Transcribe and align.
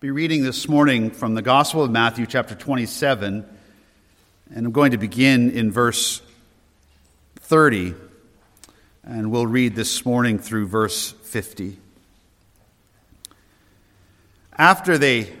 be 0.00 0.12
reading 0.12 0.44
this 0.44 0.68
morning 0.68 1.10
from 1.10 1.34
the 1.34 1.42
Gospel 1.42 1.82
of 1.82 1.90
Matthew, 1.90 2.24
chapter 2.24 2.54
27, 2.54 3.44
and 4.54 4.66
I'm 4.66 4.70
going 4.70 4.92
to 4.92 4.96
begin 4.96 5.50
in 5.50 5.72
verse 5.72 6.22
30, 7.40 7.94
and 9.02 9.32
we'll 9.32 9.48
read 9.48 9.74
this 9.74 10.06
morning 10.06 10.38
through 10.38 10.68
verse 10.68 11.10
50. 11.10 11.78
After 14.56 14.98
they, 14.98 15.32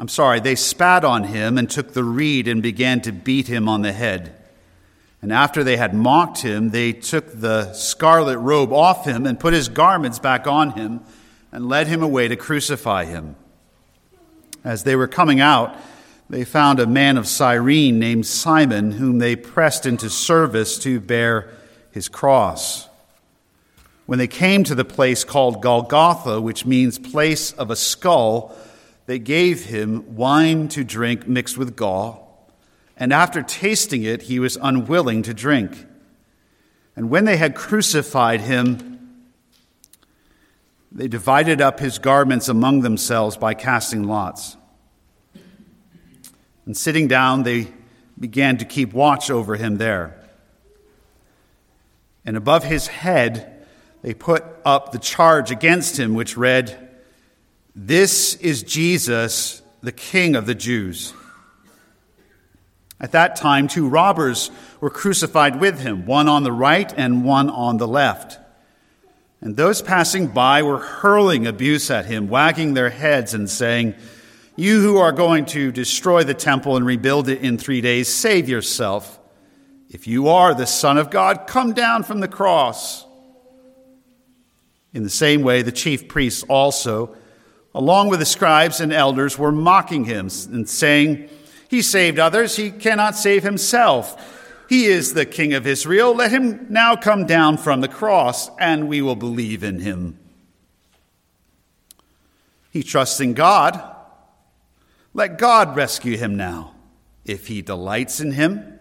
I'm 0.00 0.08
sorry, 0.08 0.40
they 0.40 0.56
spat 0.56 1.04
on 1.04 1.22
him 1.22 1.56
and 1.56 1.70
took 1.70 1.92
the 1.92 2.02
reed 2.02 2.48
and 2.48 2.60
began 2.60 3.02
to 3.02 3.12
beat 3.12 3.46
him 3.46 3.68
on 3.68 3.82
the 3.82 3.92
head. 3.92 4.34
And 5.20 5.32
after 5.32 5.62
they 5.62 5.76
had 5.76 5.94
mocked 5.94 6.42
him, 6.42 6.70
they 6.70 6.92
took 6.92 7.40
the 7.40 7.72
scarlet 7.72 8.38
robe 8.40 8.72
off 8.72 9.04
him 9.04 9.26
and 9.26 9.38
put 9.38 9.54
his 9.54 9.68
garments 9.68 10.18
back 10.18 10.48
on 10.48 10.72
him 10.72 11.02
and 11.52 11.68
led 11.68 11.86
him 11.86 12.02
away 12.02 12.26
to 12.26 12.34
crucify 12.34 13.04
him. 13.04 13.36
As 14.64 14.84
they 14.84 14.96
were 14.96 15.08
coming 15.08 15.40
out, 15.40 15.76
they 16.30 16.44
found 16.44 16.80
a 16.80 16.86
man 16.86 17.16
of 17.16 17.26
Cyrene 17.26 17.98
named 17.98 18.26
Simon, 18.26 18.92
whom 18.92 19.18
they 19.18 19.36
pressed 19.36 19.86
into 19.86 20.08
service 20.08 20.78
to 20.78 21.00
bear 21.00 21.50
his 21.90 22.08
cross. 22.08 22.88
When 24.06 24.18
they 24.18 24.26
came 24.26 24.64
to 24.64 24.74
the 24.74 24.84
place 24.84 25.24
called 25.24 25.62
Golgotha, 25.62 26.40
which 26.40 26.64
means 26.64 26.98
place 26.98 27.52
of 27.52 27.70
a 27.70 27.76
skull, 27.76 28.56
they 29.06 29.18
gave 29.18 29.64
him 29.64 30.16
wine 30.16 30.68
to 30.68 30.84
drink 30.84 31.26
mixed 31.26 31.58
with 31.58 31.76
gall, 31.76 32.48
and 32.96 33.12
after 33.12 33.42
tasting 33.42 34.02
it, 34.02 34.22
he 34.22 34.38
was 34.38 34.56
unwilling 34.60 35.22
to 35.22 35.34
drink. 35.34 35.86
And 36.94 37.10
when 37.10 37.24
they 37.24 37.36
had 37.36 37.54
crucified 37.54 38.42
him, 38.42 38.91
they 40.94 41.08
divided 41.08 41.60
up 41.60 41.80
his 41.80 41.98
garments 41.98 42.48
among 42.48 42.82
themselves 42.82 43.36
by 43.36 43.54
casting 43.54 44.04
lots. 44.04 44.56
And 46.66 46.76
sitting 46.76 47.08
down, 47.08 47.42
they 47.42 47.68
began 48.18 48.58
to 48.58 48.64
keep 48.64 48.92
watch 48.92 49.30
over 49.30 49.56
him 49.56 49.78
there. 49.78 50.18
And 52.24 52.36
above 52.36 52.62
his 52.62 52.86
head, 52.86 53.66
they 54.02 54.14
put 54.14 54.44
up 54.64 54.92
the 54.92 54.98
charge 54.98 55.50
against 55.50 55.98
him, 55.98 56.14
which 56.14 56.36
read, 56.36 56.90
This 57.74 58.34
is 58.36 58.62
Jesus, 58.62 59.62
the 59.82 59.92
King 59.92 60.36
of 60.36 60.46
the 60.46 60.54
Jews. 60.54 61.14
At 63.00 63.12
that 63.12 63.34
time, 63.34 63.66
two 63.66 63.88
robbers 63.88 64.50
were 64.80 64.90
crucified 64.90 65.58
with 65.58 65.80
him, 65.80 66.06
one 66.06 66.28
on 66.28 66.44
the 66.44 66.52
right 66.52 66.92
and 66.96 67.24
one 67.24 67.50
on 67.50 67.78
the 67.78 67.88
left. 67.88 68.38
And 69.42 69.56
those 69.56 69.82
passing 69.82 70.28
by 70.28 70.62
were 70.62 70.78
hurling 70.78 71.48
abuse 71.48 71.90
at 71.90 72.06
him, 72.06 72.28
wagging 72.28 72.74
their 72.74 72.90
heads 72.90 73.34
and 73.34 73.50
saying, 73.50 73.96
You 74.54 74.80
who 74.80 74.98
are 74.98 75.10
going 75.10 75.46
to 75.46 75.72
destroy 75.72 76.22
the 76.22 76.32
temple 76.32 76.76
and 76.76 76.86
rebuild 76.86 77.28
it 77.28 77.42
in 77.42 77.58
three 77.58 77.80
days, 77.80 78.06
save 78.06 78.48
yourself. 78.48 79.18
If 79.90 80.06
you 80.06 80.28
are 80.28 80.54
the 80.54 80.66
Son 80.66 80.96
of 80.96 81.10
God, 81.10 81.48
come 81.48 81.72
down 81.72 82.04
from 82.04 82.20
the 82.20 82.28
cross. 82.28 83.04
In 84.94 85.02
the 85.02 85.10
same 85.10 85.42
way, 85.42 85.62
the 85.62 85.72
chief 85.72 86.06
priests 86.06 86.44
also, 86.44 87.16
along 87.74 88.10
with 88.10 88.20
the 88.20 88.26
scribes 88.26 88.80
and 88.80 88.92
elders, 88.92 89.36
were 89.36 89.50
mocking 89.50 90.04
him 90.04 90.30
and 90.52 90.68
saying, 90.68 91.28
He 91.68 91.82
saved 91.82 92.20
others, 92.20 92.54
he 92.54 92.70
cannot 92.70 93.16
save 93.16 93.42
himself. 93.42 94.40
He 94.72 94.86
is 94.86 95.12
the 95.12 95.26
King 95.26 95.52
of 95.52 95.66
Israel. 95.66 96.14
Let 96.14 96.30
him 96.30 96.68
now 96.70 96.96
come 96.96 97.26
down 97.26 97.58
from 97.58 97.82
the 97.82 97.88
cross, 97.88 98.48
and 98.58 98.88
we 98.88 99.02
will 99.02 99.16
believe 99.16 99.62
in 99.62 99.80
him. 99.80 100.18
He 102.70 102.82
trusts 102.82 103.20
in 103.20 103.34
God. 103.34 103.78
Let 105.12 105.36
God 105.36 105.76
rescue 105.76 106.16
him 106.16 106.38
now, 106.38 106.72
if 107.26 107.48
he 107.48 107.60
delights 107.60 108.18
in 108.18 108.32
him. 108.32 108.80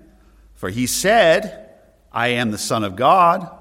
For 0.56 0.70
he 0.70 0.88
said, 0.88 1.70
I 2.14 2.30
am 2.30 2.52
the 2.52 2.58
Son 2.58 2.86
of 2.86 2.96
God. 2.96 3.52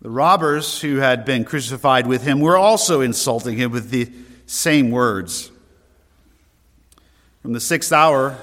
The 0.00 0.08
robbers 0.08 0.80
who 0.80 0.96
had 0.96 1.26
been 1.26 1.44
crucified 1.44 2.06
with 2.06 2.22
him 2.22 2.40
were 2.40 2.56
also 2.56 3.02
insulting 3.02 3.58
him 3.58 3.72
with 3.72 3.90
the 3.90 4.10
same 4.46 4.90
words. 4.90 5.50
From 7.42 7.52
the 7.52 7.60
sixth 7.60 7.92
hour, 7.92 8.38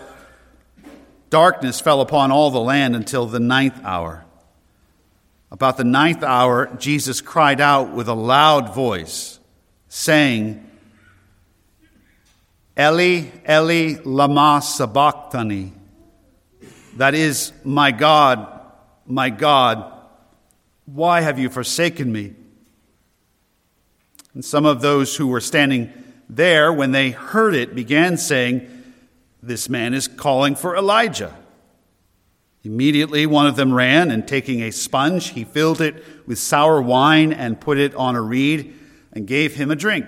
Darkness 1.30 1.80
fell 1.80 2.02
upon 2.02 2.32
all 2.32 2.50
the 2.52 2.60
land 2.60 2.96
until 2.96 3.26
the 3.26 3.40
ninth 3.40 3.80
hour. 3.84 4.26
About 5.52 5.78
the 5.78 5.84
ninth 5.84 6.24
hour, 6.24 6.68
Jesus 6.78 7.22
cried 7.22 7.60
out 7.62 7.92
with 7.92 8.08
a 8.08 8.14
loud 8.14 8.74
voice, 8.74 9.40
saying, 9.88 10.66
Eli, 12.80 13.26
Eli, 13.48 14.00
lama 14.06 14.62
sabachthani. 14.64 15.74
That 16.98 17.14
is, 17.14 17.52
my 17.64 17.92
God, 17.92 18.48
my 19.06 19.30
God, 19.30 19.92
why 20.86 21.22
have 21.22 21.40
you 21.40 21.50
forsaken 21.50 22.12
me? 22.12 22.34
And 24.34 24.46
some 24.46 24.66
of 24.66 24.82
those 24.82 25.16
who 25.16 25.28
were 25.28 25.42
standing 25.42 25.92
there, 26.30 26.72
when 26.72 26.92
they 26.92 27.10
heard 27.10 27.56
it, 27.56 27.76
began 27.76 28.18
saying, 28.18 28.79
this 29.42 29.70
man 29.70 29.94
is 29.94 30.08
calling 30.08 30.56
for 30.56 30.76
Elijah. 30.76 31.36
Immediately, 32.64 33.26
one 33.26 33.48
of 33.48 33.56
them 33.56 33.74
ran, 33.74 34.12
and 34.12 34.28
taking 34.28 34.62
a 34.64 34.72
sponge, 34.72 35.30
he 35.30 35.46
filled 35.46 35.80
it 35.80 36.04
with 36.28 36.38
sour 36.38 36.82
wine 36.82 37.32
and 37.32 37.60
put 37.60 37.78
it 37.78 37.96
on 37.96 38.16
a 38.16 38.22
reed 38.22 38.74
and 39.14 39.26
gave 39.26 39.56
him 39.56 39.72
a 39.72 39.76
drink. 39.76 40.08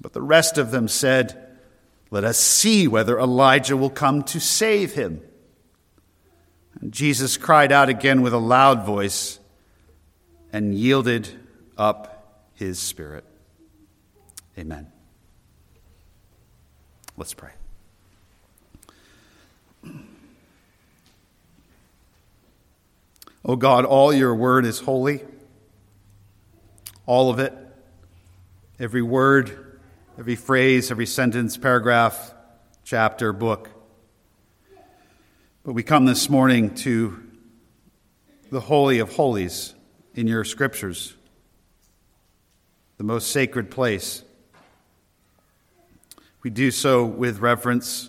But 0.00 0.12
the 0.12 0.22
rest 0.22 0.56
of 0.56 0.70
them 0.70 0.86
said, 0.86 1.56
Let 2.10 2.24
us 2.24 2.38
see 2.38 2.86
whether 2.86 3.18
Elijah 3.18 3.76
will 3.76 3.90
come 3.90 4.22
to 4.24 4.40
save 4.40 4.92
him. 4.92 5.20
And 6.80 6.92
Jesus 6.92 7.36
cried 7.36 7.72
out 7.72 7.88
again 7.88 8.22
with 8.22 8.32
a 8.32 8.38
loud 8.38 8.84
voice 8.84 9.40
and 10.52 10.74
yielded 10.74 11.28
up 11.76 12.46
his 12.54 12.78
spirit. 12.78 13.24
Amen. 14.56 14.92
Let's 17.16 17.34
pray. 17.34 17.50
Oh 23.46 23.56
God, 23.56 23.84
all 23.84 24.10
your 24.10 24.34
word 24.34 24.64
is 24.64 24.80
holy. 24.80 25.22
All 27.04 27.28
of 27.28 27.38
it. 27.38 27.52
Every 28.80 29.02
word, 29.02 29.78
every 30.18 30.34
phrase, 30.34 30.90
every 30.90 31.04
sentence, 31.04 31.58
paragraph, 31.58 32.32
chapter, 32.84 33.34
book. 33.34 33.68
But 35.62 35.74
we 35.74 35.82
come 35.82 36.06
this 36.06 36.30
morning 36.30 36.74
to 36.76 37.22
the 38.50 38.60
Holy 38.60 38.98
of 38.98 39.14
Holies 39.14 39.74
in 40.14 40.26
your 40.26 40.44
scriptures, 40.44 41.14
the 42.96 43.04
most 43.04 43.30
sacred 43.30 43.70
place. 43.70 44.24
We 46.42 46.48
do 46.48 46.70
so 46.70 47.04
with 47.04 47.40
reverence, 47.40 48.08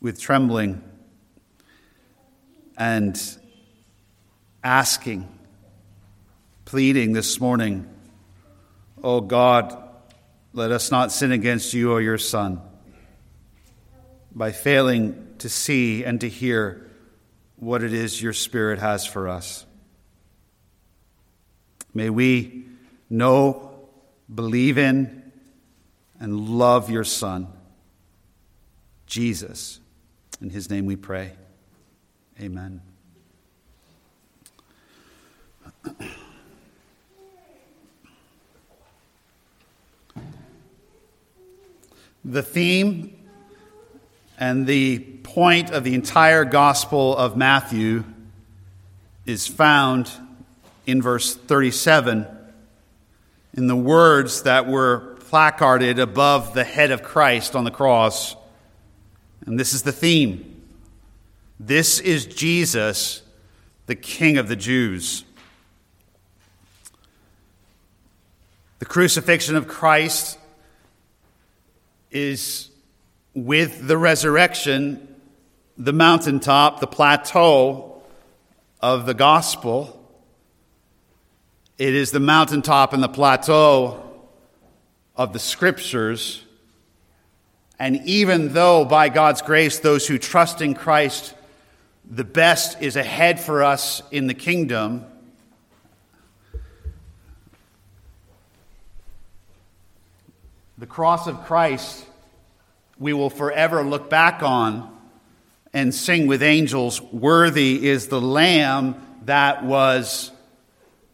with 0.00 0.18
trembling, 0.18 0.82
and 2.78 3.20
asking, 4.62 5.28
pleading 6.64 7.12
this 7.12 7.40
morning, 7.40 7.88
Oh 9.02 9.20
God, 9.20 9.76
let 10.52 10.72
us 10.72 10.90
not 10.90 11.12
sin 11.12 11.32
against 11.32 11.72
you 11.72 11.92
or 11.92 12.00
your 12.00 12.18
Son 12.18 12.60
by 14.34 14.52
failing 14.52 15.34
to 15.38 15.48
see 15.48 16.04
and 16.04 16.20
to 16.20 16.28
hear 16.28 16.90
what 17.56 17.82
it 17.82 17.92
is 17.92 18.20
your 18.20 18.32
Spirit 18.32 18.78
has 18.78 19.06
for 19.06 19.28
us. 19.28 19.66
May 21.94 22.10
we 22.10 22.66
know, 23.10 23.88
believe 24.32 24.78
in, 24.78 25.32
and 26.20 26.48
love 26.50 26.90
your 26.90 27.04
Son, 27.04 27.48
Jesus. 29.06 29.80
In 30.40 30.50
his 30.50 30.70
name 30.70 30.86
we 30.86 30.96
pray. 30.96 31.32
Amen. 32.40 32.87
The 42.24 42.42
theme 42.42 43.16
and 44.38 44.66
the 44.66 44.98
point 44.98 45.70
of 45.70 45.82
the 45.82 45.94
entire 45.94 46.44
Gospel 46.44 47.16
of 47.16 47.38
Matthew 47.38 48.04
is 49.24 49.46
found 49.46 50.10
in 50.86 51.00
verse 51.00 51.34
37 51.34 52.26
in 53.54 53.66
the 53.66 53.76
words 53.76 54.42
that 54.42 54.66
were 54.66 55.16
placarded 55.28 55.98
above 55.98 56.54
the 56.54 56.64
head 56.64 56.90
of 56.90 57.02
Christ 57.02 57.56
on 57.56 57.64
the 57.64 57.70
cross. 57.70 58.36
And 59.46 59.58
this 59.58 59.72
is 59.72 59.82
the 59.82 59.92
theme 59.92 60.62
This 61.58 61.98
is 61.98 62.26
Jesus, 62.26 63.22
the 63.86 63.96
King 63.96 64.36
of 64.38 64.48
the 64.48 64.56
Jews. 64.56 65.24
The 68.78 68.86
crucifixion 68.86 69.56
of 69.56 69.66
Christ 69.66 70.38
is 72.10 72.70
with 73.34 73.86
the 73.86 73.98
resurrection, 73.98 75.16
the 75.76 75.92
mountaintop, 75.92 76.80
the 76.80 76.86
plateau 76.86 78.02
of 78.80 79.06
the 79.06 79.14
gospel. 79.14 79.94
It 81.76 81.94
is 81.94 82.12
the 82.12 82.20
mountaintop 82.20 82.92
and 82.92 83.02
the 83.02 83.08
plateau 83.08 84.04
of 85.16 85.32
the 85.32 85.38
scriptures. 85.40 86.44
And 87.80 88.00
even 88.06 88.52
though, 88.52 88.84
by 88.84 89.08
God's 89.08 89.42
grace, 89.42 89.80
those 89.80 90.06
who 90.06 90.18
trust 90.18 90.62
in 90.62 90.74
Christ, 90.74 91.34
the 92.08 92.24
best 92.24 92.80
is 92.80 92.94
ahead 92.94 93.40
for 93.40 93.62
us 93.62 94.02
in 94.12 94.28
the 94.28 94.34
kingdom, 94.34 95.04
the 100.78 100.86
cross 100.86 101.26
of 101.26 101.44
Christ 101.44 102.06
we 102.98 103.12
will 103.12 103.30
forever 103.30 103.82
look 103.82 104.08
back 104.08 104.42
on 104.42 104.96
and 105.72 105.94
sing 105.94 106.26
with 106.26 106.42
angels, 106.42 107.00
Worthy 107.02 107.86
is 107.86 108.08
the 108.08 108.20
Lamb 108.20 108.94
that 109.24 109.64
was 109.64 110.30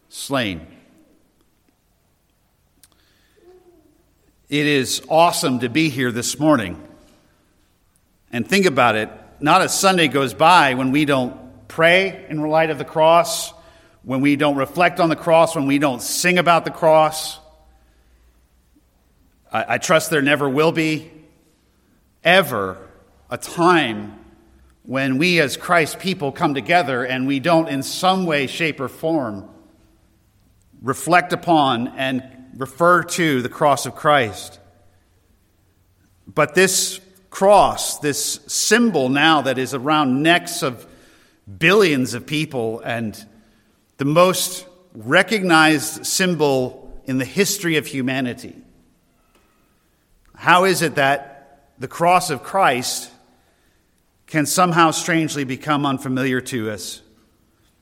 slain. 0.09 0.65
It 4.49 4.67
is 4.67 5.01
awesome 5.09 5.59
to 5.59 5.69
be 5.69 5.89
here 5.89 6.11
this 6.11 6.39
morning. 6.39 6.81
And 8.31 8.47
think 8.47 8.67
about 8.67 8.95
it 8.95 9.09
not 9.39 9.61
a 9.61 9.69
Sunday 9.69 10.07
goes 10.07 10.33
by 10.33 10.75
when 10.75 10.91
we 10.91 11.05
don't 11.05 11.67
pray 11.67 12.25
in 12.29 12.39
light 12.41 12.69
of 12.69 12.77
the 12.77 12.85
cross, 12.85 13.51
when 14.03 14.21
we 14.21 14.35
don't 14.35 14.55
reflect 14.55 14.99
on 14.99 15.09
the 15.09 15.15
cross, 15.15 15.55
when 15.55 15.65
we 15.65 15.79
don't 15.79 16.01
sing 16.01 16.37
about 16.37 16.65
the 16.65 16.71
cross. 16.71 17.39
I, 19.55 19.75
I 19.75 19.77
trust 19.77 20.09
there 20.09 20.21
never 20.21 20.49
will 20.49 20.73
be 20.73 21.09
ever 22.25 22.77
a 23.29 23.37
time 23.37 24.19
when 24.83 25.17
we 25.17 25.39
as 25.39 25.55
Christ 25.55 25.97
people 25.99 26.33
come 26.33 26.53
together 26.53 27.05
and 27.05 27.25
we 27.25 27.39
don't, 27.39 27.69
in 27.69 27.81
some 27.81 28.25
way, 28.25 28.47
shape, 28.47 28.81
or 28.81 28.89
form, 28.89 29.49
reflect 30.81 31.31
upon 31.31 31.87
and 31.87 32.21
refer 32.57 33.03
to 33.03 33.41
the 33.41 33.47
cross 33.47 33.85
of 33.85 33.95
Christ. 33.95 34.59
But 36.27 36.53
this 36.53 36.99
cross, 37.29 37.99
this 37.99 38.41
symbol 38.47 39.07
now 39.07 39.41
that 39.43 39.57
is 39.57 39.73
around 39.73 40.21
necks 40.21 40.63
of 40.63 40.85
billions 41.57 42.13
of 42.13 42.25
people 42.25 42.81
and 42.81 43.25
the 43.97 44.05
most 44.05 44.67
recognized 44.93 46.05
symbol 46.05 47.01
in 47.05 47.19
the 47.19 47.25
history 47.25 47.77
of 47.77 47.87
humanity. 47.87 48.55
How 50.37 50.65
is 50.65 50.81
it 50.81 50.95
that 50.95 51.71
the 51.79 51.87
cross 51.87 52.29
of 52.29 52.43
Christ 52.43 53.11
can 54.27 54.45
somehow 54.45 54.91
strangely 54.91 55.43
become 55.43 55.85
unfamiliar 55.85 56.41
to 56.41 56.71
us? 56.71 57.01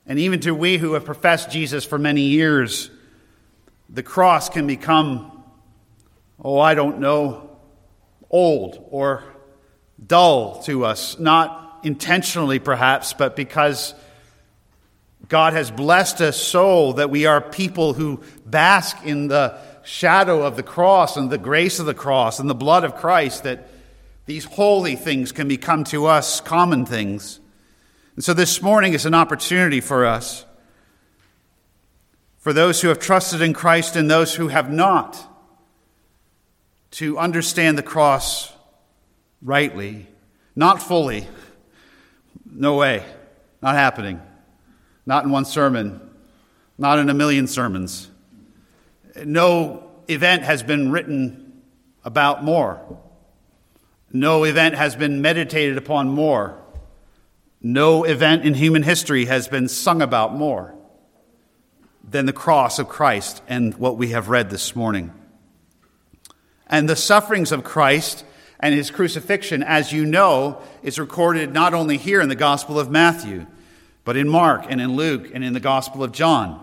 And 0.06 0.20
even 0.20 0.40
to 0.42 0.54
we 0.54 0.78
who 0.78 0.94
have 0.94 1.06
professed 1.06 1.50
Jesus 1.50 1.86
for 1.86 1.98
many 1.98 2.22
years, 2.22 2.90
the 3.90 4.04
cross 4.04 4.50
can 4.50 4.68
become, 4.68 5.44
oh, 6.44 6.60
I 6.60 6.76
don't 6.76 7.00
know, 7.00 7.58
old 8.30 8.88
or 8.90 9.24
dull 10.06 10.62
to 10.64 10.86
us, 10.86 11.20
not 11.20 11.80
intentionally 11.84 12.60
perhaps, 12.60 13.14
but 13.14 13.36
because 13.36 13.94
God 15.28 15.54
has 15.54 15.72
blessed 15.72 16.22
us 16.22 16.38
so 16.38 16.94
that 16.94 17.10
we 17.10 17.26
are 17.26 17.40
people 17.40 17.94
who 17.94 18.22
bask 18.46 18.98
in 19.06 19.28
the 19.28 19.58
shadow 19.84 20.44
of 20.44 20.56
the 20.56 20.64
cross 20.64 21.18
and 21.18 21.30
the 21.30 21.38
grace 21.38 21.80
of 21.80 21.86
the 21.86 21.94
cross 21.94 22.40
and 22.40 22.50
the 22.50 22.56
blood 22.56 22.84
of 22.84 22.96
Christ, 22.96 23.44
that 23.44 23.68
these 24.26 24.46
holy 24.46 24.96
things 24.96 25.32
can 25.32 25.48
become 25.48 25.84
to 25.86 26.06
us 26.06 26.42
common 26.42 26.86
things. 26.86 27.40
And 28.16 28.24
so 28.24 28.34
this 28.34 28.62
morning 28.62 28.94
is 28.94 29.06
an 29.06 29.14
opportunity 29.14 29.82
for 29.82 30.06
us 30.06 30.46
for 32.38 32.54
those 32.54 32.82
who 32.82 32.90
have 32.90 33.00
trusted 33.00 33.42
in 33.42 33.54
Christ 33.54 33.96
and 33.96 34.12
those 34.12 34.36
who 34.36 34.50
have 34.50 34.72
not 34.72 35.18
to 36.92 37.18
understand 37.18 37.78
the 37.78 37.84
cross 37.84 38.52
rightly, 39.42 40.08
not 40.56 40.82
fully. 40.82 41.28
No 42.46 42.76
way. 42.76 43.04
Not 43.62 43.76
happening. 43.76 44.22
Not 45.06 45.24
in 45.24 45.32
one 45.32 45.46
sermon. 45.46 46.02
Not 46.78 47.00
in 47.00 47.10
a 47.10 47.14
million 47.14 47.48
sermons. 47.48 48.10
No 49.16 49.92
event 50.08 50.44
has 50.44 50.64
been 50.64 50.92
written 50.92 51.62
about 52.04 52.44
more. 52.44 53.00
No 54.12 54.44
event 54.44 54.76
has 54.76 54.96
been 54.96 55.22
meditated 55.22 55.78
upon 55.78 56.10
more. 56.10 56.60
No 57.62 58.04
event 58.04 58.46
in 58.46 58.54
human 58.54 58.84
history 58.84 59.26
has 59.26 59.48
been 59.48 59.68
sung 59.68 60.02
about 60.02 60.36
more 60.36 60.76
than 62.04 62.26
the 62.26 62.34
cross 62.34 62.80
of 62.80 62.90
Christ 62.90 63.42
and 63.48 63.74
what 63.76 63.98
we 63.98 64.10
have 64.10 64.30
read 64.30 64.50
this 64.50 64.76
morning. 64.76 65.14
And 66.68 66.90
the 66.90 66.96
sufferings 66.96 67.52
of 67.52 67.64
Christ 67.64 68.26
and 68.60 68.76
his 68.76 68.92
crucifixion, 68.92 69.64
as 69.64 69.92
you 69.92 70.06
know, 70.06 70.62
is 70.82 71.00
recorded 71.00 71.54
not 71.54 71.74
only 71.74 71.98
here 71.98 72.22
in 72.22 72.30
the 72.30 72.36
Gospel 72.36 72.80
of 72.80 72.90
Matthew, 72.90 73.46
but 74.04 74.18
in 74.18 74.28
Mark 74.28 74.66
and 74.70 74.82
in 74.82 74.96
Luke 74.96 75.30
and 75.34 75.44
in 75.44 75.54
the 75.54 75.60
Gospel 75.60 76.04
of 76.04 76.12
John. 76.12 76.60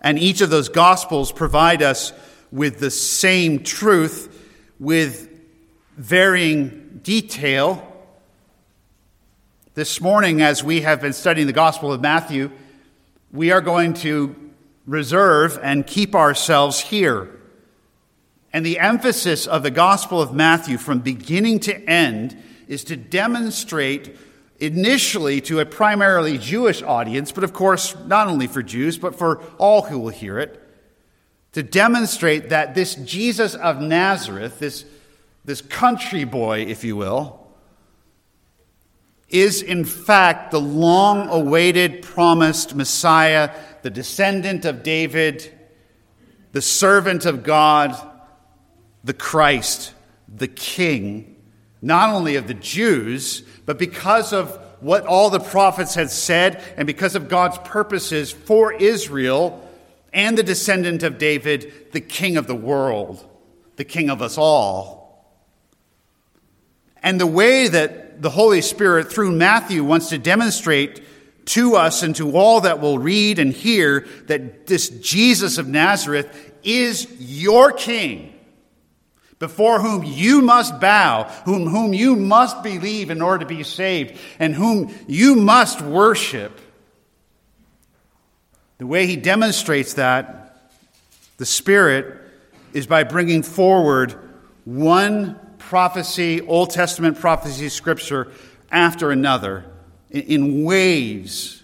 And 0.00 0.18
each 0.18 0.40
of 0.40 0.50
those 0.50 0.68
Gospels 0.68 1.32
provide 1.32 1.82
us 1.82 2.12
with 2.50 2.78
the 2.78 2.90
same 2.90 3.62
truth 3.62 4.34
with 4.78 5.28
varying 5.96 7.00
detail. 7.02 7.84
This 9.74 10.00
morning, 10.00 10.42
as 10.42 10.62
we 10.62 10.82
have 10.82 11.00
been 11.00 11.12
studying 11.12 11.46
the 11.46 11.52
Gospel 11.52 11.92
of 11.92 12.00
Matthew, 12.00 12.50
we 13.32 13.50
are 13.50 13.60
going 13.60 13.94
to 13.94 14.34
reserve 14.86 15.58
and 15.62 15.86
keep 15.86 16.14
ourselves 16.14 16.80
here. 16.80 17.28
And 18.52 18.64
the 18.64 18.78
emphasis 18.78 19.46
of 19.46 19.62
the 19.62 19.70
Gospel 19.70 20.22
of 20.22 20.32
Matthew 20.32 20.78
from 20.78 21.00
beginning 21.00 21.60
to 21.60 21.76
end 21.88 22.36
is 22.66 22.84
to 22.84 22.96
demonstrate 22.96 24.16
initially 24.58 25.40
to 25.42 25.60
a 25.60 25.66
primarily 25.66 26.36
Jewish 26.38 26.82
audience, 26.82 27.32
but 27.32 27.44
of 27.44 27.52
course, 27.52 27.96
not 28.06 28.26
only 28.26 28.46
for 28.46 28.62
Jews, 28.62 28.98
but 28.98 29.16
for 29.16 29.42
all 29.58 29.82
who 29.82 29.98
will 29.98 30.08
hear 30.08 30.38
it, 30.38 30.62
to 31.52 31.62
demonstrate 31.62 32.50
that 32.50 32.74
this 32.74 32.94
Jesus 32.94 33.54
of 33.54 33.80
Nazareth, 33.80 34.58
this, 34.58 34.84
this 35.44 35.60
country 35.60 36.24
boy, 36.24 36.60
if 36.60 36.84
you 36.84 36.96
will, 36.96 37.46
is 39.28 39.62
in 39.62 39.84
fact 39.84 40.50
the 40.50 40.60
long 40.60 41.28
awaited 41.28 42.02
promised 42.02 42.74
Messiah, 42.74 43.50
the 43.82 43.90
descendant 43.90 44.64
of 44.64 44.82
David, 44.82 45.52
the 46.52 46.62
servant 46.62 47.26
of 47.26 47.42
God, 47.42 47.96
the 49.04 49.14
Christ, 49.14 49.92
the 50.28 50.48
King, 50.48 51.36
not 51.80 52.10
only 52.10 52.36
of 52.36 52.48
the 52.48 52.54
Jews, 52.54 53.42
but 53.68 53.76
because 53.76 54.32
of 54.32 54.58
what 54.80 55.04
all 55.04 55.28
the 55.28 55.38
prophets 55.38 55.94
had 55.94 56.10
said 56.10 56.64
and 56.78 56.86
because 56.86 57.14
of 57.14 57.28
God's 57.28 57.58
purposes 57.58 58.32
for 58.32 58.72
Israel 58.72 59.62
and 60.10 60.38
the 60.38 60.42
descendant 60.42 61.02
of 61.02 61.18
David, 61.18 61.92
the 61.92 62.00
King 62.00 62.38
of 62.38 62.46
the 62.46 62.54
world, 62.54 63.22
the 63.76 63.84
King 63.84 64.08
of 64.08 64.22
us 64.22 64.38
all. 64.38 65.22
And 67.02 67.20
the 67.20 67.26
way 67.26 67.68
that 67.68 68.22
the 68.22 68.30
Holy 68.30 68.62
Spirit, 68.62 69.12
through 69.12 69.32
Matthew, 69.32 69.84
wants 69.84 70.08
to 70.08 70.16
demonstrate 70.16 71.02
to 71.48 71.76
us 71.76 72.02
and 72.02 72.16
to 72.16 72.38
all 72.38 72.62
that 72.62 72.80
will 72.80 72.98
read 72.98 73.38
and 73.38 73.52
hear 73.52 74.08
that 74.28 74.66
this 74.66 74.88
Jesus 74.88 75.58
of 75.58 75.68
Nazareth 75.68 76.54
is 76.62 77.06
your 77.20 77.72
King, 77.72 78.32
before 79.38 79.80
whom 79.80 80.02
you 80.04 80.42
must 80.42 80.80
bow, 80.80 81.24
whom, 81.44 81.66
whom 81.66 81.92
you 81.92 82.16
must 82.16 82.62
believe 82.62 83.10
in 83.10 83.22
order 83.22 83.44
to 83.44 83.48
be 83.48 83.62
saved, 83.62 84.18
and 84.38 84.54
whom 84.54 84.92
you 85.06 85.36
must 85.36 85.80
worship. 85.80 86.60
The 88.78 88.86
way 88.86 89.06
he 89.06 89.16
demonstrates 89.16 89.94
that, 89.94 90.70
the 91.36 91.46
Spirit, 91.46 92.20
is 92.72 92.86
by 92.86 93.04
bringing 93.04 93.42
forward 93.42 94.14
one 94.64 95.38
prophecy, 95.58 96.40
Old 96.40 96.70
Testament 96.70 97.18
prophecy 97.18 97.68
scripture 97.68 98.28
after 98.70 99.10
another 99.10 99.64
in 100.10 100.64
waves. 100.64 101.62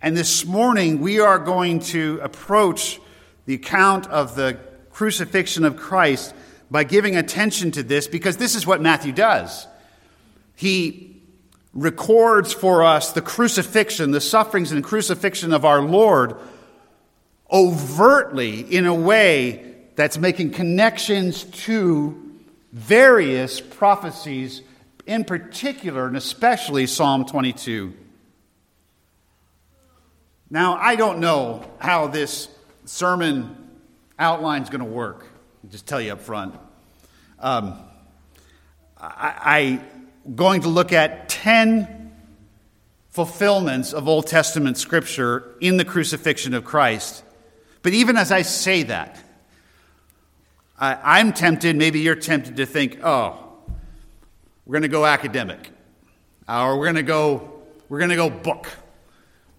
And 0.00 0.16
this 0.16 0.44
morning 0.44 1.00
we 1.00 1.20
are 1.20 1.38
going 1.38 1.80
to 1.80 2.20
approach 2.22 3.00
the 3.46 3.54
account 3.54 4.06
of 4.08 4.36
the 4.36 4.58
crucifixion 4.98 5.64
of 5.64 5.76
Christ 5.76 6.34
by 6.72 6.82
giving 6.82 7.14
attention 7.14 7.70
to 7.70 7.84
this 7.84 8.08
because 8.08 8.36
this 8.36 8.56
is 8.56 8.66
what 8.66 8.80
Matthew 8.80 9.12
does. 9.12 9.64
He 10.56 11.22
records 11.72 12.52
for 12.52 12.82
us 12.82 13.12
the 13.12 13.22
crucifixion, 13.22 14.10
the 14.10 14.20
sufferings 14.20 14.72
and 14.72 14.82
crucifixion 14.82 15.52
of 15.52 15.64
our 15.64 15.80
Lord 15.80 16.34
overtly 17.48 18.58
in 18.62 18.86
a 18.86 18.94
way 18.94 19.76
that's 19.94 20.18
making 20.18 20.50
connections 20.50 21.44
to 21.44 22.20
various 22.72 23.60
prophecies, 23.60 24.62
in 25.06 25.24
particular 25.24 26.08
and 26.08 26.16
especially 26.16 26.88
Psalm 26.88 27.24
22. 27.24 27.94
Now, 30.50 30.74
I 30.74 30.96
don't 30.96 31.20
know 31.20 31.62
how 31.78 32.08
this 32.08 32.48
sermon 32.84 33.67
outline 34.18 34.62
is 34.62 34.70
going 34.70 34.80
to 34.80 34.86
work. 34.86 35.26
I'll 35.64 35.70
just 35.70 35.86
tell 35.86 36.00
you 36.00 36.12
up 36.12 36.20
front. 36.20 36.54
Um, 37.38 37.78
I, 39.00 39.80
I'm 40.26 40.34
going 40.34 40.62
to 40.62 40.68
look 40.68 40.92
at 40.92 41.28
10 41.28 42.12
fulfillments 43.10 43.92
of 43.92 44.08
Old 44.08 44.26
Testament 44.26 44.78
scripture 44.78 45.54
in 45.60 45.76
the 45.76 45.84
crucifixion 45.84 46.54
of 46.54 46.64
Christ. 46.64 47.22
But 47.82 47.92
even 47.92 48.16
as 48.16 48.32
I 48.32 48.42
say 48.42 48.84
that, 48.84 49.18
I, 50.78 51.18
I'm 51.18 51.32
tempted, 51.32 51.76
maybe 51.76 52.00
you're 52.00 52.14
tempted 52.14 52.56
to 52.56 52.66
think, 52.66 53.00
oh, 53.02 53.36
we're 54.66 54.72
going 54.72 54.82
to 54.82 54.88
go 54.88 55.06
academic, 55.06 55.70
or 56.48 56.78
we're 56.78 56.84
going 56.84 56.96
to 56.96 57.02
go, 57.02 57.62
we're 57.88 57.98
going 57.98 58.10
to 58.10 58.16
go 58.16 58.28
book. 58.30 58.68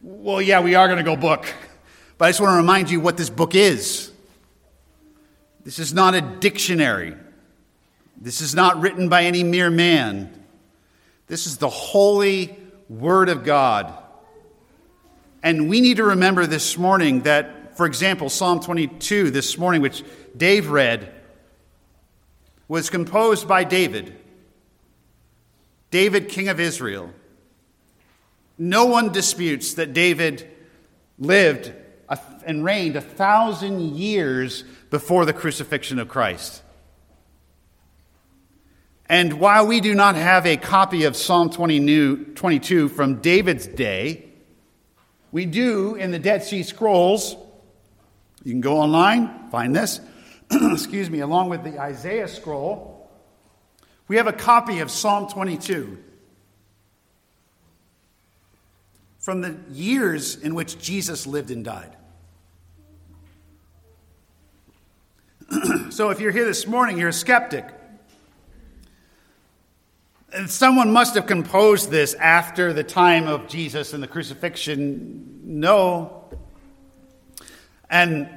Well, 0.01 0.41
yeah, 0.41 0.61
we 0.61 0.75
are 0.75 0.87
going 0.87 0.97
to 0.97 1.03
go 1.03 1.15
book. 1.15 1.51
But 2.17 2.25
I 2.25 2.29
just 2.29 2.41
want 2.41 2.53
to 2.53 2.57
remind 2.57 2.91
you 2.91 2.99
what 2.99 3.17
this 3.17 3.29
book 3.29 3.55
is. 3.55 4.11
This 5.63 5.79
is 5.79 5.93
not 5.93 6.15
a 6.15 6.21
dictionary. 6.21 7.15
This 8.19 8.41
is 8.41 8.55
not 8.55 8.79
written 8.81 9.09
by 9.09 9.23
any 9.23 9.43
mere 9.43 9.69
man. 9.69 10.33
This 11.27 11.45
is 11.45 11.57
the 11.57 11.69
holy 11.69 12.57
Word 12.89 13.29
of 13.29 13.43
God. 13.43 13.93
And 15.43 15.69
we 15.69 15.79
need 15.79 15.97
to 15.97 16.03
remember 16.03 16.45
this 16.45 16.77
morning 16.77 17.21
that, 17.21 17.77
for 17.77 17.85
example, 17.85 18.29
Psalm 18.29 18.59
22 18.59 19.31
this 19.31 19.57
morning, 19.57 19.81
which 19.81 20.03
Dave 20.35 20.69
read, 20.69 21.13
was 22.67 22.89
composed 22.89 23.47
by 23.47 23.63
David. 23.63 24.15
David, 25.91 26.29
king 26.29 26.49
of 26.49 26.59
Israel. 26.59 27.11
No 28.57 28.85
one 28.85 29.11
disputes 29.11 29.75
that 29.75 29.93
David 29.93 30.49
lived 31.17 31.73
and 32.45 32.63
reigned 32.63 32.95
a 32.95 33.01
thousand 33.01 33.95
years 33.95 34.63
before 34.89 35.25
the 35.25 35.33
crucifixion 35.33 35.99
of 35.99 36.07
Christ. 36.07 36.63
And 39.07 39.33
while 39.33 39.65
we 39.65 39.81
do 39.81 39.95
not 39.95 40.15
have 40.15 40.45
a 40.45 40.57
copy 40.57 41.05
of 41.05 41.15
Psalm 41.15 41.49
22 41.49 42.89
from 42.89 43.21
David's 43.21 43.67
day, 43.67 44.25
we 45.31 45.45
do 45.45 45.95
in 45.95 46.11
the 46.11 46.19
Dead 46.19 46.43
Sea 46.43 46.63
Scrolls. 46.63 47.35
You 48.43 48.51
can 48.51 48.61
go 48.61 48.77
online, 48.77 49.49
find 49.49 49.75
this, 49.75 49.99
excuse 50.51 51.09
me, 51.09 51.19
along 51.19 51.49
with 51.49 51.63
the 51.63 51.79
Isaiah 51.79 52.27
scroll. 52.27 53.09
We 54.07 54.17
have 54.17 54.27
a 54.27 54.33
copy 54.33 54.79
of 54.79 54.89
Psalm 54.89 55.27
22. 55.27 55.97
from 59.19 59.41
the 59.41 59.55
years 59.71 60.37
in 60.37 60.55
which 60.55 60.79
Jesus 60.79 61.27
lived 61.27 61.51
and 61.51 61.63
died. 61.63 61.95
so 65.89 66.09
if 66.09 66.19
you're 66.19 66.31
here 66.31 66.45
this 66.45 66.67
morning, 66.67 66.97
you're 66.97 67.09
a 67.09 67.13
skeptic. 67.13 67.65
And 70.31 70.49
someone 70.49 70.91
must 70.91 71.15
have 71.15 71.25
composed 71.25 71.89
this 71.89 72.13
after 72.13 72.71
the 72.71 72.83
time 72.83 73.27
of 73.27 73.47
Jesus 73.47 73.93
and 73.93 74.03
the 74.03 74.07
crucifixion. 74.07 75.41
No. 75.43 76.25
And 77.89 78.29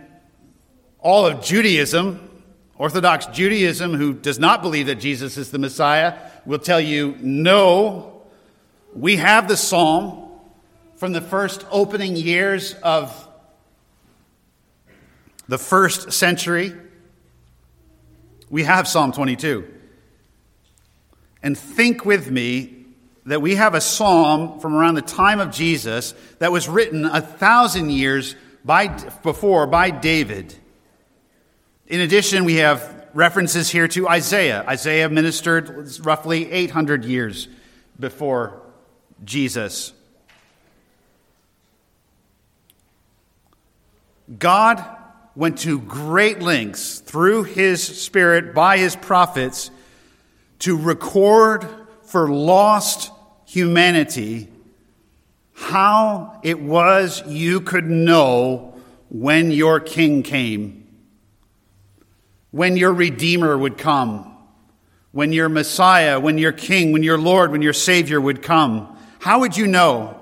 all 1.00 1.26
of 1.26 1.42
Judaism, 1.42 2.30
Orthodox 2.76 3.26
Judaism, 3.26 3.92
who 3.92 4.14
does 4.14 4.38
not 4.38 4.62
believe 4.62 4.86
that 4.86 4.96
Jesus 4.96 5.36
is 5.36 5.50
the 5.50 5.58
Messiah, 5.58 6.18
will 6.46 6.58
tell 6.58 6.80
you 6.80 7.16
no. 7.20 8.22
We 8.94 9.16
have 9.16 9.48
the 9.48 9.56
psalm 9.56 10.30
from 10.96 11.12
the 11.12 11.20
first 11.20 11.66
opening 11.70 12.16
years 12.16 12.74
of 12.74 13.28
the 15.48 15.58
first 15.58 16.12
century, 16.12 16.72
we 18.52 18.64
have 18.64 18.86
Psalm 18.86 19.12
22. 19.12 19.66
And 21.42 21.56
think 21.56 22.04
with 22.04 22.30
me 22.30 22.84
that 23.24 23.40
we 23.40 23.54
have 23.54 23.74
a 23.74 23.80
psalm 23.80 24.60
from 24.60 24.74
around 24.74 24.94
the 24.94 25.02
time 25.02 25.40
of 25.40 25.50
Jesus 25.50 26.12
that 26.38 26.52
was 26.52 26.68
written 26.68 27.06
a 27.06 27.22
thousand 27.22 27.90
years 27.90 28.36
by, 28.62 28.88
before 29.22 29.66
by 29.66 29.88
David. 29.90 30.54
In 31.86 32.00
addition, 32.00 32.44
we 32.44 32.56
have 32.56 33.08
references 33.14 33.70
here 33.70 33.88
to 33.88 34.06
Isaiah. 34.06 34.66
Isaiah 34.68 35.08
ministered 35.08 35.90
roughly 36.04 36.52
800 36.52 37.06
years 37.06 37.48
before 37.98 38.60
Jesus. 39.24 39.94
God 44.38 44.98
went 45.34 45.58
to 45.58 45.80
great 45.80 46.40
lengths 46.40 47.00
through 47.00 47.44
his 47.44 47.82
Spirit 48.02 48.54
by 48.54 48.78
his 48.78 48.96
prophets 48.96 49.70
to 50.60 50.76
record 50.76 51.66
for 52.04 52.28
lost 52.28 53.10
humanity 53.46 54.48
how 55.54 56.40
it 56.42 56.60
was 56.60 57.22
you 57.26 57.60
could 57.60 57.88
know 57.88 58.74
when 59.08 59.50
your 59.50 59.80
king 59.80 60.22
came, 60.22 60.86
when 62.50 62.76
your 62.76 62.92
Redeemer 62.92 63.56
would 63.56 63.78
come, 63.78 64.32
when 65.12 65.32
your 65.32 65.48
Messiah, 65.48 66.18
when 66.18 66.38
your 66.38 66.52
King, 66.52 66.92
when 66.92 67.02
your 67.02 67.18
Lord, 67.18 67.52
when 67.52 67.62
your 67.62 67.74
Savior 67.74 68.20
would 68.20 68.42
come. 68.42 68.96
How 69.20 69.40
would 69.40 69.56
you 69.56 69.66
know? 69.66 70.18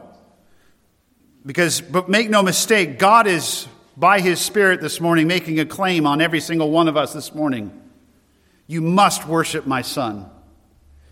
Because, 1.47 1.81
but 1.81 2.09
make 2.09 2.29
no 2.29 2.43
mistake, 2.43 2.99
God 2.99 3.27
is 3.27 3.67
by 4.01 4.21
His 4.21 4.41
Spirit 4.41 4.81
this 4.81 4.99
morning, 4.99 5.29
making 5.29 5.61
a 5.61 5.67
claim 5.67 6.07
on 6.07 6.23
every 6.23 6.41
single 6.41 6.71
one 6.71 6.89
of 6.89 6.97
us 6.97 7.13
this 7.13 7.35
morning. 7.35 7.71
You 8.67 8.81
must 8.81 9.27
worship 9.29 9.67
my 9.67 9.83
Son. 9.83 10.29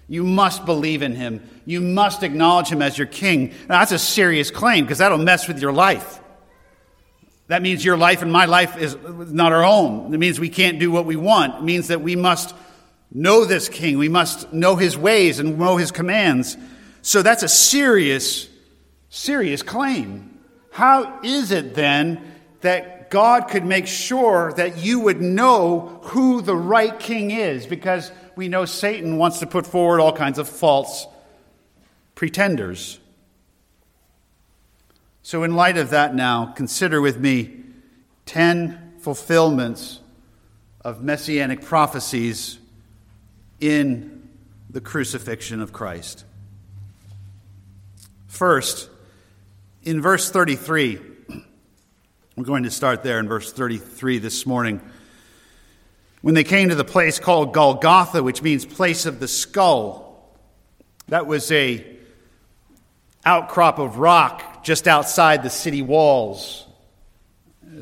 You 0.09 0.25
must 0.25 0.64
believe 0.64 1.02
in 1.02 1.14
Him. 1.14 1.47
You 1.66 1.83
must 1.83 2.23
acknowledge 2.23 2.68
Him 2.68 2.80
as 2.80 2.97
your 2.97 3.07
King. 3.07 3.49
Now, 3.68 3.80
that's 3.80 3.92
a 3.92 3.99
serious 3.99 4.50
claim 4.50 4.85
because 4.85 4.99
that'll 4.99 5.18
mess 5.18 5.47
with 5.47 5.61
your 5.61 5.73
life. 5.73 6.21
That 7.49 7.61
means 7.61 7.85
your 7.85 7.99
life 7.99 8.23
and 8.23 8.33
my 8.33 8.47
life 8.47 8.78
is 8.78 8.97
not 9.04 9.52
our 9.52 9.64
own. 9.64 10.12
It 10.14 10.18
means 10.18 10.40
we 10.40 10.49
can't 10.49 10.78
do 10.78 10.90
what 10.90 11.04
we 11.04 11.16
want. 11.16 11.57
It 11.57 11.64
means 11.64 11.88
that 11.88 12.00
we 12.00 12.16
must 12.16 12.54
know 13.12 13.45
this 13.45 13.68
King. 13.68 13.99
We 13.99 14.09
must 14.09 14.50
know 14.52 14.76
His 14.76 14.97
ways 14.97 15.40
and 15.40 15.59
know 15.59 15.76
His 15.76 15.90
commands. 15.90 16.57
So 17.02 17.21
that's 17.21 17.42
a 17.42 17.49
serious, 17.49 18.49
serious 19.11 19.62
claim. 19.62 20.38
How 20.71 21.21
is 21.23 21.52
it 21.52 21.75
then 21.75 22.38
that 22.60 23.10
God 23.10 23.48
could 23.48 23.64
make 23.64 23.86
sure 23.86 24.52
that 24.54 24.78
you 24.78 25.00
would 25.00 25.20
know 25.20 26.00
who 26.04 26.42
the 26.42 26.56
right 26.56 26.98
king 26.98 27.30
is 27.30 27.66
because 27.66 28.10
we 28.36 28.48
know 28.48 28.64
Satan 28.64 29.16
wants 29.16 29.38
to 29.40 29.46
put 29.46 29.66
forward 29.66 30.00
all 30.00 30.12
kinds 30.12 30.38
of 30.38 30.48
false 30.48 31.06
pretenders. 32.14 32.98
So, 35.22 35.42
in 35.42 35.54
light 35.54 35.76
of 35.76 35.90
that, 35.90 36.14
now 36.14 36.46
consider 36.46 37.00
with 37.00 37.18
me 37.18 37.60
10 38.26 38.94
fulfillments 39.00 40.00
of 40.82 41.02
messianic 41.02 41.62
prophecies 41.62 42.58
in 43.60 44.28
the 44.70 44.80
crucifixion 44.80 45.60
of 45.60 45.72
Christ. 45.72 46.24
First, 48.26 48.88
in 49.82 50.00
verse 50.00 50.30
33, 50.30 51.00
we're 52.38 52.45
going 52.45 52.62
to 52.62 52.71
start 52.71 53.02
there 53.02 53.18
in 53.18 53.26
verse 53.26 53.52
33 53.52 54.21
this 54.21 54.47
morning. 54.47 54.80
When 56.23 56.37
they 56.37 56.45
came 56.45 56.68
to 56.68 56.76
the 56.76 56.85
place 56.85 57.18
called 57.18 57.52
Golgotha, 57.52 58.23
which 58.23 58.42
means 58.42 58.64
place 58.64 59.07
of 59.07 59.18
the 59.18 59.26
skull, 59.26 60.30
that 61.09 61.26
was 61.26 61.50
a 61.50 61.85
outcrop 63.25 63.80
of 63.80 63.99
rock 63.99 64.62
just 64.62 64.87
outside 64.87 65.42
the 65.42 65.50
city 65.50 65.83
walls. 65.83 66.64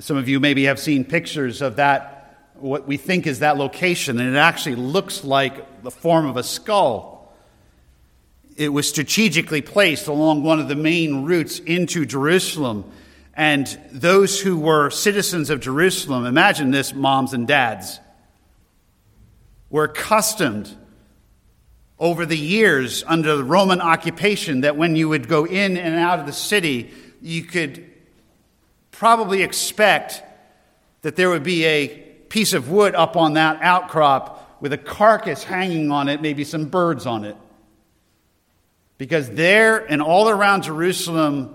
Some 0.01 0.17
of 0.17 0.27
you 0.27 0.41
maybe 0.41 0.65
have 0.65 0.79
seen 0.79 1.05
pictures 1.05 1.61
of 1.61 1.77
that, 1.77 2.49
what 2.55 2.89
we 2.89 2.97
think 2.97 3.27
is 3.27 3.41
that 3.41 3.59
location, 3.59 4.19
and 4.19 4.35
it 4.35 4.39
actually 4.39 4.77
looks 4.77 5.23
like 5.23 5.83
the 5.83 5.91
form 5.91 6.25
of 6.25 6.39
a 6.39 6.43
skull. 6.43 7.31
It 8.57 8.71
was 8.71 8.89
strategically 8.89 9.61
placed 9.61 10.07
along 10.07 10.45
one 10.45 10.61
of 10.61 10.69
the 10.69 10.77
main 10.77 11.27
routes 11.27 11.59
into 11.59 12.07
Jerusalem 12.07 12.91
and 13.37 13.66
those 13.93 14.40
who 14.40 14.59
were 14.59 14.88
citizens 14.88 15.50
of 15.50 15.61
Jerusalem, 15.61 16.25
imagine 16.25 16.71
this, 16.71 16.95
moms 16.95 17.35
and 17.35 17.47
dads, 17.47 18.00
were 19.69 19.85
accustomed 19.85 20.75
over 21.99 22.25
the 22.25 22.37
years 22.37 23.05
under 23.07 23.37
the 23.37 23.45
Roman 23.45 23.83
occupation 23.83 24.62
that 24.62 24.76
when 24.76 24.97
you 24.97 25.11
would 25.11 25.28
go 25.28 25.45
in 25.45 25.76
and 25.76 25.97
out 25.97 26.19
of 26.19 26.25
the 26.25 26.33
city, 26.33 26.90
you 27.21 27.43
could 27.43 27.87
probably 28.90 29.43
expect 29.43 30.23
that 31.02 31.16
there 31.16 31.28
would 31.28 31.43
be 31.43 31.64
a 31.66 31.88
piece 32.28 32.55
of 32.55 32.71
wood 32.71 32.95
up 32.95 33.16
on 33.16 33.35
that 33.35 33.61
outcrop 33.61 34.62
with 34.62 34.73
a 34.73 34.78
carcass 34.78 35.45
hanging 35.45 35.90
on 35.90 36.09
it, 36.09 36.23
maybe 36.23 36.43
some 36.43 36.66
birds 36.66 37.05
on 37.05 37.25
it. 37.25 37.37
Because 38.97 39.28
there 39.28 39.76
and 39.76 40.00
all 40.00 40.31
around 40.31 40.62
Jerusalem, 40.62 41.55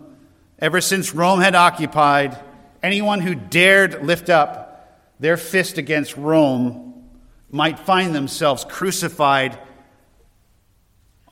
ever 0.62 0.80
since 0.80 1.14
Rome 1.14 1.42
had 1.42 1.56
occupied, 1.56 2.38
anyone 2.84 3.20
who 3.20 3.36
dared 3.36 4.06
lift 4.06 4.30
up 4.30 4.72
their 5.20 5.38
fist 5.38 5.78
against 5.78 6.16
Rome 6.18 7.10
might 7.50 7.80
find 7.80 8.16
themselves 8.16 8.66
crucified 8.66 9.58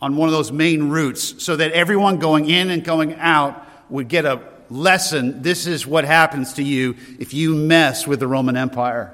on 0.02 0.16
one 0.16 0.30
of 0.30 0.34
those 0.34 0.52
main 0.52 0.90
routes 0.90 1.44
so 1.44 1.56
that 1.56 1.72
everyone 1.72 2.18
going 2.18 2.50
in 2.50 2.70
and 2.70 2.84
going 2.84 3.16
out 3.16 3.66
would 3.90 4.08
get 4.08 4.26
a 4.26 4.42
lesson. 4.70 5.42
This 5.42 5.66
is 5.68 5.86
what 5.86 6.06
happens 6.06 6.54
to 6.54 6.64
you 6.64 6.96
if 7.20 7.34
you 7.34 7.56
mess 7.56 8.08
with 8.08 8.20
the 8.20 8.28
Roman 8.28 8.56
Empire. 8.56 9.14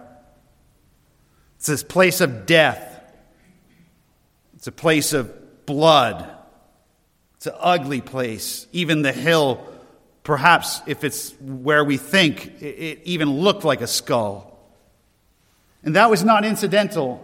It's 1.57 1.67
this 1.67 1.83
place 1.83 2.21
of 2.21 2.45
death, 2.45 3.01
it's 4.55 4.67
a 4.67 4.71
place 4.71 5.13
of 5.13 5.65
blood. 5.65 6.31
It's 7.35 7.47
an 7.47 7.53
ugly 7.59 8.01
place. 8.01 8.65
Even 8.71 9.01
the 9.01 9.11
hill, 9.11 9.67
perhaps 10.25 10.81
if 10.87 11.03
it's 11.03 11.33
where 11.39 11.85
we 11.85 11.97
think, 11.97 12.61
it 12.61 12.99
even 13.05 13.29
looked 13.29 13.63
like 13.63 13.79
a 13.79 13.87
skull. 13.87 14.59
And 15.83 15.95
that 15.95 16.09
was 16.09 16.23
not 16.23 16.43
incidental. 16.43 17.23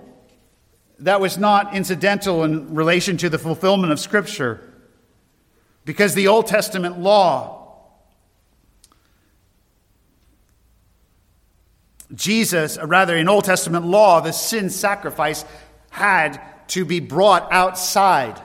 That 0.99 1.19
was 1.19 1.37
not 1.37 1.73
incidental 1.73 2.43
in 2.43 2.75
relation 2.75 3.17
to 3.17 3.29
the 3.29 3.39
fulfillment 3.39 3.91
of 3.91 3.99
Scripture. 3.99 4.61
Because 5.83 6.13
the 6.13 6.27
Old 6.27 6.45
Testament 6.45 6.99
law, 6.99 7.57
Jesus, 12.13 12.77
or 12.77 12.85
rather 12.85 13.17
in 13.17 13.27
Old 13.27 13.45
Testament 13.45 13.87
law, 13.87 14.21
the 14.21 14.31
sin 14.31 14.69
sacrifice 14.69 15.43
had 15.89 16.39
to 16.67 16.85
be 16.85 16.99
brought 16.99 17.51
outside. 17.51 18.39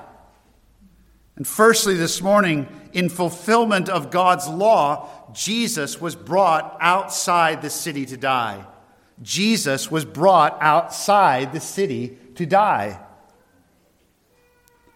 And 1.37 1.47
firstly, 1.47 1.95
this 1.95 2.23
morning, 2.23 2.67
in 2.95 3.11
fulfillment 3.11 3.91
of 3.91 4.11
God's 4.11 4.49
law, 4.49 5.09
Jesus 5.35 6.01
was 6.01 6.17
brought 6.17 6.79
outside 6.81 7.61
the 7.61 7.69
city 7.69 8.07
to 8.07 8.17
die. 8.17 8.65
Jesus 9.23 9.91
was 9.91 10.05
brought 10.05 10.57
outside 10.63 11.53
the 11.53 11.61
city 11.61 12.17
to 12.37 12.47
die. 12.47 13.01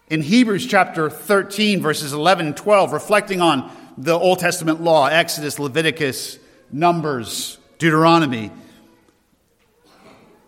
In 0.09 0.21
Hebrews 0.21 0.65
chapter 0.65 1.09
13, 1.09 1.79
verses 1.81 2.11
11 2.11 2.47
and 2.47 2.57
12, 2.57 2.91
reflecting 2.91 3.39
on 3.39 3.71
the 3.97 4.17
Old 4.17 4.39
Testament 4.39 4.81
law, 4.81 5.05
Exodus, 5.07 5.59
Leviticus, 5.59 6.39
Numbers, 6.71 7.59
Deuteronomy, 7.77 8.51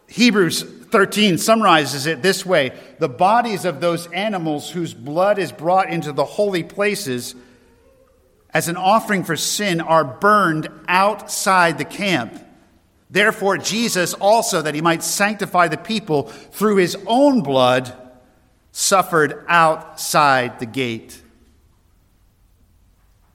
Hebrews 0.07 0.63
13 0.93 1.39
summarizes 1.39 2.05
it 2.05 2.21
this 2.21 2.45
way 2.45 2.71
The 2.99 3.09
bodies 3.09 3.65
of 3.65 3.81
those 3.81 4.05
animals 4.11 4.69
whose 4.69 4.93
blood 4.93 5.39
is 5.39 5.51
brought 5.51 5.89
into 5.89 6.13
the 6.13 6.23
holy 6.23 6.63
places 6.63 7.33
as 8.53 8.67
an 8.67 8.77
offering 8.77 9.23
for 9.23 9.35
sin 9.35 9.81
are 9.81 10.05
burned 10.05 10.69
outside 10.87 11.79
the 11.79 11.85
camp. 11.85 12.39
Therefore, 13.09 13.57
Jesus 13.57 14.13
also, 14.13 14.61
that 14.61 14.75
he 14.75 14.81
might 14.81 15.01
sanctify 15.01 15.67
the 15.67 15.77
people 15.77 16.23
through 16.23 16.75
his 16.75 16.95
own 17.07 17.41
blood, 17.41 17.91
suffered 18.71 19.43
outside 19.47 20.59
the 20.59 20.67
gate. 20.67 21.19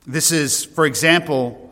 This 0.06 0.30
is, 0.30 0.64
for 0.64 0.86
example, 0.86 1.67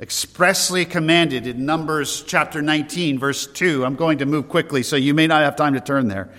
expressly 0.00 0.84
commanded 0.84 1.46
in 1.46 1.66
Numbers 1.66 2.22
chapter 2.22 2.62
19, 2.62 3.18
verse 3.18 3.46
2. 3.46 3.84
I'm 3.84 3.96
going 3.96 4.18
to 4.18 4.26
move 4.26 4.48
quickly, 4.48 4.82
so 4.82 4.96
you 4.96 5.12
may 5.12 5.26
not 5.26 5.42
have 5.42 5.56
time 5.56 5.74
to 5.74 5.80
turn 5.80 6.08
there. 6.08 6.30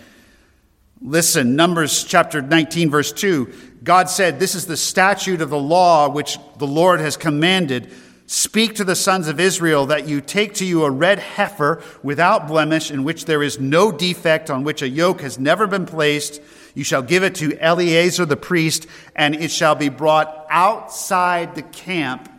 Listen, 1.02 1.56
Numbers 1.56 2.04
chapter 2.04 2.42
19, 2.42 2.90
verse 2.90 3.12
2. 3.12 3.54
God 3.84 4.10
said, 4.10 4.40
This 4.40 4.56
is 4.56 4.66
the 4.66 4.78
statute 4.78 5.42
of 5.42 5.50
the 5.50 5.60
law 5.60 6.10
which 6.10 6.38
the 6.58 6.68
Lord 6.68 7.02
has 7.02 7.18
commanded. 7.18 7.92
Speak 8.28 8.76
to 8.76 8.84
the 8.84 8.96
sons 8.96 9.28
of 9.28 9.40
Israel 9.40 9.88
that 9.88 10.08
you 10.08 10.22
take 10.22 10.54
to 10.56 10.66
you 10.66 10.86
a 10.86 10.92
red 10.92 11.20
heifer 11.20 11.82
without 12.04 12.48
blemish, 12.48 12.92
in 12.92 13.04
which 13.04 13.26
there 13.26 13.44
is 13.44 13.60
no 13.60 13.92
defect, 13.92 14.50
on 14.50 14.64
which 14.64 14.82
a 14.82 14.90
yoke 14.90 15.22
has 15.22 15.40
never 15.40 15.68
been 15.68 15.86
placed. 15.86 16.42
You 16.76 16.84
shall 16.84 17.02
give 17.02 17.24
it 17.24 17.36
to 17.36 17.58
Eleazar 17.60 18.26
the 18.26 18.38
priest, 18.38 18.88
and 19.16 19.36
it 19.36 19.52
shall 19.52 19.76
be 19.76 19.90
brought 19.90 20.46
outside 20.50 21.56
the 21.56 21.64
camp 21.64 22.30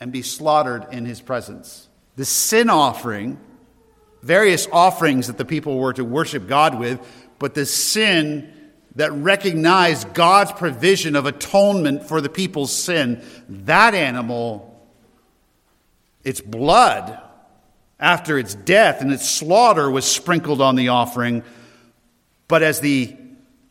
and 0.00 0.10
be 0.10 0.22
slaughtered 0.22 0.86
in 0.90 1.04
his 1.04 1.20
presence. 1.20 1.88
The 2.16 2.24
sin 2.24 2.70
offering, 2.70 3.38
various 4.22 4.66
offerings 4.72 5.26
that 5.28 5.38
the 5.38 5.44
people 5.44 5.78
were 5.78 5.92
to 5.92 6.04
worship 6.04 6.48
God 6.48 6.78
with, 6.78 6.98
but 7.38 7.54
the 7.54 7.66
sin 7.66 8.52
that 8.96 9.12
recognized 9.12 10.12
God's 10.14 10.52
provision 10.52 11.14
of 11.14 11.26
atonement 11.26 12.08
for 12.08 12.20
the 12.20 12.28
people's 12.28 12.72
sin, 12.72 13.22
that 13.48 13.94
animal, 13.94 14.66
its 16.24 16.40
blood, 16.40 17.20
after 17.98 18.38
its 18.38 18.54
death 18.54 19.00
and 19.00 19.12
its 19.12 19.28
slaughter, 19.28 19.90
was 19.90 20.04
sprinkled 20.04 20.60
on 20.60 20.74
the 20.74 20.88
offering, 20.88 21.44
but 22.48 22.62
as 22.62 22.80
the 22.80 23.16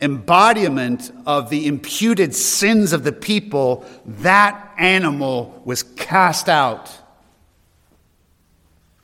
embodiment 0.01 1.11
of 1.25 1.49
the 1.49 1.67
imputed 1.67 2.33
sins 2.33 2.93
of 2.93 3.03
the 3.03 3.11
people, 3.11 3.85
that 4.05 4.68
animal 4.79 5.61
was 5.65 5.83
cast 5.83 6.49
out. 6.49 6.91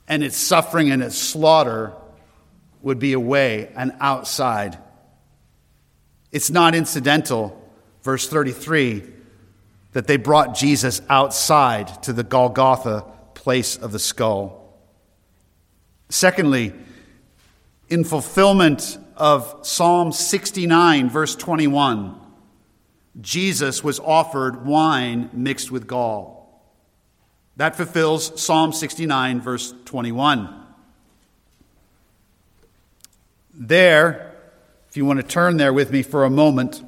And 0.07 0.23
its 0.23 0.37
suffering 0.37 0.91
and 0.91 1.03
its 1.03 1.17
slaughter 1.17 1.93
would 2.81 2.99
be 2.99 3.13
away 3.13 3.71
and 3.75 3.91
outside. 3.99 4.77
It's 6.31 6.49
not 6.49 6.75
incidental, 6.75 7.59
verse 8.03 8.27
33, 8.27 9.03
that 9.93 10.07
they 10.07 10.17
brought 10.17 10.55
Jesus 10.55 11.01
outside 11.09 12.03
to 12.03 12.13
the 12.13 12.23
Golgotha 12.23 13.05
place 13.33 13.77
of 13.77 13.91
the 13.91 13.99
skull. 13.99 14.61
Secondly, 16.09 16.73
in 17.89 18.03
fulfillment 18.03 18.97
of 19.15 19.65
Psalm 19.65 20.11
69, 20.11 21.09
verse 21.09 21.35
21, 21.35 22.19
Jesus 23.21 23.83
was 23.83 23.99
offered 23.99 24.65
wine 24.65 25.29
mixed 25.33 25.71
with 25.71 25.87
gall. 25.87 26.45
That 27.57 27.75
fulfills 27.75 28.41
Psalm 28.41 28.73
69, 28.73 29.39
verse 29.39 29.73
21. 29.85 30.63
There, 33.53 34.33
if 34.89 34.97
you 34.97 35.05
want 35.05 35.21
to 35.21 35.25
turn 35.25 35.55
there 35.57 35.71
with 35.71 35.91
me 35.91 36.03
for 36.03 36.25
a 36.25 36.29
moment, 36.29 36.83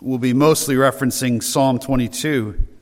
we'll 0.00 0.18
be 0.18 0.32
mostly 0.32 0.76
referencing 0.76 1.42
Psalm 1.42 1.80
22. 1.80 2.73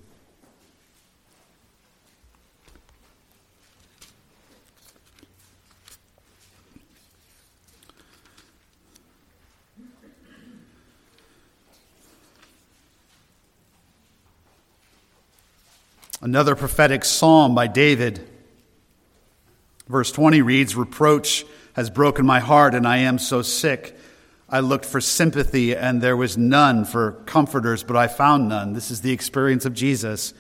Another 16.23 16.55
prophetic 16.55 17.05
psalm 17.05 17.53
by 17.53 17.67
David. 17.67 18.21
Verse 19.89 20.13
20 20.13 20.41
reads 20.41 20.77
Reproach 20.77 21.45
has 21.73 21.91
broken 21.91 22.25
my 22.25 22.39
heart, 22.39 22.77
and 22.77 22.87
I 22.87 22.99
am 22.99 23.19
so 23.19 23.43
sick. 23.43 23.99
I 24.49 24.61
looked 24.61 24.85
for 24.85 25.01
sympathy, 25.01 25.75
and 25.75 26.01
there 26.01 26.17
was 26.17 26.39
none, 26.39 26.85
for 26.85 27.13
comforters, 27.27 27.83
but 27.83 27.97
I 27.97 28.07
found 28.07 28.49
none. 28.49 28.73
This 28.73 28.93
is 28.93 29.01
the 29.01 29.11
experience 29.11 29.65
of 29.65 29.75
Jesus. 29.75 30.33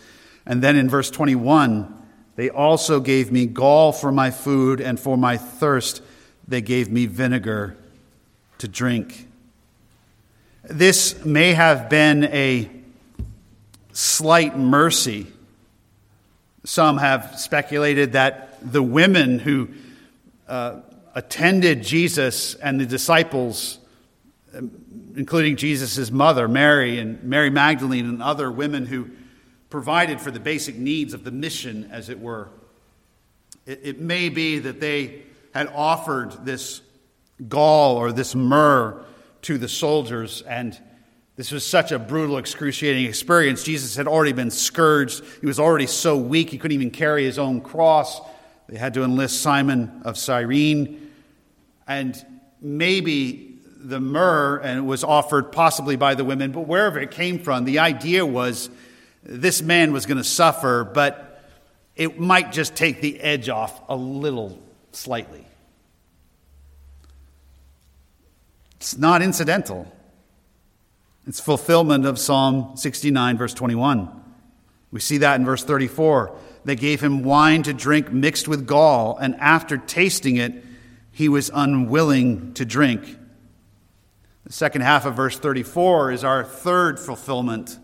And 0.46 0.62
then 0.62 0.76
in 0.76 0.88
verse 0.88 1.10
21, 1.10 1.92
they 2.36 2.48
also 2.48 3.00
gave 3.00 3.32
me 3.32 3.46
gall 3.46 3.90
for 3.90 4.12
my 4.12 4.30
food, 4.30 4.80
and 4.80 5.00
for 5.00 5.16
my 5.16 5.36
thirst, 5.36 6.00
they 6.46 6.60
gave 6.60 6.92
me 6.92 7.06
vinegar 7.06 7.76
to 8.58 8.68
drink. 8.68 9.26
This 10.62 11.24
may 11.24 11.54
have 11.54 11.88
been 11.88 12.22
a 12.22 12.70
slight 13.92 14.56
mercy 14.56 15.26
some 16.64 16.98
have 16.98 17.38
speculated 17.38 18.12
that 18.12 18.58
the 18.72 18.82
women 18.82 19.38
who 19.38 19.68
uh, 20.46 20.80
attended 21.14 21.82
Jesus 21.82 22.54
and 22.54 22.80
the 22.80 22.86
disciples, 22.86 23.78
um, 24.54 24.70
including 25.16 25.56
Jesus' 25.56 26.10
mother, 26.10 26.46
Mary, 26.48 26.98
and 26.98 27.22
Mary 27.24 27.50
Magdalene, 27.50 28.08
and 28.08 28.22
other 28.22 28.50
women 28.50 28.86
who 28.86 29.10
provided 29.70 30.20
for 30.20 30.30
the 30.30 30.40
basic 30.40 30.76
needs 30.76 31.14
of 31.14 31.24
the 31.24 31.30
mission, 31.30 31.88
as 31.90 32.08
it 32.08 32.20
were, 32.20 32.48
it, 33.66 33.80
it 33.82 34.00
may 34.00 34.28
be 34.28 34.58
that 34.60 34.80
they 34.80 35.22
had 35.54 35.68
offered 35.74 36.44
this 36.44 36.80
gall 37.48 37.96
or 37.96 38.12
this 38.12 38.34
myrrh 38.34 39.04
to 39.42 39.58
the 39.58 39.68
soldiers 39.68 40.42
and 40.42 40.78
this 41.36 41.50
was 41.50 41.66
such 41.66 41.92
a 41.92 41.98
brutal, 41.98 42.36
excruciating 42.36 43.06
experience. 43.06 43.62
Jesus 43.62 43.96
had 43.96 44.06
already 44.06 44.32
been 44.32 44.50
scourged. 44.50 45.24
He 45.40 45.46
was 45.46 45.58
already 45.58 45.86
so 45.86 46.16
weak, 46.16 46.50
he 46.50 46.58
couldn't 46.58 46.74
even 46.74 46.90
carry 46.90 47.24
his 47.24 47.38
own 47.38 47.60
cross. 47.60 48.20
They 48.68 48.78
had 48.78 48.94
to 48.94 49.02
enlist 49.02 49.40
Simon 49.40 50.02
of 50.04 50.16
Cyrene, 50.16 51.10
and 51.86 52.24
maybe 52.60 53.58
the 53.64 54.00
myrrh 54.00 54.58
and 54.58 54.86
was 54.86 55.02
offered 55.02 55.52
possibly 55.52 55.96
by 55.96 56.14
the 56.14 56.24
women, 56.24 56.52
but 56.52 56.62
wherever 56.62 57.00
it 57.00 57.10
came 57.10 57.38
from, 57.38 57.64
the 57.64 57.80
idea 57.80 58.24
was 58.24 58.70
this 59.22 59.60
man 59.62 59.92
was 59.92 60.06
going 60.06 60.18
to 60.18 60.24
suffer, 60.24 60.84
but 60.84 61.42
it 61.96 62.18
might 62.18 62.52
just 62.52 62.74
take 62.74 63.00
the 63.00 63.20
edge 63.20 63.48
off 63.48 63.80
a 63.88 63.96
little 63.96 64.62
slightly. 64.92 65.46
It's 68.76 68.96
not 68.96 69.22
incidental. 69.22 69.92
It's 71.26 71.40
fulfillment 71.40 72.04
of 72.04 72.18
Psalm 72.18 72.76
69, 72.76 73.38
verse 73.38 73.54
21. 73.54 74.08
We 74.90 75.00
see 75.00 75.18
that 75.18 75.38
in 75.38 75.46
verse 75.46 75.64
34. 75.64 76.36
They 76.64 76.76
gave 76.76 77.00
him 77.00 77.22
wine 77.22 77.62
to 77.64 77.72
drink 77.72 78.12
mixed 78.12 78.48
with 78.48 78.66
gall, 78.66 79.16
and 79.16 79.34
after 79.36 79.78
tasting 79.78 80.36
it, 80.36 80.64
he 81.12 81.28
was 81.28 81.50
unwilling 81.52 82.54
to 82.54 82.64
drink. 82.64 83.18
The 84.44 84.52
second 84.52 84.82
half 84.82 85.06
of 85.06 85.14
verse 85.14 85.38
34 85.38 86.12
is 86.12 86.24
our 86.24 86.44
third 86.44 86.98
fulfillment. 86.98 87.78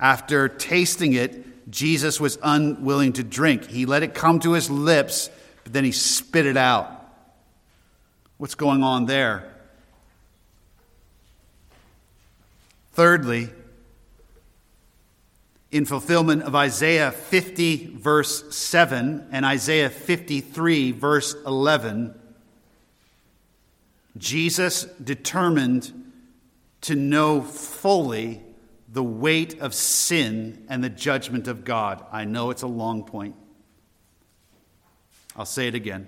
After 0.00 0.48
tasting 0.48 1.12
it, 1.12 1.70
Jesus 1.70 2.20
was 2.20 2.38
unwilling 2.42 3.12
to 3.14 3.24
drink. 3.24 3.66
He 3.66 3.86
let 3.86 4.02
it 4.02 4.14
come 4.14 4.40
to 4.40 4.52
his 4.52 4.70
lips, 4.70 5.30
but 5.64 5.72
then 5.72 5.84
he 5.84 5.92
spit 5.92 6.46
it 6.46 6.56
out. 6.56 6.92
What's 8.38 8.54
going 8.54 8.82
on 8.82 9.06
there? 9.06 9.55
Thirdly, 12.96 13.50
in 15.70 15.84
fulfillment 15.84 16.44
of 16.44 16.54
Isaiah 16.54 17.12
50, 17.12 17.88
verse 17.98 18.56
7, 18.56 19.28
and 19.30 19.44
Isaiah 19.44 19.90
53, 19.90 20.92
verse 20.92 21.36
11, 21.44 22.18
Jesus 24.16 24.84
determined 24.84 25.92
to 26.80 26.94
know 26.94 27.42
fully 27.42 28.40
the 28.88 29.04
weight 29.04 29.60
of 29.60 29.74
sin 29.74 30.64
and 30.70 30.82
the 30.82 30.88
judgment 30.88 31.48
of 31.48 31.66
God. 31.66 32.02
I 32.10 32.24
know 32.24 32.48
it's 32.48 32.62
a 32.62 32.66
long 32.66 33.04
point. 33.04 33.34
I'll 35.36 35.44
say 35.44 35.68
it 35.68 35.74
again 35.74 36.06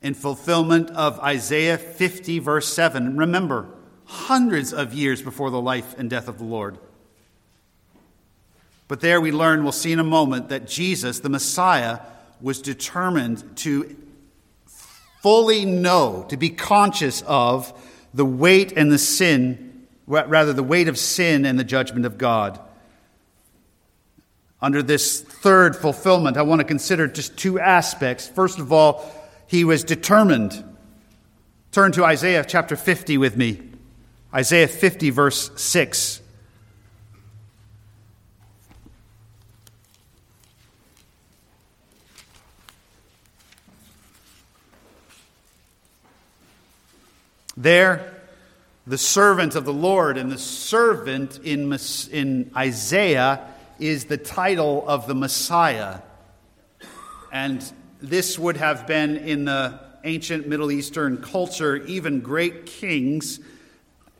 in 0.00 0.14
fulfillment 0.14 0.88
of 0.92 1.20
Isaiah 1.20 1.76
50, 1.76 2.38
verse 2.38 2.72
7. 2.72 3.18
Remember, 3.18 3.68
hundreds 4.14 4.72
of 4.72 4.94
years 4.94 5.20
before 5.20 5.50
the 5.50 5.60
life 5.60 5.98
and 5.98 6.08
death 6.08 6.28
of 6.28 6.38
the 6.38 6.44
Lord. 6.44 6.78
But 8.86 9.00
there 9.00 9.20
we 9.20 9.32
learn, 9.32 9.62
we'll 9.62 9.72
see 9.72 9.92
in 9.92 9.98
a 9.98 10.04
moment, 10.04 10.50
that 10.50 10.68
Jesus, 10.68 11.20
the 11.20 11.28
Messiah, 11.28 11.98
was 12.40 12.62
determined 12.62 13.56
to 13.58 13.96
fully 15.20 15.64
know, 15.64 16.26
to 16.28 16.36
be 16.36 16.50
conscious 16.50 17.22
of 17.22 17.72
the 18.12 18.24
weight 18.24 18.72
and 18.72 18.92
the 18.92 18.98
sin, 18.98 19.86
rather, 20.06 20.52
the 20.52 20.62
weight 20.62 20.86
of 20.86 20.98
sin 20.98 21.44
and 21.44 21.58
the 21.58 21.64
judgment 21.64 22.06
of 22.06 22.18
God. 22.18 22.60
Under 24.60 24.82
this 24.82 25.20
third 25.20 25.74
fulfillment, 25.74 26.36
I 26.36 26.42
want 26.42 26.60
to 26.60 26.66
consider 26.66 27.08
just 27.08 27.36
two 27.36 27.58
aspects. 27.58 28.28
First 28.28 28.58
of 28.58 28.72
all, 28.72 29.10
he 29.46 29.64
was 29.64 29.82
determined. 29.82 30.62
Turn 31.72 31.92
to 31.92 32.04
Isaiah 32.04 32.44
chapter 32.46 32.76
50 32.76 33.18
with 33.18 33.36
me. 33.36 33.73
Isaiah 34.34 34.66
50, 34.66 35.10
verse 35.10 35.52
6. 35.54 36.20
There, 47.56 48.12
the 48.88 48.98
servant 48.98 49.54
of 49.54 49.64
the 49.64 49.72
Lord, 49.72 50.18
and 50.18 50.32
the 50.32 50.38
servant 50.38 51.38
in, 51.44 51.72
in 52.10 52.50
Isaiah 52.56 53.46
is 53.78 54.06
the 54.06 54.16
title 54.16 54.84
of 54.88 55.06
the 55.06 55.14
Messiah. 55.14 56.00
And 57.30 57.64
this 58.00 58.36
would 58.36 58.56
have 58.56 58.88
been 58.88 59.16
in 59.16 59.44
the 59.44 59.78
ancient 60.02 60.48
Middle 60.48 60.72
Eastern 60.72 61.22
culture, 61.22 61.76
even 61.76 62.20
great 62.20 62.66
kings, 62.66 63.38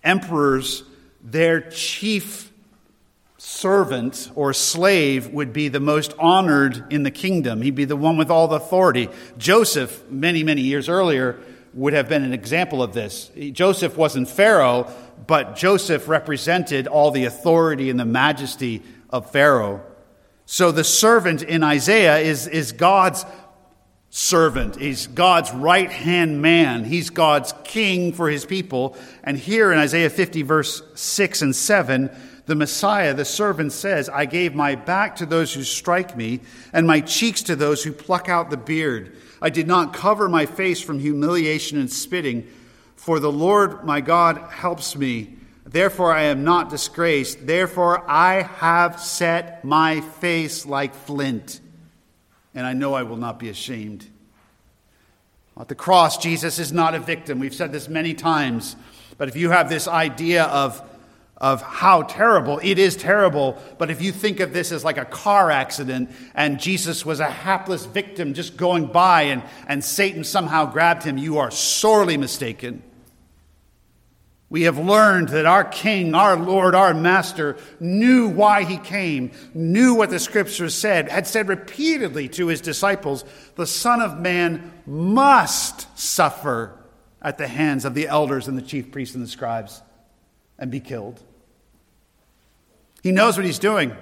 emperors, 0.05 0.85
their 1.23 1.61
chief 1.71 2.53
servant 3.39 4.31
or 4.35 4.53
slave 4.53 5.29
would 5.29 5.53
be 5.53 5.69
the 5.69 5.81
most 5.81 6.15
honored 6.19 6.85
in 6.91 7.03
the 7.03 7.11
kingdom. 7.11 7.63
He'd 7.63 7.75
be 7.75 7.85
the 7.85 7.97
one 7.97 8.17
with 8.17 8.31
all 8.31 8.49
the 8.49 8.57
authority. 8.57 9.09
Joseph, 9.37 10.09
many, 10.11 10.43
many 10.43 10.63
years 10.63 10.89
earlier, 10.89 11.39
would 11.75 11.93
have 11.93 12.09
been 12.09 12.25
an 12.25 12.33
example 12.33 12.83
of 12.83 12.95
this. 12.95 13.31
Joseph 13.53 13.97
wasn't 13.97 14.29
Pharaoh, 14.29 14.91
but 15.27 15.57
Joseph 15.57 16.09
represented 16.09 16.87
all 16.87 17.11
the 17.11 17.25
authority 17.25 17.91
and 17.91 17.99
the 17.99 18.05
majesty 18.05 18.83
of 19.11 19.31
Pharaoh. 19.31 19.83
So 20.47 20.73
the 20.73 20.85
servant 20.85 21.43
in 21.43 21.63
Isaiah 21.63 22.19
is, 22.19 22.47
is 22.47 22.73
God's 22.73 23.25
servant. 24.15 24.77
He's 24.77 25.09
God's 25.09 25.53
right 25.53 25.91
hand 25.91 26.41
man. 26.41 26.85
He's 26.85 27.11
God's 27.11 27.53
king 27.65 28.13
for 28.13 28.31
his 28.31 28.47
people. 28.47 28.97
And 29.25 29.37
here 29.37 29.73
in 29.73 29.79
Isaiah 29.81 30.09
50, 30.09 30.43
verse 30.43 30.83
6 30.95 31.43
and 31.43 31.57
7, 31.57 32.17
the 32.47 32.55
Messiah, 32.55 33.13
the 33.13 33.25
servant, 33.25 33.73
says, 33.73 34.09
I 34.09 34.27
gave 34.27 34.55
my 34.55 34.77
back 34.77 35.17
to 35.17 35.27
those 35.27 35.53
who 35.53 35.65
strike 35.65 36.17
me, 36.17 36.43
and 36.73 36.87
my 36.87 37.01
cheeks 37.01 37.43
to 37.43 37.57
those 37.57 37.83
who 37.83 37.91
pluck 37.91 38.29
out 38.29 38.51
the 38.51 38.57
beard. 38.57 39.17
I 39.43 39.51
did 39.51 39.67
not 39.67 39.93
cover 39.93 40.29
my 40.29 40.47
face 40.47 40.81
from 40.81 41.01
humiliation 41.01 41.77
and 41.77 41.91
spitting, 41.91 42.47
for 42.95 43.19
the 43.19 43.33
Lord 43.33 43.83
my 43.83 44.01
God 44.01 44.39
helps 44.49 44.95
me. 44.95 45.35
Therefore 45.67 46.13
I 46.13 46.25
am 46.25 46.45
not 46.45 46.71
disgraced. 46.71 47.49
Therefore 47.49 48.09
I 48.09 48.43
have 48.43 49.01
set 49.01 49.65
my 49.65 50.03
face 50.03 50.65
like 50.65 50.95
flint 50.95 51.61
and 52.55 52.67
I 52.67 52.73
know 52.73 52.95
I 52.95 53.03
will 53.03 53.17
not 53.17 53.39
be 53.39 53.49
ashamed. 53.49 54.07
At 55.59 55.69
the 55.69 55.75
cross, 55.75 56.19
Jesus 56.19 56.59
is 56.59 56.73
not 56.73 56.95
a 56.95 56.99
victim. 56.99 57.39
We've 57.39 57.55
said 57.55 57.73
this 57.73 57.89
many 57.89 58.15
times. 58.15 58.77
But 59.19 59.29
if 59.29 59.37
you 59.37 59.51
have 59.51 59.69
this 59.69 59.87
idea 59.87 60.45
of, 60.45 60.83
of 61.37 61.63
how 61.63 62.03
terrible, 62.03 62.61
it 62.63 62.79
is 62.79 62.97
terrible. 62.97 63.57
But 63.79 63.91
if 63.91 64.03
you 64.03 64.11
think 64.11 64.41
of 64.41 64.53
this 64.53 64.73
as 64.73 64.85
like 64.85 64.99
a 64.99 65.05
car 65.05 65.51
accident 65.51 66.11
and 66.35 66.59
Jesus 66.59 67.07
was 67.07 67.21
a 67.21 67.31
hapless 67.31 67.85
victim 67.85 68.35
just 68.35 68.57
going 68.57 68.87
by 68.87 69.23
and, 69.23 69.43
and 69.69 69.85
Satan 69.85 70.25
somehow 70.25 70.67
grabbed 70.67 71.05
him, 71.05 71.19
you 71.19 71.39
are 71.39 71.53
sorely 71.53 72.17
mistaken. 72.17 72.83
We 74.51 74.63
have 74.63 74.79
learned 74.79 75.31
that 75.31 75.47
our 75.47 75.65
King, 75.65 76.15
our 76.15 76.37
Lord, 76.37 76.75
our 76.75 76.95
Master 76.95 77.57
knew 77.81 78.29
why 78.29 78.65
he 78.65 78.77
came, 78.77 79.33
knew 79.53 79.95
what 79.95 80.11
the 80.11 80.19
Scriptures 80.19 80.75
said, 80.75 81.09
had 81.09 81.27
said 81.27 81.49
repeatedly 81.49 82.29
to 82.31 82.49
his 82.49 82.61
disciples 82.61 83.25
the 83.57 83.67
Son 83.67 84.01
of 84.01 84.21
Man 84.21 84.73
must 84.87 85.99
suffer 85.99 86.79
at 87.23 87.39
the 87.39 87.49
hands 87.49 87.85
of 87.85 87.95
the 87.95 88.07
elders 88.07 88.47
and 88.47 88.57
the 88.57 88.63
chief 88.63 88.93
priests 88.93 89.15
and 89.15 89.25
the 89.25 89.29
scribes 89.29 89.83
and 90.59 90.71
be 90.71 90.79
killed. 90.79 91.21
He 93.03 93.13
knows 93.13 93.37
what 93.37 93.47
he's 93.47 93.59
doing. 93.59 93.97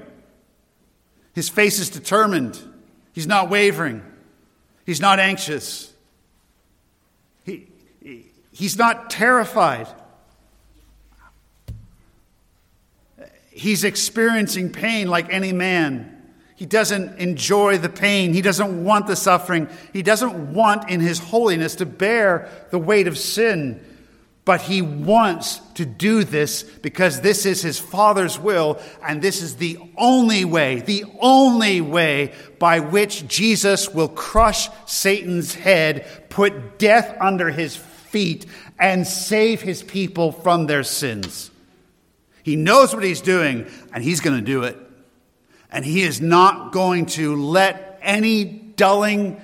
His 1.33 1.49
face 1.49 1.79
is 1.79 1.89
determined. 1.89 2.61
He's 3.13 3.27
not 3.27 3.49
wavering. 3.49 4.03
He's 4.85 5.01
not 5.01 5.19
anxious. 5.19 5.93
He, 7.45 7.69
he's 8.51 8.77
not 8.77 9.09
terrified. 9.09 9.87
He's 13.53 13.85
experiencing 13.85 14.73
pain 14.73 15.09
like 15.09 15.33
any 15.33 15.53
man. 15.53 16.09
He 16.57 16.67
doesn't 16.67 17.19
enjoy 17.19 17.79
the 17.79 17.89
pain. 17.89 18.33
He 18.33 18.41
doesn't 18.41 18.85
want 18.85 19.07
the 19.07 19.17
suffering. 19.17 19.69
He 19.93 20.03
doesn't 20.03 20.55
want 20.55 20.89
in 20.89 21.01
his 21.01 21.19
holiness 21.19 21.77
to 21.77 21.87
bear 21.87 22.49
the 22.71 22.79
weight 22.79 23.09
of 23.09 23.19
sin. 23.19 23.85
But 24.45 24.63
he 24.63 24.83
wants 24.83 25.59
to 25.75 25.85
do 25.85 26.25
this 26.25 26.65
because 26.65 27.21
this 27.21 27.47
is 27.47 27.63
his 27.63 27.79
Father's 27.79 28.41
will, 28.41 28.81
and 29.01 29.23
this 29.23 29.41
is 29.41 29.57
the 29.57 29.79
only 29.97 30.45
way, 30.45 30.81
the 30.81 31.05
only 31.21 31.81
way 31.81 32.33
by 32.59 32.81
which 32.81 33.29
Jesus 33.29 33.89
will 33.89 34.09
crush 34.09 34.69
Satan's 34.87 35.55
head, 35.55 36.29
put 36.29 36.81
death 36.81 37.17
under 37.21 37.51
his 37.51 37.77
feet, 37.77 38.47
and 38.81 39.07
save 39.07 39.63
his 39.63 39.85
people 39.85 40.33
from 40.33 40.67
their 40.67 40.83
sins. 40.83 41.52
He 42.43 42.57
knows 42.57 42.95
what 42.95 43.05
he's 43.05 43.21
doing, 43.21 43.67
and 43.93 44.03
he's 44.03 44.21
going 44.21 44.37
to 44.37 44.45
do 44.45 44.65
it. 44.65 44.77
And 45.71 45.85
he 45.85 46.03
is 46.03 46.21
not 46.21 46.73
going 46.73 47.07
to 47.07 47.37
let 47.37 47.99
any 48.03 48.45
dulling 48.45 49.41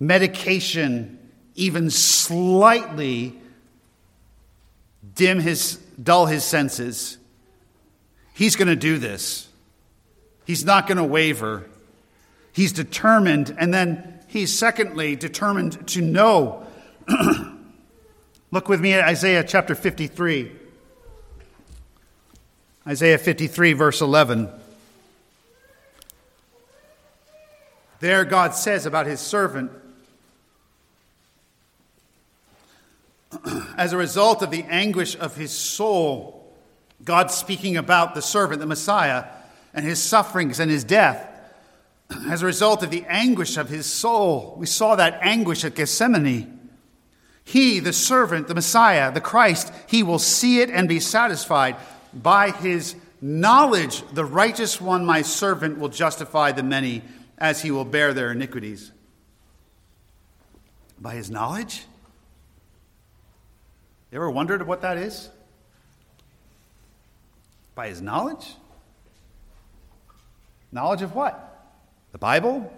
medication 0.00 1.18
even 1.54 1.90
slightly 1.90 3.38
dim 5.14 5.40
his 5.40 5.76
dull 6.00 6.26
his 6.26 6.44
senses. 6.44 7.18
He's 8.34 8.56
going 8.56 8.68
to 8.68 8.76
do 8.76 8.98
this. 8.98 9.48
He's 10.44 10.64
not 10.64 10.86
going 10.86 10.98
to 10.98 11.04
waver. 11.04 11.66
He's 12.52 12.72
determined, 12.72 13.54
and 13.58 13.74
then 13.74 14.20
he's 14.28 14.56
secondly 14.56 15.16
determined 15.16 15.88
to 15.88 16.00
know. 16.00 16.66
Look 18.50 18.68
with 18.68 18.80
me 18.80 18.92
at 18.92 19.04
Isaiah 19.04 19.44
chapter 19.44 19.74
53. 19.74 20.57
Isaiah 22.88 23.18
53, 23.18 23.74
verse 23.74 24.00
11. 24.00 24.48
There, 28.00 28.24
God 28.24 28.54
says 28.54 28.86
about 28.86 29.04
his 29.04 29.20
servant, 29.20 29.70
as 33.76 33.92
a 33.92 33.98
result 33.98 34.42
of 34.42 34.50
the 34.50 34.62
anguish 34.62 35.16
of 35.16 35.36
his 35.36 35.50
soul, 35.52 36.50
God 37.04 37.30
speaking 37.30 37.76
about 37.76 38.14
the 38.14 38.22
servant, 38.22 38.60
the 38.60 38.66
Messiah, 38.66 39.26
and 39.74 39.84
his 39.84 40.02
sufferings 40.02 40.58
and 40.58 40.70
his 40.70 40.82
death. 40.82 41.28
As 42.30 42.40
a 42.40 42.46
result 42.46 42.82
of 42.82 42.90
the 42.90 43.04
anguish 43.06 43.58
of 43.58 43.68
his 43.68 43.84
soul, 43.84 44.54
we 44.56 44.64
saw 44.64 44.96
that 44.96 45.18
anguish 45.20 45.62
at 45.62 45.74
Gethsemane. 45.74 46.70
He, 47.44 47.80
the 47.80 47.92
servant, 47.92 48.48
the 48.48 48.54
Messiah, 48.54 49.12
the 49.12 49.20
Christ, 49.20 49.72
he 49.86 50.02
will 50.02 50.18
see 50.18 50.60
it 50.60 50.70
and 50.70 50.88
be 50.88 51.00
satisfied. 51.00 51.76
By 52.14 52.50
his 52.50 52.94
knowledge, 53.20 54.02
the 54.12 54.24
righteous 54.24 54.80
one, 54.80 55.04
my 55.04 55.22
servant, 55.22 55.78
will 55.78 55.88
justify 55.88 56.52
the 56.52 56.62
many 56.62 57.02
as 57.36 57.62
he 57.62 57.70
will 57.70 57.84
bear 57.84 58.12
their 58.14 58.32
iniquities. 58.32 58.92
By 61.00 61.14
his 61.14 61.30
knowledge? 61.30 61.84
You 64.10 64.16
ever 64.16 64.30
wondered 64.30 64.66
what 64.66 64.82
that 64.82 64.96
is? 64.96 65.28
By 67.74 67.88
his 67.88 68.00
knowledge? 68.00 68.54
Knowledge 70.72 71.02
of 71.02 71.14
what? 71.14 71.44
The 72.12 72.18
Bible? 72.18 72.72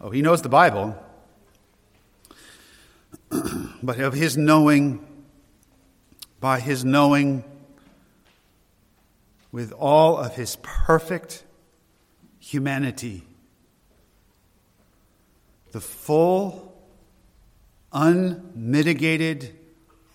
Oh, 0.00 0.10
he 0.10 0.22
knows 0.22 0.40
the 0.40 0.48
Bible. 0.48 0.96
but 3.82 3.98
of 4.00 4.14
his 4.14 4.36
knowing, 4.36 5.04
by 6.40 6.58
his 6.58 6.84
knowing, 6.84 7.44
with 9.52 9.72
all 9.72 10.16
of 10.16 10.34
his 10.34 10.56
perfect 10.62 11.44
humanity, 12.38 13.26
the 15.72 15.80
full 15.80 16.74
unmitigated, 17.92 19.56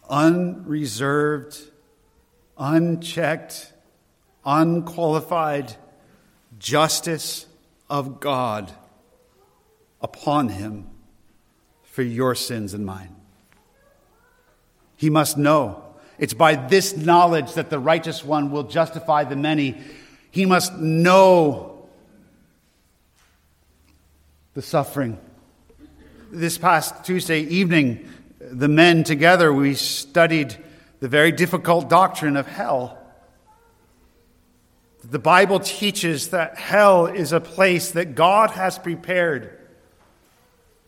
unreserved, 0.09 1.57
unchecked, 2.57 3.73
unqualified 4.45 5.75
justice 6.57 7.45
of 7.89 8.19
God 8.19 8.71
upon 10.01 10.49
him 10.49 10.87
for 11.83 12.01
your 12.01 12.35
sins 12.35 12.73
and 12.73 12.85
mine. 12.85 13.15
He 14.95 15.09
must 15.09 15.37
know. 15.37 15.84
It's 16.17 16.33
by 16.33 16.55
this 16.55 16.95
knowledge 16.95 17.53
that 17.53 17.69
the 17.69 17.79
righteous 17.79 18.23
one 18.23 18.51
will 18.51 18.63
justify 18.63 19.23
the 19.23 19.35
many. 19.35 19.81
He 20.31 20.45
must 20.45 20.77
know 20.77 21.87
the 24.53 24.61
suffering 24.61 25.19
this 26.35 26.57
past 26.57 27.05
Tuesday 27.05 27.41
evening, 27.41 28.09
the 28.39 28.67
men 28.67 29.03
together, 29.03 29.53
we 29.53 29.73
studied 29.73 30.55
the 30.99 31.07
very 31.07 31.31
difficult 31.31 31.89
doctrine 31.89 32.35
of 32.35 32.47
hell. 32.47 32.97
The 35.03 35.19
Bible 35.19 35.59
teaches 35.59 36.29
that 36.29 36.57
hell 36.57 37.05
is 37.05 37.31
a 37.31 37.39
place 37.39 37.91
that 37.91 38.15
God 38.15 38.51
has 38.51 38.77
prepared 38.77 39.57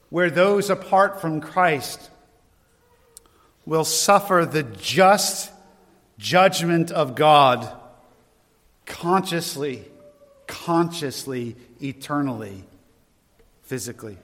where 0.09 0.29
those 0.29 0.69
apart 0.69 1.21
from 1.21 1.39
Christ 1.39 2.09
will 3.67 3.83
suffer 3.83 4.47
the 4.49 4.63
just 4.63 5.51
judgment 6.17 6.89
of 6.89 7.15
God 7.15 7.69
consciously, 8.85 9.83
consciously, 10.47 11.57
eternally, 11.81 12.63
physically. 13.63 14.17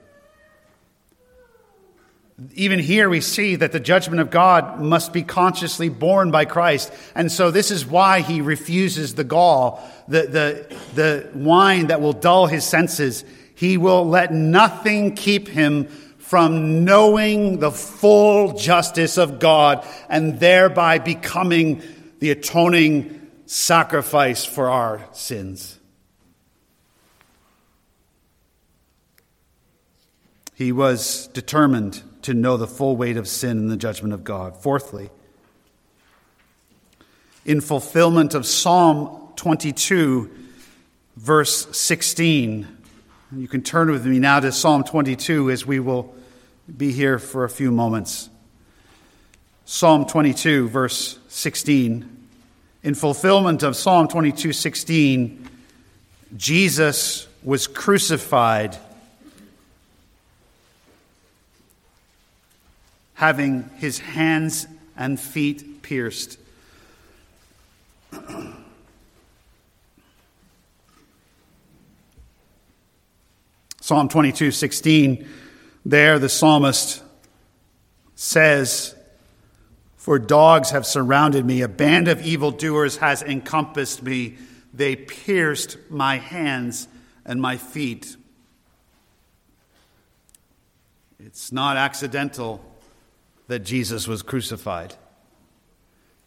Even 2.56 2.80
here, 2.80 3.10
we 3.10 3.20
see 3.20 3.58
that 3.58 3.74
the 3.74 3.82
judgment 3.82 4.22
of 4.22 4.32
God 4.32 4.80
must 4.80 5.12
be 5.12 5.24
consciously 5.24 5.90
borne 5.90 6.32
by 6.32 6.46
Christ. 6.46 6.92
And 7.14 7.30
so, 7.30 7.52
this 7.52 7.70
is 7.70 7.86
why 7.86 8.22
he 8.22 8.40
refuses 8.40 9.14
the 9.14 9.26
gall, 9.26 9.84
the, 10.08 10.22
the, 10.22 10.78
the 10.96 11.30
wine 11.36 11.88
that 11.88 12.00
will 12.00 12.14
dull 12.14 12.48
his 12.48 12.64
senses. 12.64 13.26
He 13.56 13.78
will 13.78 14.08
let 14.08 14.34
nothing 14.34 15.16
keep 15.16 15.50
him 15.50 15.90
from 16.34 16.84
knowing 16.84 17.60
the 17.60 17.70
full 17.70 18.58
justice 18.58 19.20
of 19.20 19.38
God 19.38 19.86
and 20.10 20.40
thereby 20.40 20.98
becoming 20.98 21.80
the 22.22 22.32
atoning 22.32 23.30
sacrifice 23.46 24.44
for 24.44 24.68
our 24.68 25.08
sins. 25.12 25.78
He 30.56 30.72
was 30.72 31.28
determined 31.28 32.02
to 32.24 32.34
know 32.34 32.58
the 32.58 32.66
full 32.66 32.98
weight 32.98 33.18
of 33.18 33.28
sin 33.28 33.60
and 33.60 33.70
the 33.70 33.78
judgment 33.78 34.16
of 34.16 34.24
God. 34.24 34.58
Fourthly, 34.58 35.12
in 37.46 37.62
fulfillment 37.62 38.34
of 38.34 38.48
Psalm 38.48 39.34
22, 39.36 40.32
verse 41.16 41.78
16. 41.78 42.80
You 43.38 43.48
can 43.48 43.62
turn 43.62 43.92
with 43.92 44.04
me 44.08 44.18
now 44.18 44.40
to 44.40 44.52
Psalm 44.52 44.84
22 44.84 45.52
as 45.52 45.64
we 45.64 45.80
will 45.80 46.16
be 46.78 46.92
here 46.92 47.20
for 47.20 47.44
a 47.44 47.50
few 47.50 47.72
moments. 47.72 48.30
Psalm 49.66 50.06
22, 50.06 50.70
verse 50.70 51.20
16. 51.28 52.10
In 52.84 52.96
fulfillment 52.96 53.64
of 53.64 53.76
Psalm 53.76 54.08
22, 54.08 54.54
16, 54.54 55.50
Jesus 56.36 57.28
was 57.44 57.68
crucified 57.68 58.78
having 63.14 63.70
his 63.78 64.00
hands 64.00 64.68
and 64.98 65.20
feet 65.20 65.82
pierced. 65.82 66.38
Psalm 73.82 74.08
22 74.08 74.52
16, 74.52 75.28
there 75.86 76.20
the 76.20 76.30
psalmist 76.30 77.04
says, 78.16 78.96
For 79.96 80.20
dogs 80.20 80.72
have 80.72 80.86
surrounded 80.86 81.46
me, 81.46 81.62
a 81.62 81.68
band 81.68 82.08
of 82.08 82.26
evildoers 82.26 82.98
has 82.98 83.22
encompassed 83.22 84.04
me, 84.04 84.38
they 84.74 84.96
pierced 84.96 85.78
my 85.90 86.18
hands 86.18 86.88
and 87.26 87.42
my 87.42 87.58
feet. 87.58 88.16
It's 91.20 91.52
not 91.52 91.78
accidental 91.78 92.64
that 93.48 93.60
Jesus 93.60 94.08
was 94.08 94.22
crucified. 94.22 94.96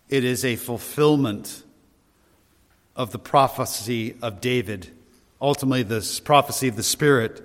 It 0.08 0.24
is 0.24 0.44
a 0.44 0.56
fulfillment 0.56 1.62
of 2.94 3.10
the 3.10 3.18
prophecy 3.18 4.16
of 4.22 4.40
David, 4.40 4.90
ultimately, 5.40 5.82
the 5.82 6.20
prophecy 6.24 6.68
of 6.68 6.76
the 6.76 6.82
Spirit. 6.82 7.42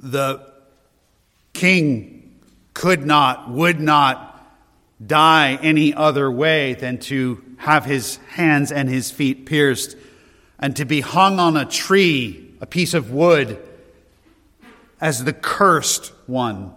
The 0.00 0.44
king 1.52 2.40
could 2.74 3.06
not, 3.06 3.50
would 3.50 3.80
not 3.80 4.26
die 5.04 5.58
any 5.62 5.94
other 5.94 6.30
way 6.30 6.74
than 6.74 6.98
to 6.98 7.44
have 7.58 7.84
his 7.84 8.16
hands 8.30 8.72
and 8.72 8.88
his 8.88 9.10
feet 9.10 9.46
pierced 9.46 9.96
and 10.58 10.74
to 10.76 10.84
be 10.84 11.00
hung 11.00 11.38
on 11.38 11.56
a 11.56 11.64
tree, 11.64 12.54
a 12.60 12.66
piece 12.66 12.94
of 12.94 13.12
wood, 13.12 13.58
as 15.00 15.24
the 15.24 15.32
cursed 15.32 16.12
one 16.26 16.74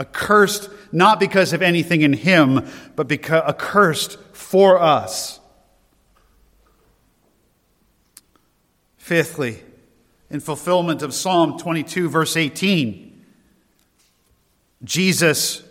accursed 0.00 0.70
not 0.90 1.20
because 1.20 1.52
of 1.52 1.60
anything 1.62 2.00
in 2.00 2.14
him, 2.14 2.66
but 2.96 3.06
because 3.06 3.42
accursed 3.46 4.18
for 4.32 4.80
us. 4.80 5.38
Fifthly, 8.96 9.62
in 10.30 10.40
fulfillment 10.40 11.02
of 11.02 11.12
Psalm 11.12 11.58
22, 11.58 12.08
verse 12.08 12.36
18, 12.36 13.24
Jesus 14.84 15.62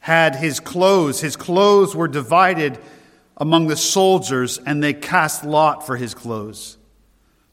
had 0.00 0.36
his 0.36 0.58
clothes. 0.58 1.20
His 1.20 1.36
clothes 1.36 1.94
were 1.94 2.08
divided 2.08 2.78
among 3.36 3.68
the 3.68 3.76
soldiers, 3.76 4.58
and 4.58 4.82
they 4.82 4.94
cast 4.94 5.44
lot 5.44 5.86
for 5.86 5.96
his 5.96 6.14
clothes. 6.14 6.78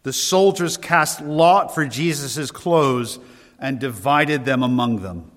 The 0.04 0.14
soldiers 0.14 0.78
cast 0.78 1.22
lot 1.22 1.76
for 1.76 1.86
Jesus' 1.86 2.50
clothes 2.50 3.20
and 3.60 3.80
divided 3.80 4.46
them 4.46 4.64
among 4.64 5.02
them. 5.02 5.30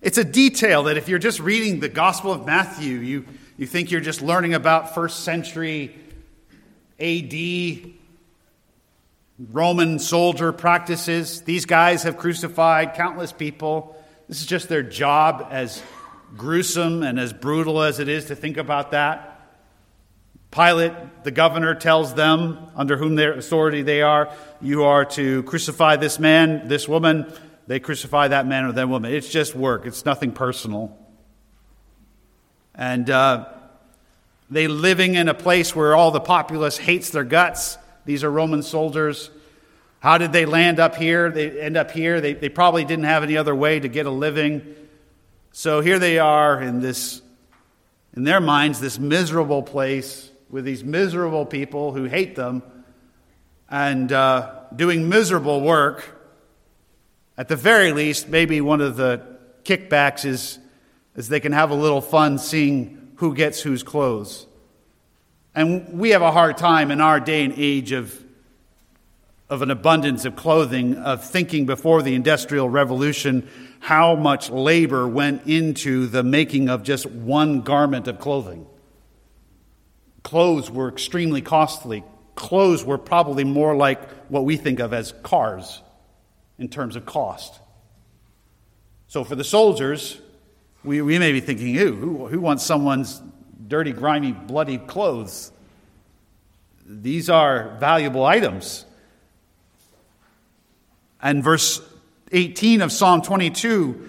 It's 0.00 0.18
a 0.18 0.24
detail 0.24 0.84
that 0.84 0.96
if 0.96 1.08
you're 1.08 1.18
just 1.18 1.40
reading 1.40 1.80
the 1.80 1.88
Gospel 1.88 2.30
of 2.30 2.46
Matthew, 2.46 2.98
you, 2.98 3.24
you 3.56 3.66
think 3.66 3.90
you're 3.90 4.00
just 4.00 4.22
learning 4.22 4.54
about 4.54 4.94
first 4.94 5.24
century 5.24 5.96
AD 7.00 7.32
Roman 9.38 9.98
soldier 9.98 10.52
practices. 10.52 11.42
These 11.42 11.66
guys 11.66 12.04
have 12.04 12.16
crucified 12.16 12.94
countless 12.94 13.32
people. 13.32 13.96
This 14.28 14.40
is 14.40 14.46
just 14.46 14.68
their 14.68 14.82
job, 14.82 15.48
as 15.50 15.82
gruesome 16.36 17.02
and 17.02 17.18
as 17.18 17.32
brutal 17.32 17.82
as 17.82 17.98
it 17.98 18.08
is 18.08 18.26
to 18.26 18.36
think 18.36 18.56
about 18.56 18.92
that. 18.92 19.30
Pilate, 20.50 20.92
the 21.24 21.32
governor, 21.32 21.74
tells 21.74 22.14
them, 22.14 22.58
under 22.76 22.96
whom 22.96 23.16
their 23.16 23.32
authority 23.32 23.82
they 23.82 24.02
are, 24.02 24.32
you 24.60 24.84
are 24.84 25.04
to 25.04 25.42
crucify 25.42 25.96
this 25.96 26.20
man, 26.20 26.68
this 26.68 26.88
woman. 26.88 27.32
They 27.66 27.80
crucify 27.80 28.28
that 28.28 28.46
man 28.46 28.66
or 28.66 28.72
that 28.72 28.88
woman. 28.88 29.12
It's 29.12 29.28
just 29.28 29.56
work, 29.56 29.84
it's 29.84 30.04
nothing 30.04 30.30
personal. 30.30 30.96
And 32.72 33.10
uh, 33.10 33.46
they 34.48 34.68
living 34.68 35.16
in 35.16 35.28
a 35.28 35.34
place 35.34 35.74
where 35.74 35.96
all 35.96 36.12
the 36.12 36.20
populace 36.20 36.78
hates 36.78 37.10
their 37.10 37.24
guts. 37.24 37.78
These 38.04 38.24
are 38.24 38.30
Roman 38.30 38.62
soldiers. 38.62 39.30
How 40.00 40.18
did 40.18 40.32
they 40.32 40.44
land 40.44 40.80
up 40.80 40.96
here? 40.96 41.30
They 41.30 41.60
end 41.60 41.76
up 41.76 41.90
here. 41.90 42.20
They, 42.20 42.34
they 42.34 42.48
probably 42.50 42.84
didn't 42.84 43.06
have 43.06 43.22
any 43.22 43.36
other 43.36 43.54
way 43.54 43.80
to 43.80 43.88
get 43.88 44.06
a 44.06 44.10
living. 44.10 44.74
So 45.52 45.80
here 45.80 45.98
they 45.98 46.18
are 46.18 46.60
in 46.60 46.80
this, 46.80 47.22
in 48.14 48.24
their 48.24 48.40
minds, 48.40 48.80
this 48.80 48.98
miserable 48.98 49.62
place 49.62 50.30
with 50.50 50.64
these 50.64 50.84
miserable 50.84 51.46
people 51.46 51.92
who 51.92 52.04
hate 52.04 52.36
them 52.36 52.62
and 53.70 54.12
uh, 54.12 54.60
doing 54.76 55.08
miserable 55.08 55.62
work. 55.62 56.20
At 57.38 57.48
the 57.48 57.56
very 57.56 57.92
least, 57.92 58.28
maybe 58.28 58.60
one 58.60 58.80
of 58.80 58.96
the 58.96 59.22
kickbacks 59.64 60.24
is, 60.24 60.58
is 61.16 61.28
they 61.28 61.40
can 61.40 61.52
have 61.52 61.70
a 61.70 61.74
little 61.74 62.00
fun 62.00 62.38
seeing 62.38 63.12
who 63.16 63.34
gets 63.34 63.60
whose 63.62 63.82
clothes. 63.82 64.46
And 65.54 65.98
we 65.98 66.10
have 66.10 66.22
a 66.22 66.32
hard 66.32 66.56
time 66.56 66.90
in 66.90 67.00
our 67.00 67.20
day 67.20 67.44
and 67.44 67.54
age 67.56 67.92
of, 67.92 68.18
of 69.48 69.62
an 69.62 69.70
abundance 69.70 70.24
of 70.24 70.34
clothing, 70.34 70.96
of 70.96 71.24
thinking 71.24 71.64
before 71.64 72.02
the 72.02 72.14
Industrial 72.14 72.68
Revolution 72.68 73.48
how 73.78 74.16
much 74.16 74.50
labor 74.50 75.06
went 75.06 75.46
into 75.46 76.06
the 76.06 76.22
making 76.22 76.68
of 76.68 76.82
just 76.82 77.06
one 77.06 77.60
garment 77.60 78.08
of 78.08 78.18
clothing. 78.18 78.66
Clothes 80.22 80.70
were 80.70 80.88
extremely 80.88 81.42
costly. 81.42 82.02
Clothes 82.34 82.84
were 82.84 82.98
probably 82.98 83.44
more 83.44 83.76
like 83.76 84.10
what 84.28 84.44
we 84.44 84.56
think 84.56 84.80
of 84.80 84.92
as 84.92 85.12
cars 85.22 85.82
in 86.58 86.68
terms 86.68 86.96
of 86.96 87.04
cost. 87.04 87.60
So 89.06 89.22
for 89.22 89.36
the 89.36 89.44
soldiers, 89.44 90.18
we, 90.82 91.00
we 91.02 91.18
may 91.18 91.30
be 91.30 91.40
thinking, 91.40 91.74
who, 91.74 92.26
who 92.26 92.40
wants 92.40 92.64
someone's 92.64 93.22
dirty, 93.66 93.92
grimy, 93.92 94.32
bloody 94.32 94.78
clothes. 94.78 95.52
These 96.86 97.30
are 97.30 97.76
valuable 97.80 98.24
items. 98.24 98.84
And 101.22 101.42
verse 101.42 101.80
18 102.32 102.82
of 102.82 102.92
Psalm 102.92 103.22
22, 103.22 104.08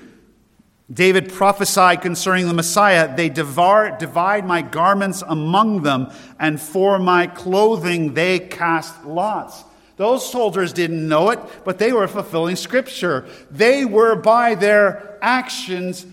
David 0.92 1.32
prophesied 1.32 2.02
concerning 2.02 2.48
the 2.48 2.54
Messiah 2.54 3.16
they 3.16 3.30
divide 3.30 4.46
my 4.46 4.62
garments 4.62 5.24
among 5.26 5.84
them, 5.84 6.12
and 6.40 6.62
for 6.62 7.00
my 7.00 7.28
clothing 7.28 8.14
they 8.14 8.40
cast 8.40 9.06
lots. 9.06 9.64
Those 9.98 10.30
soldiers 10.30 10.74
didn't 10.74 11.08
know 11.08 11.30
it, 11.30 11.40
but 11.64 11.80
they 11.80 11.94
were 11.94 12.08
fulfilling 12.08 12.58
Scripture. 12.58 13.26
They 13.50 13.86
were, 13.86 14.16
by 14.16 14.56
their 14.56 15.18
actions, 15.22 16.06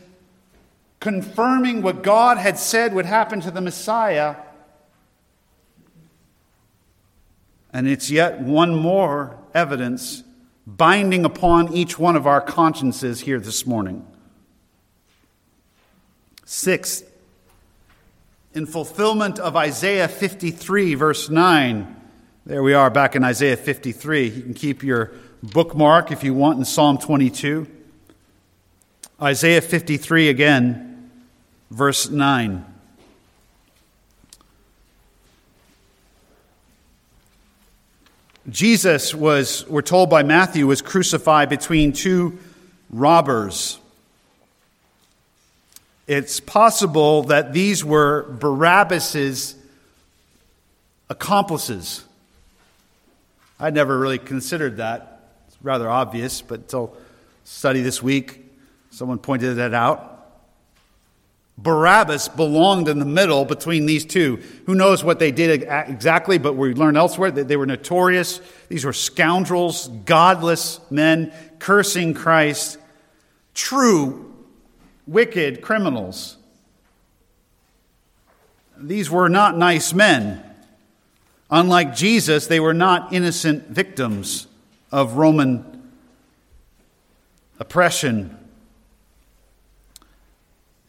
confirming 1.03 1.83
what 1.83 2.05
God 2.05 2.39
had 2.39 2.57
said 2.57 2.95
would 2.95 3.07
happen 3.07 3.41
to 3.41 3.51
the 3.51 3.61
Messiah. 3.61 4.37
And 7.73 7.89
it's 7.89 8.09
yet 8.09 8.41
one 8.41 8.73
more 8.73 9.37
evidence 9.53 10.23
binding 10.65 11.25
upon 11.25 11.73
each 11.73 11.99
one 11.99 12.15
of 12.15 12.29
our 12.29 12.41
consciences 12.41 13.19
here 13.19 13.41
this 13.41 13.67
morning. 13.67 14.07
Sixth, 16.45 17.11
in 18.55 18.65
fulfillment 18.65 19.41
of 19.41 19.57
Isaiah 19.57 20.07
53, 20.07 20.95
verse 20.95 21.29
9, 21.29 21.97
there 22.47 22.63
we 22.63 22.75
are 22.75 22.91
back 22.91 23.17
in 23.17 23.25
Isaiah 23.25 23.57
53. 23.57 24.29
You 24.29 24.43
can 24.43 24.55
keep 24.55 24.85
your 24.85 25.11
bookmark 25.43 26.13
if 26.13 26.23
you 26.23 26.33
want 26.33 26.61
in 26.61 26.65
Psalm 26.65 26.97
22. 26.97 27.67
Isaiah 29.21 29.61
53 29.61 30.29
again 30.29 30.91
verse 31.73 32.11
9. 32.11 32.67
Jesus 38.51 39.15
was, 39.15 39.67
we're 39.69 39.81
told 39.81 40.11
by 40.11 40.23
Matthew, 40.23 40.67
was 40.67 40.83
crucified 40.83 41.49
between 41.49 41.95
two 41.95 42.39
robbers. 42.91 43.79
It's 46.07 46.41
possible 46.41 47.23
that 47.25 47.55
these 47.55 47.83
were 47.83 48.25
Barabbas's 48.33 49.55
accomplices. 51.09 52.05
I'd 53.59 53.73
never 53.73 53.99
really 53.99 54.19
considered 54.19 54.77
that. 54.77 55.23
It's 55.49 55.57
rather 55.63 55.89
obvious, 55.89 56.43
but 56.43 56.61
until 56.61 56.95
study 57.45 57.81
this 57.81 58.03
week, 58.03 58.45
someone 58.91 59.19
pointed 59.19 59.55
that 59.55 59.73
out. 59.73 60.12
Barabbas 61.63 62.29
belonged 62.29 62.89
in 62.89 62.99
the 62.99 63.05
middle 63.05 63.45
between 63.45 63.87
these 63.87 64.05
two. 64.05 64.43
Who 64.67 64.75
knows 64.75 65.05
what 65.05 65.21
they 65.21 65.31
did 65.31 65.63
exactly, 65.63 66.39
but 66.39 66.55
we 66.55 66.75
learn 66.75 66.97
elsewhere 66.97 67.31
that 67.31 67.47
they 67.47 67.57
were 67.57 67.67
notorious. 67.67 68.41
These 68.69 68.85
were 68.85 68.93
scoundrels, 68.93 69.87
godless 70.05 70.81
men, 70.91 71.33
cursing 71.61 72.15
Christ, 72.15 72.79
true, 73.55 74.35
wicked 75.07 75.63
criminals. 75.63 76.37
These 78.77 79.09
were 79.09 79.29
not 79.29 79.57
nice 79.57 79.93
men. 79.93 80.43
Unlike 81.49 81.95
Jesus, 81.95 82.49
they 82.49 82.59
were 82.59 82.75
not 82.75 83.13
innocent 83.13 83.69
victims 83.69 84.49
of 84.91 85.15
Roman 85.15 85.93
oppression 87.61 88.37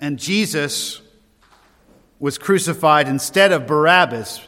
and 0.04 0.20
Jesus 0.20 1.02
was 2.20 2.38
crucified 2.38 3.08
instead 3.08 3.54
of 3.54 3.66
Barabbas 3.66 4.46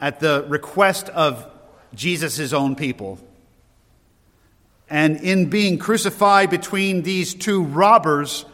at 0.00 0.18
the 0.18 0.44
request 0.48 1.08
of 1.10 1.48
Jesus' 1.94 2.52
own 2.52 2.74
people. 2.74 3.20
And 4.90 5.20
in 5.20 5.48
being 5.48 5.78
crucified 5.78 6.50
between 6.50 7.02
these 7.02 7.34
two 7.34 7.62
robbers, 7.62 8.44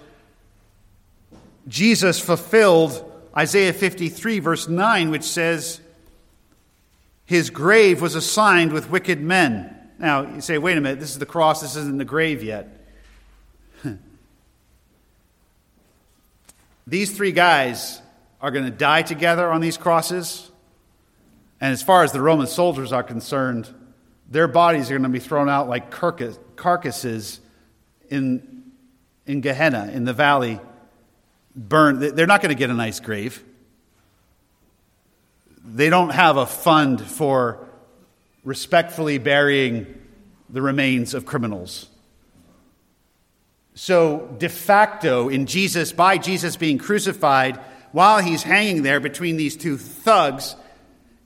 Jesus 1.66 2.20
fulfilled 2.20 3.10
Isaiah 3.34 3.72
53, 3.72 4.40
verse 4.40 4.68
9, 4.68 5.10
which 5.10 5.24
says, 5.24 5.80
His 7.24 7.48
grave 7.48 8.02
was 8.02 8.14
assigned 8.14 8.74
with 8.74 8.90
wicked 8.90 9.22
men. 9.22 9.74
Now, 9.98 10.34
you 10.34 10.42
say, 10.42 10.58
wait 10.58 10.76
a 10.76 10.82
minute, 10.82 11.00
this 11.00 11.12
is 11.12 11.18
the 11.18 11.24
cross, 11.24 11.62
this 11.62 11.76
isn't 11.76 11.96
the 11.96 12.04
grave 12.04 12.42
yet. 12.42 12.77
These 16.88 17.14
three 17.14 17.32
guys 17.32 18.00
are 18.40 18.50
going 18.50 18.64
to 18.64 18.70
die 18.70 19.02
together 19.02 19.50
on 19.50 19.60
these 19.60 19.76
crosses. 19.76 20.50
And 21.60 21.70
as 21.70 21.82
far 21.82 22.02
as 22.02 22.12
the 22.12 22.22
Roman 22.22 22.46
soldiers 22.46 22.92
are 22.92 23.02
concerned, 23.02 23.68
their 24.30 24.48
bodies 24.48 24.90
are 24.90 24.94
going 24.94 25.02
to 25.02 25.08
be 25.10 25.18
thrown 25.18 25.50
out 25.50 25.68
like 25.68 25.90
carcasses 25.90 27.40
in, 28.08 28.72
in 29.26 29.42
Gehenna, 29.42 29.90
in 29.92 30.04
the 30.04 30.14
valley, 30.14 30.60
burned. 31.54 32.00
They're 32.00 32.26
not 32.26 32.40
going 32.40 32.54
to 32.54 32.58
get 32.58 32.70
a 32.70 32.74
nice 32.74 33.00
grave. 33.00 33.44
They 35.62 35.90
don't 35.90 36.10
have 36.10 36.38
a 36.38 36.46
fund 36.46 37.02
for 37.02 37.68
respectfully 38.44 39.18
burying 39.18 40.00
the 40.48 40.62
remains 40.62 41.12
of 41.12 41.26
criminals. 41.26 41.90
So, 43.80 44.34
de 44.38 44.48
facto, 44.48 45.28
in 45.28 45.46
Jesus, 45.46 45.92
by 45.92 46.18
Jesus 46.18 46.56
being 46.56 46.78
crucified, 46.78 47.60
while 47.92 48.18
he's 48.18 48.42
hanging 48.42 48.82
there 48.82 48.98
between 48.98 49.36
these 49.36 49.56
two 49.56 49.78
thugs, 49.78 50.56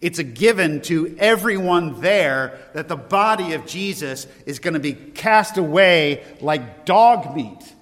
it's 0.03 0.18
a 0.18 0.22
given 0.22 0.82
to 0.82 1.16
everyone 1.18 2.03
there 2.03 2.61
that 2.74 2.88
the 2.88 2.96
body 2.96 3.55
of 3.55 3.64
Jesus 3.64 4.26
is 4.44 4.59
going 4.59 4.74
to 4.74 4.80
be 4.80 4.92
cast 4.92 5.57
away 5.57 6.22
like 6.42 6.84
dog 6.84 7.34
meat, 7.34 7.72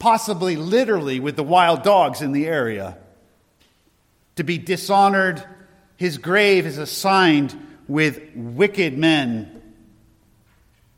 possibly 0.00 0.56
literally 0.56 1.20
with 1.20 1.36
the 1.36 1.44
wild 1.44 1.84
dogs 1.84 2.22
in 2.22 2.32
the 2.32 2.46
area. 2.46 2.98
To 4.34 4.42
be 4.42 4.58
dishonored, 4.58 5.44
his 5.96 6.18
grave 6.18 6.66
is 6.66 6.78
assigned 6.78 7.54
with 7.86 8.20
wicked 8.34 8.98
men 8.98 9.62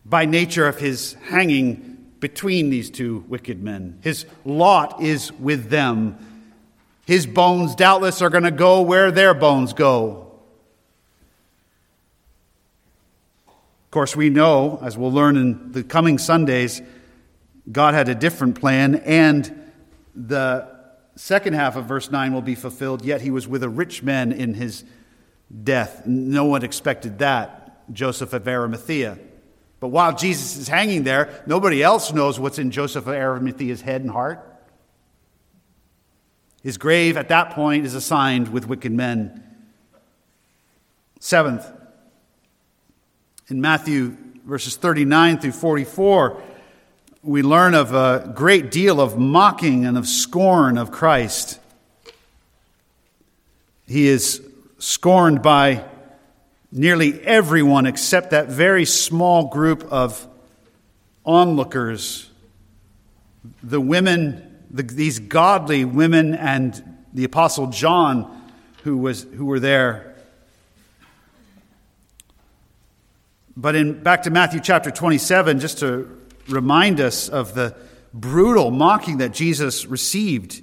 by 0.06 0.24
nature 0.24 0.66
of 0.66 0.78
his 0.78 1.12
hanging 1.28 1.87
between 2.20 2.70
these 2.70 2.90
two 2.90 3.24
wicked 3.28 3.62
men. 3.62 3.98
His 4.02 4.26
lot 4.44 5.02
is 5.02 5.32
with 5.32 5.70
them. 5.70 6.18
His 7.06 7.26
bones 7.26 7.74
doubtless 7.74 8.20
are 8.20 8.30
going 8.30 8.44
to 8.44 8.50
go 8.50 8.82
where 8.82 9.10
their 9.10 9.34
bones 9.34 9.72
go. 9.72 10.24
Of 13.46 13.90
course, 13.90 14.14
we 14.14 14.28
know, 14.28 14.78
as 14.82 14.98
we'll 14.98 15.12
learn 15.12 15.36
in 15.36 15.72
the 15.72 15.82
coming 15.82 16.18
Sundays, 16.18 16.82
God 17.70 17.94
had 17.94 18.08
a 18.08 18.14
different 18.14 18.60
plan, 18.60 18.96
and 18.96 19.72
the 20.14 20.68
second 21.16 21.54
half 21.54 21.76
of 21.76 21.86
verse 21.86 22.10
9 22.10 22.34
will 22.34 22.42
be 22.42 22.54
fulfilled. 22.54 23.04
Yet 23.04 23.22
he 23.22 23.30
was 23.30 23.48
with 23.48 23.62
a 23.62 23.68
rich 23.68 24.02
man 24.02 24.32
in 24.32 24.54
his 24.54 24.84
death. 25.64 26.06
No 26.06 26.44
one 26.44 26.62
expected 26.64 27.18
that, 27.20 27.90
Joseph 27.92 28.32
of 28.34 28.46
Arimathea. 28.46 29.18
But 29.80 29.88
while 29.88 30.14
Jesus 30.14 30.56
is 30.56 30.68
hanging 30.68 31.04
there, 31.04 31.42
nobody 31.46 31.82
else 31.82 32.12
knows 32.12 32.40
what's 32.40 32.58
in 32.58 32.70
Joseph 32.70 33.06
of 33.06 33.14
Arimathea's 33.14 33.80
head 33.80 34.00
and 34.00 34.10
heart. 34.10 34.44
His 36.62 36.76
grave 36.76 37.16
at 37.16 37.28
that 37.28 37.50
point 37.50 37.86
is 37.86 37.94
assigned 37.94 38.48
with 38.48 38.66
wicked 38.66 38.92
men. 38.92 39.44
Seventh, 41.20 41.70
in 43.48 43.60
Matthew 43.60 44.16
verses 44.44 44.76
39 44.76 45.38
through 45.38 45.52
44, 45.52 46.42
we 47.22 47.42
learn 47.42 47.74
of 47.74 47.94
a 47.94 48.32
great 48.34 48.70
deal 48.70 49.00
of 49.00 49.18
mocking 49.18 49.84
and 49.84 49.96
of 49.96 50.06
scorn 50.06 50.78
of 50.78 50.90
Christ. 50.90 51.60
He 53.86 54.08
is 54.08 54.42
scorned 54.78 55.42
by 55.42 55.84
nearly 56.70 57.20
everyone 57.24 57.86
except 57.86 58.30
that 58.30 58.48
very 58.48 58.84
small 58.84 59.48
group 59.48 59.84
of 59.90 60.26
onlookers, 61.24 62.30
the 63.62 63.80
women, 63.80 64.64
the, 64.70 64.82
these 64.82 65.18
godly 65.18 65.84
women, 65.84 66.34
and 66.34 66.98
the 67.12 67.24
Apostle 67.24 67.68
John, 67.68 68.50
who, 68.84 68.98
was, 68.98 69.24
who 69.34 69.46
were 69.46 69.60
there. 69.60 70.14
But 73.56 73.74
in, 73.74 74.02
back 74.02 74.22
to 74.22 74.30
Matthew 74.30 74.60
chapter 74.60 74.90
27, 74.90 75.60
just 75.60 75.78
to 75.78 76.16
remind 76.48 77.00
us 77.00 77.28
of 77.28 77.54
the 77.54 77.74
brutal 78.14 78.70
mocking 78.70 79.18
that 79.18 79.32
Jesus 79.32 79.86
received. 79.86 80.62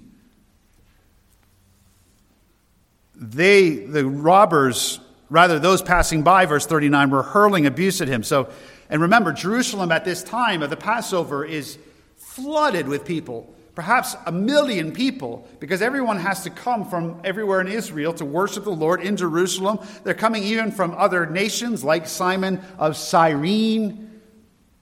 They, 3.16 3.72
the 3.72 4.06
robbers, 4.06 5.00
rather 5.30 5.60
those 5.60 5.82
passing 5.82 6.24
by, 6.24 6.46
verse 6.46 6.66
39, 6.66 7.10
were 7.10 7.24
hurling 7.24 7.66
abuse 7.66 8.02
at 8.02 8.08
him. 8.08 8.24
So, 8.24 8.50
and 8.90 9.02
remember, 9.02 9.34
Jerusalem 9.34 9.92
at 9.92 10.06
this 10.06 10.24
time 10.24 10.62
of 10.62 10.70
the 10.70 10.78
Passover 10.78 11.44
is 11.44 11.78
flooded 12.18 12.88
with 12.88 13.06
people 13.06 13.56
perhaps 13.76 14.16
a 14.26 14.32
million 14.32 14.94
people, 14.94 15.48
because 15.60 15.82
everyone 15.82 16.18
has 16.18 16.44
to 16.44 16.50
come 16.50 16.90
from 16.90 17.20
everywhere 17.26 17.60
in 17.60 17.68
Israel 17.68 18.14
to 18.14 18.24
worship 18.24 18.64
the 18.64 18.72
Lord 18.72 19.02
in 19.02 19.18
Jerusalem. 19.18 19.80
They're 20.04 20.14
coming 20.14 20.44
even 20.44 20.72
from 20.72 20.96
other 20.98 21.26
nations 21.26 21.84
like 21.84 22.08
Simon 22.08 22.62
of 22.80 22.96
Cyrene. 22.96 24.22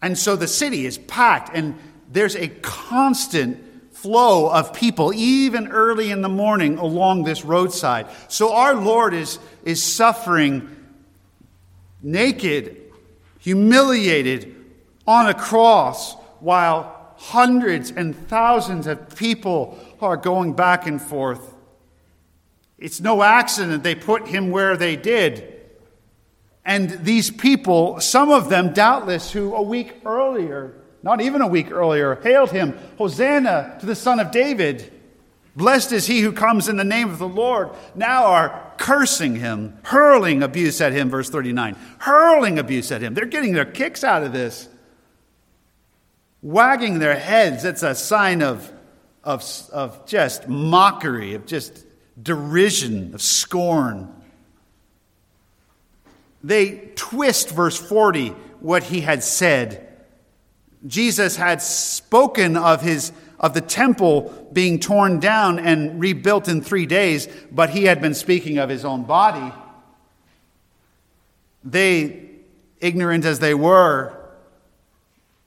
And 0.01 0.17
so 0.17 0.35
the 0.35 0.47
city 0.47 0.85
is 0.85 0.99
packed, 0.99 1.49
and 1.55 1.77
there's 2.11 2.35
a 2.35 2.49
constant 2.49 3.72
flow 4.03 4.51
of 4.51 4.73
people, 4.73 5.11
even 5.15 5.69
early 5.69 6.11
in 6.11 6.21
the 6.21 6.29
morning 6.29 6.77
along 6.77 7.23
this 7.23 7.43
roadside. 7.43 8.05
So 8.27 8.53
our 8.53 8.75
Lord 8.75 9.15
is, 9.15 9.39
is 9.63 9.81
suffering 9.81 10.69
naked, 12.03 12.77
humiliated 13.39 14.55
on 15.07 15.27
a 15.27 15.33
cross 15.33 16.13
while 16.39 16.93
Hundreds 17.23 17.89
and 17.89 18.13
thousands 18.27 18.85
of 18.85 19.15
people 19.15 19.79
are 20.01 20.17
going 20.17 20.53
back 20.53 20.87
and 20.87 21.01
forth. 21.01 21.55
It's 22.77 22.99
no 22.99 23.23
accident 23.23 23.81
they 23.81 23.95
put 23.95 24.27
him 24.27 24.51
where 24.51 24.75
they 24.75 24.97
did. 24.97 25.61
And 26.65 26.89
these 26.89 27.31
people, 27.31 28.01
some 28.01 28.29
of 28.29 28.49
them 28.49 28.73
doubtless, 28.73 29.31
who 29.31 29.55
a 29.55 29.61
week 29.61 30.01
earlier, 30.05 30.75
not 31.03 31.21
even 31.21 31.41
a 31.41 31.47
week 31.47 31.71
earlier, 31.71 32.15
hailed 32.15 32.49
him, 32.49 32.77
Hosanna 32.97 33.77
to 33.79 33.85
the 33.85 33.95
Son 33.95 34.19
of 34.19 34.31
David. 34.31 34.91
Blessed 35.55 35.91
is 35.91 36.07
he 36.07 36.21
who 36.21 36.31
comes 36.31 36.67
in 36.67 36.77
the 36.77 36.83
name 36.83 37.09
of 37.11 37.19
the 37.19 37.27
Lord, 37.27 37.69
now 37.93 38.25
are 38.25 38.73
cursing 38.77 39.35
him, 39.35 39.77
hurling 39.83 40.41
abuse 40.41 40.81
at 40.81 40.93
him, 40.93 41.09
verse 41.09 41.29
39. 41.29 41.75
Hurling 41.99 42.57
abuse 42.57 42.91
at 42.91 43.01
him. 43.01 43.13
They're 43.13 43.25
getting 43.25 43.53
their 43.53 43.65
kicks 43.65 44.03
out 44.03 44.23
of 44.23 44.33
this 44.33 44.67
wagging 46.43 46.99
their 46.99 47.15
heads, 47.15 47.65
it's 47.65 47.81
a 47.81 47.95
sign 47.95 48.43
of, 48.43 48.71
of, 49.23 49.43
of 49.71 50.05
just 50.05 50.47
mockery, 50.47 51.33
of 51.33 51.47
just 51.47 51.85
derision, 52.21 53.15
of 53.15 53.21
scorn. 53.21 54.13
They 56.43 56.91
twist 56.95 57.49
verse 57.49 57.77
40, 57.77 58.29
what 58.59 58.83
he 58.83 59.01
had 59.01 59.23
said. 59.23 59.92
Jesus 60.85 61.35
had 61.35 61.61
spoken 61.61 62.57
of 62.57 62.81
his 62.81 63.11
of 63.43 63.53
the 63.53 63.61
temple 63.61 64.49
being 64.53 64.79
torn 64.79 65.19
down 65.19 65.59
and 65.59 65.99
rebuilt 65.99 66.47
in 66.47 66.61
three 66.61 66.85
days, 66.85 67.27
but 67.51 67.69
he 67.69 67.83
had 67.83 68.01
been 68.01 68.13
speaking 68.13 68.57
of 68.57 68.69
his 68.69 68.85
own 68.85 69.03
body. 69.03 69.53
They, 71.61 72.29
ignorant 72.79 73.25
as 73.25 73.39
they 73.39 73.53
were, 73.53 74.17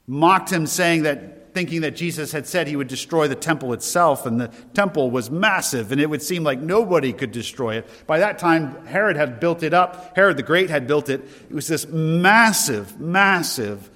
mocked 0.06 0.50
him, 0.50 0.66
saying 0.66 1.04
that, 1.04 1.54
thinking 1.54 1.80
that 1.80 1.96
Jesus 1.96 2.32
had 2.32 2.46
said 2.46 2.68
he 2.68 2.76
would 2.76 2.88
destroy 2.88 3.28
the 3.28 3.34
temple 3.34 3.72
itself, 3.72 4.26
and 4.26 4.38
the 4.38 4.48
temple 4.74 5.10
was 5.10 5.30
massive, 5.30 5.90
and 5.90 5.98
it 5.98 6.10
would 6.10 6.22
seem 6.22 6.44
like 6.44 6.60
nobody 6.60 7.14
could 7.14 7.32
destroy 7.32 7.76
it. 7.76 7.88
By 8.06 8.18
that 8.18 8.38
time, 8.38 8.84
Herod 8.84 9.16
had 9.16 9.40
built 9.40 9.62
it 9.62 9.72
up. 9.72 10.14
Herod 10.14 10.36
the 10.36 10.42
Great 10.42 10.68
had 10.68 10.86
built 10.86 11.08
it. 11.08 11.22
It 11.48 11.54
was 11.54 11.66
this 11.66 11.86
massive, 11.86 13.00
massive 13.00 13.90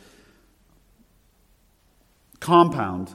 compound. 2.40 3.14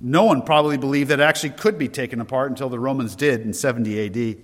No 0.00 0.24
one 0.24 0.42
probably 0.42 0.78
believed 0.78 1.10
that 1.10 1.20
it 1.20 1.22
actually 1.22 1.50
could 1.50 1.78
be 1.78 1.88
taken 1.88 2.20
apart 2.20 2.50
until 2.50 2.68
the 2.68 2.78
Romans 2.78 3.14
did 3.14 3.42
in 3.42 3.52
70 3.52 4.06
AD. 4.06 4.36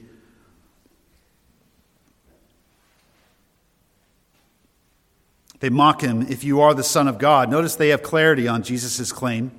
They 5.60 5.70
mock 5.70 6.00
him, 6.00 6.22
if 6.22 6.44
you 6.44 6.60
are 6.60 6.74
the 6.74 6.84
Son 6.84 7.08
of 7.08 7.18
God. 7.18 7.50
Notice 7.50 7.74
they 7.74 7.88
have 7.88 8.02
clarity 8.02 8.46
on 8.46 8.62
Jesus' 8.62 9.10
claim. 9.10 9.50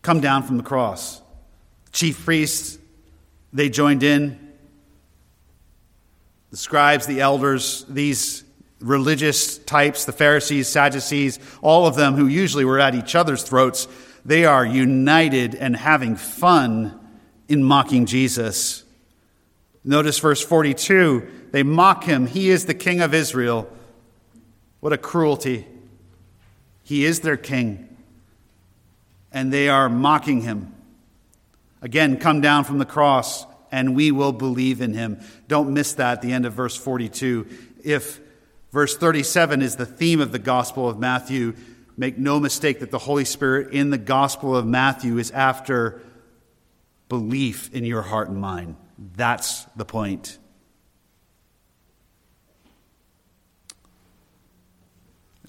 Come 0.00 0.20
down 0.20 0.42
from 0.42 0.56
the 0.56 0.62
cross. 0.62 1.20
Chief 1.92 2.24
priests, 2.24 2.78
they 3.52 3.68
joined 3.68 4.02
in. 4.02 4.38
The 6.50 6.56
scribes, 6.56 7.06
the 7.06 7.20
elders, 7.20 7.84
these 7.88 8.45
religious 8.80 9.58
types, 9.58 10.04
the 10.04 10.12
Pharisees, 10.12 10.68
Sadducees, 10.68 11.38
all 11.62 11.86
of 11.86 11.96
them 11.96 12.14
who 12.14 12.26
usually 12.26 12.64
were 12.64 12.78
at 12.78 12.94
each 12.94 13.14
other's 13.14 13.42
throats, 13.42 13.88
they 14.24 14.44
are 14.44 14.64
united 14.64 15.54
and 15.54 15.76
having 15.76 16.16
fun 16.16 16.98
in 17.48 17.62
mocking 17.62 18.06
Jesus. 18.06 18.84
Notice 19.84 20.18
verse 20.18 20.42
42 20.42 21.32
they 21.52 21.62
mock 21.62 22.04
him. 22.04 22.26
He 22.26 22.50
is 22.50 22.66
the 22.66 22.74
king 22.74 23.00
of 23.00 23.14
Israel. 23.14 23.70
What 24.80 24.92
a 24.92 24.98
cruelty. 24.98 25.66
He 26.82 27.04
is 27.04 27.20
their 27.20 27.36
king. 27.36 27.96
And 29.32 29.52
they 29.52 29.68
are 29.68 29.88
mocking 29.88 30.42
him. 30.42 30.74
Again, 31.80 32.18
come 32.18 32.40
down 32.40 32.64
from 32.64 32.78
the 32.78 32.84
cross 32.84 33.46
and 33.72 33.96
we 33.96 34.10
will 34.10 34.32
believe 34.32 34.80
in 34.80 34.92
him. 34.92 35.20
Don't 35.48 35.72
miss 35.72 35.94
that 35.94 36.18
at 36.18 36.22
the 36.22 36.32
end 36.32 36.46
of 36.46 36.52
verse 36.52 36.76
42. 36.76 37.46
If 37.82 38.20
verse 38.76 38.94
37 38.94 39.62
is 39.62 39.76
the 39.76 39.86
theme 39.86 40.20
of 40.20 40.32
the 40.32 40.38
Gospel 40.38 40.86
of 40.86 40.98
Matthew, 40.98 41.54
make 41.96 42.18
no 42.18 42.38
mistake 42.38 42.80
that 42.80 42.90
the 42.90 42.98
Holy 42.98 43.24
Spirit 43.24 43.72
in 43.72 43.88
the 43.88 43.96
Gospel 43.96 44.54
of 44.54 44.66
Matthew 44.66 45.16
is 45.16 45.30
after 45.30 46.02
belief 47.08 47.72
in 47.72 47.86
your 47.86 48.02
heart 48.02 48.28
and 48.28 48.38
mind. 48.38 48.76
That's 48.98 49.64
the 49.76 49.86
point. 49.86 50.36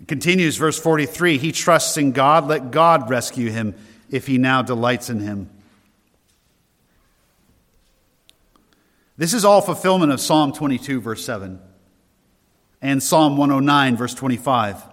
continues, 0.08 0.56
verse 0.56 0.80
43 0.80 1.38
He 1.38 1.52
trusts 1.52 1.98
in 1.98 2.14
God, 2.14 2.48
let 2.48 2.72
God 2.72 3.10
rescue 3.10 3.52
him 3.52 3.76
if 4.10 4.26
he 4.26 4.38
now 4.38 4.62
delights 4.62 5.10
in 5.10 5.20
him. 5.20 5.50
This 9.18 9.34
is 9.34 9.44
all 9.44 9.60
fulfillment 9.60 10.14
of 10.14 10.22
Psalm 10.22 10.54
22, 10.54 11.02
verse 11.02 11.26
7, 11.26 11.60
and 12.82 13.02
Psalm 13.02 13.38
109, 13.38 13.98
verse 13.98 14.14
25. 14.14 14.84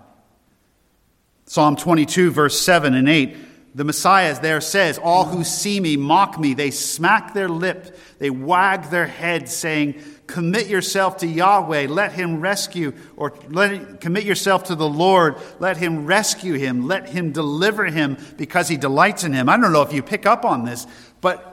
Psalm 1.46 1.76
22, 1.76 2.30
verse 2.30 2.58
7 2.60 2.94
and 2.94 3.08
8 3.08 3.36
the 3.74 3.84
Messiah 3.84 4.40
there 4.40 4.60
says, 4.60 4.98
All 4.98 5.24
who 5.24 5.42
see 5.42 5.80
me 5.80 5.96
mock 5.96 6.38
me. 6.38 6.54
They 6.54 6.70
smack 6.70 7.34
their 7.34 7.48
lip, 7.48 7.98
they 8.18 8.30
wag 8.30 8.90
their 8.90 9.06
head, 9.06 9.48
saying, 9.48 10.00
Commit 10.26 10.68
yourself 10.68 11.18
to 11.18 11.26
Yahweh, 11.26 11.88
let 11.88 12.12
him 12.12 12.40
rescue, 12.40 12.94
or 13.16 13.34
let, 13.48 14.00
commit 14.00 14.24
yourself 14.24 14.64
to 14.64 14.74
the 14.74 14.88
Lord, 14.88 15.36
let 15.58 15.76
him 15.76 16.06
rescue 16.06 16.54
him, 16.54 16.86
let 16.86 17.10
him 17.10 17.32
deliver 17.32 17.84
him 17.84 18.16
because 18.38 18.68
he 18.68 18.76
delights 18.76 19.24
in 19.24 19.32
him. 19.32 19.48
I 19.48 19.58
don't 19.58 19.72
know 19.72 19.82
if 19.82 19.92
you 19.92 20.02
pick 20.02 20.24
up 20.24 20.44
on 20.44 20.64
this, 20.64 20.86
but 21.20 21.50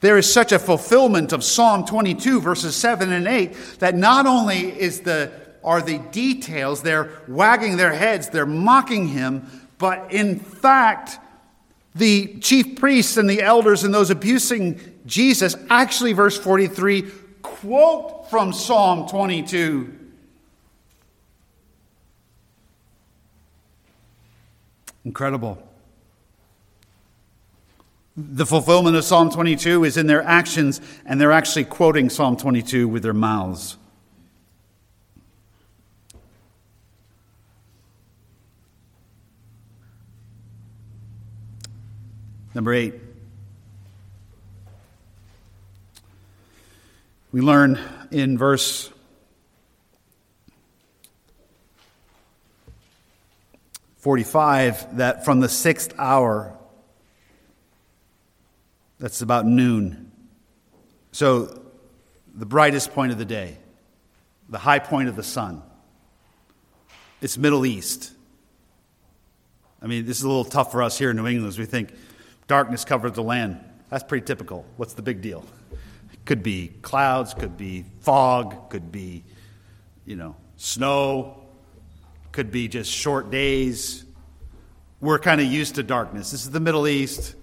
there 0.00 0.16
is 0.16 0.32
such 0.32 0.52
a 0.52 0.58
fulfillment 0.60 1.32
of 1.32 1.42
Psalm 1.42 1.84
22, 1.84 2.40
verses 2.40 2.76
7 2.76 3.12
and 3.12 3.26
8, 3.26 3.52
that 3.80 3.96
not 3.96 4.26
only 4.26 4.60
is 4.80 5.00
the, 5.00 5.32
are 5.64 5.82
the 5.82 5.98
details, 5.98 6.82
they're 6.82 7.10
wagging 7.26 7.76
their 7.76 7.92
heads, 7.92 8.28
they're 8.28 8.46
mocking 8.46 9.08
him, 9.08 9.46
but 9.78 10.12
in 10.12 10.38
fact, 10.38 11.18
the 11.94 12.38
chief 12.40 12.78
priests 12.78 13.16
and 13.16 13.28
the 13.28 13.42
elders 13.42 13.84
and 13.84 13.92
those 13.92 14.10
abusing 14.10 14.80
Jesus 15.06 15.56
actually, 15.70 16.12
verse 16.12 16.38
43, 16.38 17.10
quote 17.42 18.30
from 18.30 18.52
Psalm 18.52 19.08
22. 19.08 19.94
Incredible. 25.04 25.62
The 28.16 28.44
fulfillment 28.44 28.96
of 28.96 29.04
Psalm 29.04 29.30
22 29.30 29.84
is 29.84 29.96
in 29.96 30.06
their 30.06 30.22
actions, 30.22 30.80
and 31.06 31.20
they're 31.20 31.32
actually 31.32 31.64
quoting 31.64 32.10
Psalm 32.10 32.36
22 32.36 32.88
with 32.88 33.02
their 33.02 33.14
mouths. 33.14 33.78
Number 42.58 42.74
eight. 42.74 42.94
We 47.30 47.40
learn 47.40 47.78
in 48.10 48.36
verse 48.36 48.90
forty-five 53.98 54.96
that 54.96 55.24
from 55.24 55.38
the 55.38 55.48
sixth 55.48 55.94
hour, 56.00 56.52
that's 58.98 59.22
about 59.22 59.46
noon. 59.46 60.10
So, 61.12 61.62
the 62.34 62.44
brightest 62.44 62.92
point 62.92 63.12
of 63.12 63.18
the 63.18 63.24
day, 63.24 63.56
the 64.48 64.58
high 64.58 64.80
point 64.80 65.08
of 65.08 65.14
the 65.14 65.22
sun. 65.22 65.62
It's 67.20 67.38
Middle 67.38 67.64
East. 67.64 68.10
I 69.80 69.86
mean, 69.86 70.06
this 70.06 70.18
is 70.18 70.24
a 70.24 70.28
little 70.28 70.44
tough 70.44 70.72
for 70.72 70.82
us 70.82 70.98
here 70.98 71.10
in 71.10 71.16
New 71.16 71.28
England 71.28 71.46
as 71.46 71.56
we 71.56 71.64
think 71.64 71.90
Darkness 72.48 72.84
covered 72.84 73.14
the 73.14 73.22
land. 73.22 73.60
That's 73.90 74.02
pretty 74.02 74.24
typical. 74.24 74.66
What's 74.76 74.94
the 74.94 75.02
big 75.02 75.20
deal? 75.20 75.44
Could 76.24 76.42
be 76.42 76.72
clouds, 76.82 77.34
could 77.34 77.56
be 77.56 77.84
fog, 78.00 78.70
could 78.70 78.90
be, 78.90 79.22
you 80.04 80.16
know, 80.16 80.34
snow, 80.56 81.42
could 82.32 82.50
be 82.50 82.66
just 82.68 82.90
short 82.90 83.30
days. 83.30 84.04
We're 85.00 85.18
kind 85.18 85.40
of 85.40 85.46
used 85.46 85.76
to 85.76 85.82
darkness. 85.82 86.30
This 86.30 86.42
is 86.42 86.50
the 86.50 86.60
Middle 86.60 86.88
East, 86.88 87.34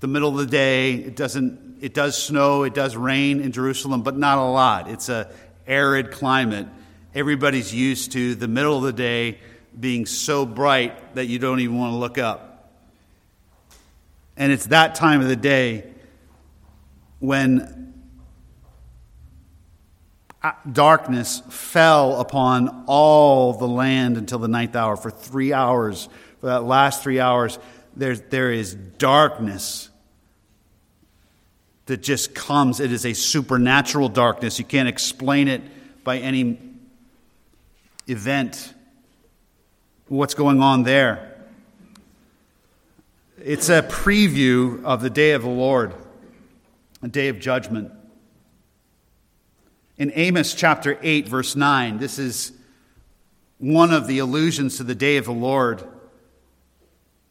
the 0.00 0.08
middle 0.08 0.30
of 0.30 0.36
the 0.36 0.46
day. 0.46 0.94
It 0.94 1.14
doesn't. 1.14 1.78
It 1.80 1.94
does 1.94 2.20
snow. 2.20 2.64
It 2.64 2.74
does 2.74 2.96
rain 2.96 3.40
in 3.40 3.52
Jerusalem, 3.52 4.02
but 4.02 4.16
not 4.16 4.38
a 4.38 4.42
lot. 4.42 4.90
It's 4.90 5.08
a 5.08 5.30
arid 5.66 6.10
climate. 6.10 6.66
Everybody's 7.14 7.74
used 7.74 8.12
to 8.12 8.34
the 8.34 8.48
middle 8.48 8.76
of 8.76 8.82
the 8.82 8.92
day 8.92 9.38
being 9.78 10.06
so 10.06 10.44
bright 10.46 11.14
that 11.14 11.26
you 11.26 11.38
don't 11.38 11.60
even 11.60 11.78
want 11.78 11.92
to 11.92 11.96
look 11.96 12.18
up. 12.18 12.47
And 14.38 14.52
it's 14.52 14.66
that 14.66 14.94
time 14.94 15.20
of 15.20 15.26
the 15.26 15.36
day 15.36 15.84
when 17.18 17.92
uh, 20.40 20.52
darkness 20.70 21.42
fell 21.50 22.20
upon 22.20 22.84
all 22.86 23.52
the 23.52 23.66
land 23.66 24.16
until 24.16 24.38
the 24.38 24.46
ninth 24.46 24.76
hour. 24.76 24.96
For 24.96 25.10
three 25.10 25.52
hours, 25.52 26.08
for 26.40 26.46
that 26.46 26.62
last 26.62 27.02
three 27.02 27.18
hours, 27.18 27.58
there's, 27.96 28.20
there 28.20 28.52
is 28.52 28.74
darkness 28.74 29.90
that 31.86 32.00
just 32.00 32.32
comes. 32.32 32.78
It 32.78 32.92
is 32.92 33.04
a 33.04 33.14
supernatural 33.14 34.08
darkness. 34.08 34.60
You 34.60 34.64
can't 34.64 34.88
explain 34.88 35.48
it 35.48 35.62
by 36.04 36.18
any 36.18 36.60
event. 38.06 38.72
What's 40.06 40.34
going 40.34 40.62
on 40.62 40.84
there? 40.84 41.27
It's 43.48 43.70
a 43.70 43.80
preview 43.80 44.84
of 44.84 45.00
the 45.00 45.08
day 45.08 45.30
of 45.30 45.40
the 45.40 45.48
Lord, 45.48 45.94
a 47.00 47.08
day 47.08 47.28
of 47.28 47.40
judgment. 47.40 47.90
In 49.96 50.12
Amos 50.14 50.52
chapter 50.52 50.98
8, 51.00 51.26
verse 51.26 51.56
9, 51.56 51.96
this 51.96 52.18
is 52.18 52.52
one 53.56 53.90
of 53.90 54.06
the 54.06 54.18
allusions 54.18 54.76
to 54.76 54.82
the 54.84 54.94
day 54.94 55.16
of 55.16 55.24
the 55.24 55.32
Lord. 55.32 55.82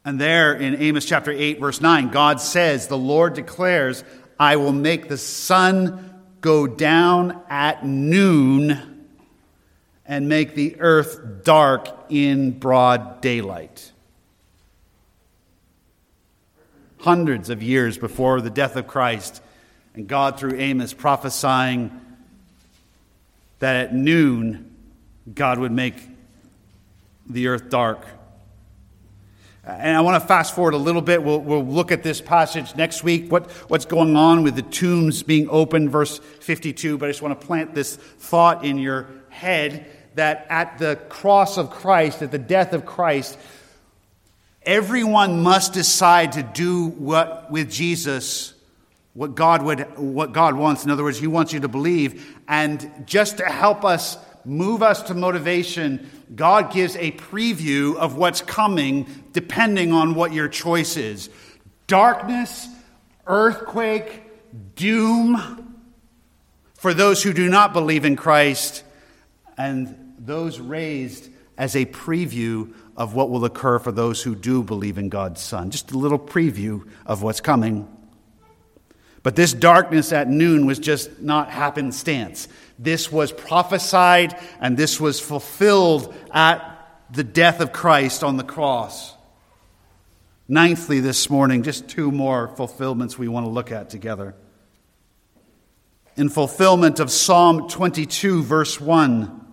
And 0.03 0.19
there 0.19 0.55
in 0.55 0.81
Amos 0.81 1.05
chapter 1.05 1.29
8, 1.29 1.59
verse 1.59 1.81
9, 1.81 2.09
God 2.09 2.41
says, 2.41 2.87
The 2.87 2.97
Lord 2.97 3.35
declares, 3.35 4.03
I 4.39 4.55
will 4.55 4.73
make 4.73 5.09
the 5.09 5.19
sun 5.19 6.15
go 6.41 6.65
down 6.65 7.39
at 7.47 7.85
noon 7.85 9.05
and 10.03 10.27
make 10.27 10.55
the 10.55 10.77
earth 10.79 11.43
dark 11.43 11.87
in 12.09 12.57
broad 12.57 13.21
daylight. 13.21 13.91
Hundreds 17.07 17.49
of 17.49 17.63
years 17.63 17.97
before 17.97 18.41
the 18.41 18.49
death 18.49 18.75
of 18.75 18.85
Christ, 18.85 19.41
and 19.93 20.09
God 20.09 20.37
through 20.37 20.59
Amos 20.59 20.91
prophesying 20.91 22.01
that 23.59 23.77
at 23.77 23.95
noon 23.95 24.75
God 25.33 25.57
would 25.57 25.71
make 25.71 25.95
the 27.25 27.47
earth 27.47 27.69
dark. 27.69 28.05
And 29.63 29.95
I 29.95 30.01
want 30.01 30.21
to 30.21 30.27
fast 30.27 30.53
forward 30.53 30.73
a 30.73 30.77
little 30.77 31.01
bit. 31.01 31.23
We'll, 31.23 31.39
we'll 31.39 31.65
look 31.65 31.93
at 31.93 32.03
this 32.03 32.19
passage 32.19 32.75
next 32.75 33.05
week, 33.05 33.31
what, 33.31 33.49
what's 33.69 33.85
going 33.85 34.17
on 34.17 34.43
with 34.43 34.55
the 34.55 34.61
tombs 34.61 35.23
being 35.23 35.47
open, 35.49 35.89
verse 35.89 36.17
52. 36.17 36.97
But 36.97 37.05
I 37.05 37.09
just 37.11 37.21
want 37.21 37.39
to 37.39 37.47
plant 37.47 37.73
this 37.73 37.95
thought 37.95 38.65
in 38.65 38.77
your 38.79 39.07
head 39.29 39.89
that 40.15 40.45
at 40.49 40.77
the 40.77 40.99
cross 41.07 41.57
of 41.57 41.69
Christ, 41.69 42.21
at 42.21 42.31
the 42.31 42.37
death 42.37 42.73
of 42.73 42.85
Christ, 42.85 43.39
everyone 44.67 45.41
must 45.41 45.71
decide 45.71 46.33
to 46.33 46.43
do 46.43 46.87
what 46.87 47.49
with 47.49 47.71
Jesus 47.71 48.53
what 49.13 49.33
God 49.33 49.63
would 49.63 49.97
what 49.97 50.33
God 50.33 50.53
wants. 50.53 50.83
In 50.83 50.91
other 50.91 51.03
words 51.03 51.17
he 51.17 51.25
wants 51.25 51.53
you 51.53 51.61
to 51.61 51.67
believe. 51.67 52.37
And 52.47 52.91
just 53.07 53.37
to 53.37 53.45
help 53.45 53.83
us 53.83 54.17
move 54.45 54.83
us 54.83 55.01
to 55.03 55.13
motivation 55.15 56.07
God 56.35 56.71
gives 56.71 56.95
a 56.97 57.13
preview 57.13 57.95
of 57.95 58.17
what's 58.17 58.41
coming 58.41 59.07
depending 59.31 59.93
on 59.93 60.13
what 60.13 60.33
your 60.33 60.49
choice 60.49 60.97
is. 60.97 61.29
Darkness 61.87 62.67
earthquake 63.25 64.23
doom 64.75 65.77
for 66.75 66.93
those 66.93 67.23
who 67.23 67.33
do 67.33 67.49
not 67.49 67.73
believe 67.73 68.05
in 68.05 68.15
Christ 68.15 68.83
and 69.57 70.13
those 70.19 70.59
raised 70.59 71.29
as 71.57 71.75
a 71.75 71.85
preview 71.85 72.73
of 72.97 73.13
what 73.13 73.29
will 73.29 73.45
occur 73.45 73.77
for 73.77 73.91
those 73.91 74.23
who 74.23 74.35
do 74.35 74.63
believe 74.63 74.97
in 74.97 75.07
God's 75.07 75.39
Son. 75.39 75.69
Just 75.69 75.91
a 75.91 75.97
little 75.97 76.17
preview 76.17 76.89
of 77.05 77.21
what's 77.21 77.39
coming. 77.39 77.87
But 79.21 79.35
this 79.35 79.53
darkness 79.53 80.11
at 80.11 80.27
noon 80.27 80.65
was 80.65 80.79
just 80.79 81.21
not 81.21 81.51
happenstance. 81.51 82.47
This 82.79 83.11
was 83.11 83.31
prophesied 83.31 84.35
and 84.59 84.75
this 84.75 84.99
was 84.99 85.19
fulfilled 85.19 86.13
at 86.31 86.73
the 87.11 87.23
death 87.23 87.61
of 87.61 87.71
Christ 87.71 88.23
on 88.23 88.37
the 88.37 88.43
cross. 88.43 89.13
Ninthly, 90.49 91.01
this 91.01 91.29
morning, 91.29 91.63
just 91.63 91.89
two 91.89 92.09
more 92.09 92.47
fulfillments 92.55 93.17
we 93.17 93.27
want 93.27 93.45
to 93.45 93.49
look 93.49 93.71
at 93.71 93.89
together. 93.89 94.33
In 96.15 96.29
fulfillment 96.29 96.99
of 96.99 97.11
Psalm 97.11 97.67
22, 97.67 98.43
verse 98.43 98.79
1. 98.79 99.46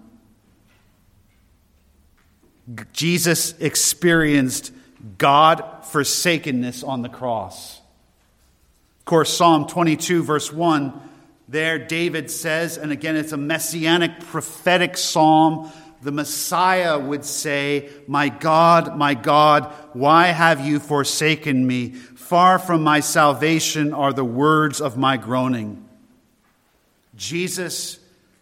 Jesus 2.92 3.58
experienced 3.58 4.72
God 5.18 5.84
forsakenness 5.84 6.82
on 6.82 7.02
the 7.02 7.08
cross. 7.08 7.80
Of 9.00 9.04
course, 9.04 9.36
Psalm 9.36 9.66
22, 9.66 10.22
verse 10.22 10.50
1, 10.50 10.98
there 11.46 11.78
David 11.78 12.30
says, 12.30 12.78
and 12.78 12.90
again, 12.90 13.16
it's 13.16 13.32
a 13.32 13.36
messianic 13.36 14.20
prophetic 14.20 14.96
psalm. 14.96 15.70
The 16.00 16.10
Messiah 16.10 16.98
would 16.98 17.24
say, 17.24 17.90
My 18.06 18.30
God, 18.30 18.96
my 18.96 19.12
God, 19.12 19.72
why 19.92 20.28
have 20.28 20.66
you 20.66 20.80
forsaken 20.80 21.66
me? 21.66 21.90
Far 21.90 22.58
from 22.58 22.82
my 22.82 23.00
salvation 23.00 23.92
are 23.92 24.12
the 24.12 24.24
words 24.24 24.80
of 24.80 24.96
my 24.96 25.18
groaning. 25.18 25.86
Jesus, 27.14 27.98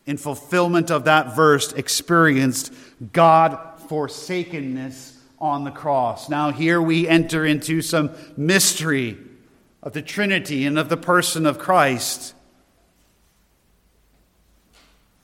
in 0.06 0.16
fulfillment 0.16 0.90
of 0.90 1.04
that 1.04 1.34
verse, 1.34 1.72
experienced 1.72 2.72
God 3.12 3.71
forsakenness 3.89 5.18
on 5.39 5.64
the 5.64 5.70
cross. 5.70 6.28
Now, 6.28 6.53
here 6.53 6.80
we 6.80 7.09
enter 7.09 7.45
into 7.45 7.83
some 7.83 8.11
mystery 8.37 9.18
of 9.83 9.93
the 9.93 10.03
Trinity 10.03 10.64
and 10.64 10.78
of 10.78 10.89
the 10.89 10.97
person 10.97 11.47
of 11.47 11.59
Christ. 11.59 12.35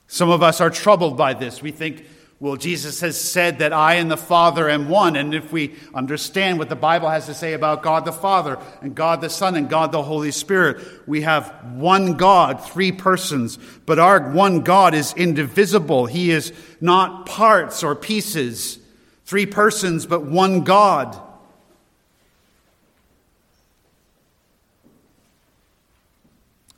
Some 0.07 0.29
of 0.29 0.43
us 0.43 0.59
are 0.59 0.69
troubled 0.69 1.15
by 1.15 1.33
this. 1.33 1.61
We 1.61 1.71
think, 1.71 2.05
well, 2.41 2.55
Jesus 2.55 3.01
has 3.01 3.19
said 3.19 3.59
that 3.59 3.73
I 3.73 3.95
and 3.95 4.09
the 4.09 4.15
Father 4.15 4.69
am 4.69 4.87
one. 4.87 5.17
And 5.17 5.33
if 5.33 5.51
we 5.51 5.75
understand 5.93 6.57
what 6.57 6.69
the 6.69 6.75
Bible 6.75 7.09
has 7.09 7.25
to 7.25 7.33
say 7.33 7.51
about 7.51 7.83
God 7.83 8.05
the 8.05 8.13
Father 8.13 8.57
and 8.81 8.95
God 8.95 9.19
the 9.19 9.29
Son 9.29 9.57
and 9.57 9.69
God 9.69 9.91
the 9.91 10.03
Holy 10.03 10.31
Spirit, 10.31 10.81
we 11.05 11.21
have 11.23 11.53
one 11.73 12.13
God, 12.13 12.65
three 12.65 12.93
persons. 12.93 13.57
But 13.85 13.99
our 13.99 14.31
one 14.31 14.61
God 14.61 14.93
is 14.93 15.13
indivisible. 15.15 16.05
He 16.05 16.31
is 16.31 16.53
not 16.79 17.25
parts 17.25 17.83
or 17.83 17.93
pieces. 17.93 18.79
Three 19.25 19.45
persons, 19.45 20.05
but 20.05 20.23
one 20.23 20.63
God. 20.63 21.21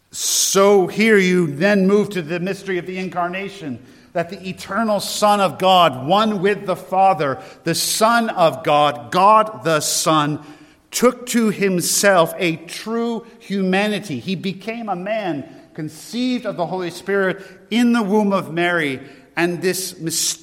So 0.09 0.87
here 0.87 1.19
you 1.19 1.45
then 1.45 1.85
move 1.85 2.09
to 2.09 2.23
the 2.23 2.39
mystery 2.39 2.79
of 2.79 2.87
the 2.87 2.97
incarnation 2.97 3.85
that 4.13 4.29
the 4.29 4.49
eternal 4.49 4.99
Son 4.99 5.39
of 5.39 5.57
God, 5.57 6.07
one 6.07 6.41
with 6.41 6.65
the 6.65 6.75
Father, 6.75 7.41
the 7.63 7.75
Son 7.75 8.29
of 8.29 8.63
God, 8.63 9.11
God 9.11 9.63
the 9.63 9.79
Son, 9.79 10.43
took 10.91 11.25
to 11.27 11.49
himself 11.49 12.33
a 12.37 12.57
true 12.57 13.25
humanity. 13.39 14.19
He 14.19 14.35
became 14.35 14.89
a 14.89 14.95
man 14.95 15.49
conceived 15.73 16.45
of 16.45 16.57
the 16.57 16.65
Holy 16.65 16.91
Spirit 16.91 17.41
in 17.69 17.93
the 17.93 18.03
womb 18.03 18.33
of 18.33 18.53
Mary 18.53 18.99
and 19.37 19.61
this 19.61 19.97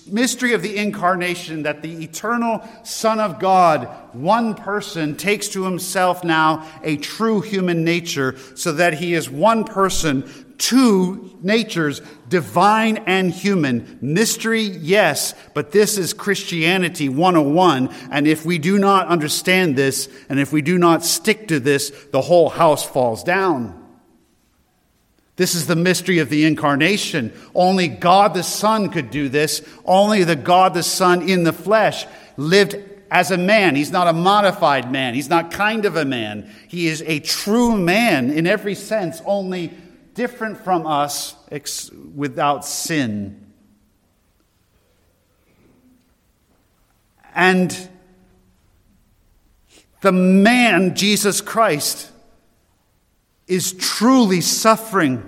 mystery 0.07 0.55
of 0.55 0.63
the 0.63 0.77
incarnation 0.77 1.65
that 1.65 1.83
the 1.83 2.03
eternal 2.03 2.67
Son 2.85 3.21
of 3.21 3.39
God, 3.39 3.85
one 4.15 4.55
person, 4.55 5.15
takes 5.15 5.49
to 5.49 5.65
himself 5.65 6.25
now 6.25 6.67
a 6.83 6.97
true 6.97 7.43
human 7.43 7.85
nature 7.85 8.37
so 8.55 8.73
that 8.73 8.95
he 8.95 9.13
is 9.13 9.29
one 9.29 9.65
person, 9.65 10.48
two 10.59 11.39
natures, 11.41 12.03
divine 12.29 12.99
and 13.07 13.33
human. 13.33 13.99
Mystery, 14.03 14.63
yes, 14.63 15.35
but 15.55 15.71
this 15.71 15.97
is 15.97 16.13
Christianity 16.13 17.09
101. 17.09 17.89
And 18.11 18.27
if 18.27 18.45
we 18.45 18.59
do 18.59 18.79
not 18.79 19.07
understand 19.07 19.77
this, 19.77 20.09
and 20.29 20.39
if 20.39 20.53
we 20.53 20.61
do 20.61 20.77
not 20.77 21.05
stick 21.05 21.49
to 21.49 21.61
this, 21.61 21.91
the 22.11 22.21
whole 22.21 22.51
house 22.51 22.85
falls 22.85 23.25
down. 23.25 23.87
This 25.37 25.55
is 25.55 25.69
the 25.69 25.77
mystery 25.77 26.19
of 26.19 26.31
the 26.31 26.45
incarnation. 26.45 27.33
Only 27.55 27.87
God 27.87 28.35
the 28.35 28.43
Son 28.43 28.91
could 28.91 29.11
do 29.13 29.29
this. 29.29 29.63
Only 29.85 30.25
the 30.25 30.35
God 30.35 30.75
the 30.75 30.83
Son 30.83 31.29
in 31.29 31.45
the 31.45 31.53
flesh 31.53 32.07
lived 32.37 32.77
as 33.09 33.31
a 33.31 33.39
man. 33.39 33.77
He's 33.77 33.93
not 33.93 34.09
a 34.09 34.13
modified 34.13 34.91
man. 34.91 35.15
He's 35.15 35.31
not 35.31 35.53
kind 35.53 35.85
of 35.85 35.95
a 35.95 36.05
man. 36.05 36.51
He 36.67 36.89
is 36.89 37.03
a 37.07 37.21
true 37.21 37.77
man 37.77 38.31
in 38.31 38.49
every 38.49 38.75
sense, 38.75 39.23
only 39.25 39.73
different 40.19 40.59
from 40.59 40.85
us 40.85 41.37
ex- 41.49 41.93
without 41.93 42.65
sin. 42.65 43.41
And 47.37 47.89
the 50.01 50.11
man, 50.11 50.97
Jesus 50.97 51.41
Christ, 51.41 52.11
is 53.47 53.75
truly 53.75 54.41
suffering. 54.41 55.23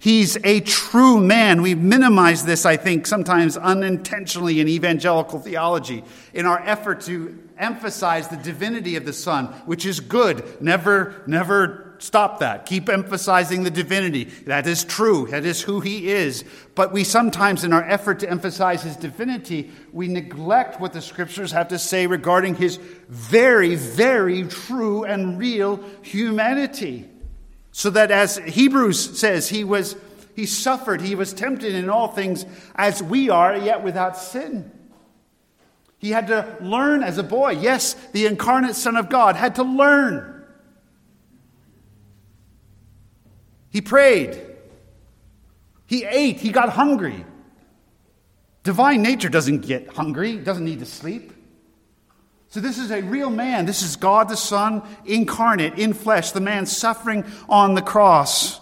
He's 0.00 0.36
a 0.42 0.58
true 0.58 1.20
man. 1.20 1.62
We 1.62 1.76
minimize 1.76 2.44
this, 2.44 2.66
I 2.66 2.76
think, 2.76 3.06
sometimes 3.06 3.56
unintentionally 3.56 4.58
in 4.58 4.66
evangelical 4.66 5.38
theology 5.38 6.02
in 6.34 6.46
our 6.46 6.58
effort 6.58 7.02
to 7.02 7.38
emphasize 7.56 8.26
the 8.26 8.38
divinity 8.38 8.96
of 8.96 9.04
the 9.04 9.12
Son, 9.12 9.46
which 9.66 9.86
is 9.86 10.00
good. 10.00 10.60
Never, 10.60 11.22
never 11.28 11.91
stop 12.02 12.40
that. 12.40 12.66
Keep 12.66 12.88
emphasizing 12.88 13.62
the 13.62 13.70
divinity. 13.70 14.24
That 14.24 14.66
is 14.66 14.84
true. 14.84 15.28
That 15.30 15.44
is 15.44 15.62
who 15.62 15.80
he 15.80 16.10
is. 16.10 16.44
But 16.74 16.92
we 16.92 17.04
sometimes, 17.04 17.64
in 17.64 17.72
our 17.72 17.84
effort 17.84 18.20
to 18.20 18.30
emphasize 18.30 18.82
his 18.82 18.96
divinity, 18.96 19.70
we 19.92 20.08
neglect 20.08 20.80
what 20.80 20.92
the 20.92 21.00
scriptures 21.00 21.52
have 21.52 21.68
to 21.68 21.78
say 21.78 22.06
regarding 22.06 22.56
his 22.56 22.76
very, 23.08 23.76
very 23.76 24.44
true 24.44 25.04
and 25.04 25.38
real 25.38 25.82
humanity. 26.02 27.08
So 27.70 27.88
that 27.90 28.10
as 28.10 28.36
Hebrews 28.36 29.18
says, 29.18 29.48
he 29.48 29.64
was 29.64 29.96
he 30.34 30.46
suffered, 30.46 31.02
he 31.02 31.14
was 31.14 31.32
tempted 31.32 31.74
in 31.74 31.90
all 31.90 32.08
things 32.08 32.46
as 32.74 33.02
we 33.02 33.28
are, 33.28 33.56
yet 33.56 33.82
without 33.82 34.16
sin. 34.16 34.70
He 35.98 36.10
had 36.10 36.26
to 36.28 36.56
learn 36.60 37.02
as 37.02 37.18
a 37.18 37.22
boy. 37.22 37.50
Yes, 37.50 37.94
the 38.12 38.26
incarnate 38.26 38.74
Son 38.74 38.96
of 38.96 39.08
God 39.08 39.36
had 39.36 39.56
to 39.56 39.62
learn. 39.62 40.31
He 43.72 43.80
prayed. 43.80 44.40
He 45.86 46.04
ate. 46.04 46.38
He 46.38 46.52
got 46.52 46.68
hungry. 46.68 47.24
Divine 48.62 49.02
nature 49.02 49.28
doesn't 49.28 49.60
get 49.60 49.88
hungry, 49.88 50.36
doesn't 50.36 50.64
need 50.64 50.78
to 50.78 50.86
sleep. 50.86 51.32
So, 52.48 52.60
this 52.60 52.76
is 52.76 52.90
a 52.90 53.00
real 53.00 53.30
man. 53.30 53.64
This 53.64 53.82
is 53.82 53.96
God 53.96 54.28
the 54.28 54.36
Son 54.36 54.82
incarnate 55.06 55.78
in 55.78 55.94
flesh, 55.94 56.32
the 56.32 56.40
man 56.40 56.66
suffering 56.66 57.24
on 57.48 57.74
the 57.74 57.80
cross, 57.80 58.60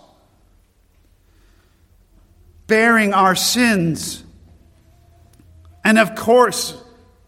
bearing 2.68 3.12
our 3.12 3.34
sins. 3.34 4.22
And 5.84 5.98
of 5.98 6.14
course, 6.14 6.80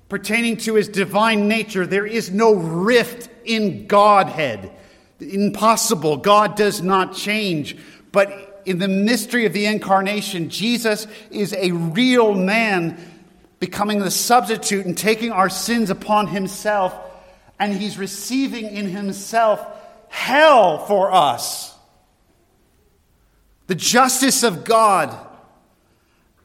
pertaining 0.09 0.59
to 0.59 0.75
his 0.75 0.89
divine 0.89 1.49
nature, 1.49 1.85
there 1.85 2.07
is 2.07 2.31
no 2.31 2.55
rift 2.55 3.29
in 3.45 3.89
Godhead. 3.89 4.71
Impossible. 5.23 6.19
God 6.19 6.57
does 6.57 6.83
not 6.83 7.15
change. 7.15 7.77
But 8.11 8.63
in 8.65 8.79
the 8.79 8.89
mystery 8.89 9.47
of 9.47 9.53
the 9.53 9.67
incarnation, 9.67 10.51
Jesus 10.51 11.07
is 11.31 11.53
a 11.55 11.73
real 11.73 12.35
man 12.35 12.99
becoming 13.59 14.01
the 14.01 14.11
substitute 14.11 14.87
and 14.87 14.99
taking 14.99 15.31
our 15.31 15.49
sins 15.49 15.89
upon 15.89 16.27
himself, 16.27 16.95
and 17.59 17.73
he's 17.73 17.97
receiving 17.97 18.65
in 18.67 18.87
himself 18.89 19.65
hell 20.09 20.79
for 20.87 21.13
us. 21.13 21.75
The 23.69 23.75
justice 23.75 24.43
of 24.43 24.65
God. 24.65 25.17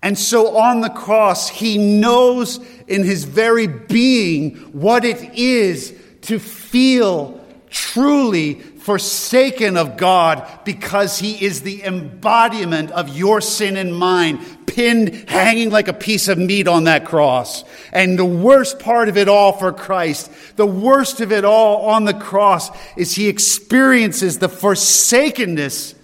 And 0.04 0.18
so 0.18 0.58
on 0.58 0.82
the 0.82 0.92
cross, 0.92 1.50
he 1.50 2.00
knows 2.00 2.60
in 2.88 3.04
his 3.04 3.24
very 3.24 3.68
being 3.68 4.56
what 4.72 5.04
it 5.04 5.34
is 5.34 5.94
to 6.22 6.40
feel 6.40 7.44
truly 7.70 8.56
forsaken 8.56 9.76
of 9.76 9.98
God 9.98 10.48
because 10.64 11.20
he 11.20 11.44
is 11.44 11.62
the 11.62 11.84
embodiment 11.84 12.92
of 12.92 13.10
your 13.10 13.42
sin 13.42 13.76
and 13.76 13.96
mine, 13.96 14.44
pinned, 14.66 15.30
hanging 15.30 15.70
like 15.70 15.88
a 15.88 15.94
piece 15.94 16.28
of 16.28 16.38
meat 16.38 16.68
on 16.68 16.86
that 16.86 17.06
cross. 17.06 17.64
And 17.92 18.18
the 18.18 18.26
worst 18.26 18.80
part 18.80 19.10
of 19.10 19.18
it 19.18 19.28
all 19.28 19.52
for 19.52 19.74
Christ, 19.74 20.32
the 20.56 20.66
worst 20.66 21.20
of 21.20 21.32
it 21.32 21.44
all 21.44 21.88
on 21.88 22.06
the 22.06 22.14
cross, 22.14 22.70
is 22.96 23.14
he 23.14 23.28
experiences 23.28 24.40
the 24.40 24.50
forsakenness 24.50 25.96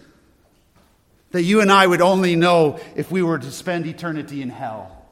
that 1.32 1.44
you 1.44 1.62
and 1.62 1.72
I 1.72 1.88
would 1.88 2.02
only 2.02 2.36
know 2.36 2.80
if 2.96 3.12
we 3.12 3.24
were 3.24 3.40
to 3.40 3.52
spend 3.52 3.88
eternity 3.88 4.42
in 4.42 4.50
hell. 4.50 5.03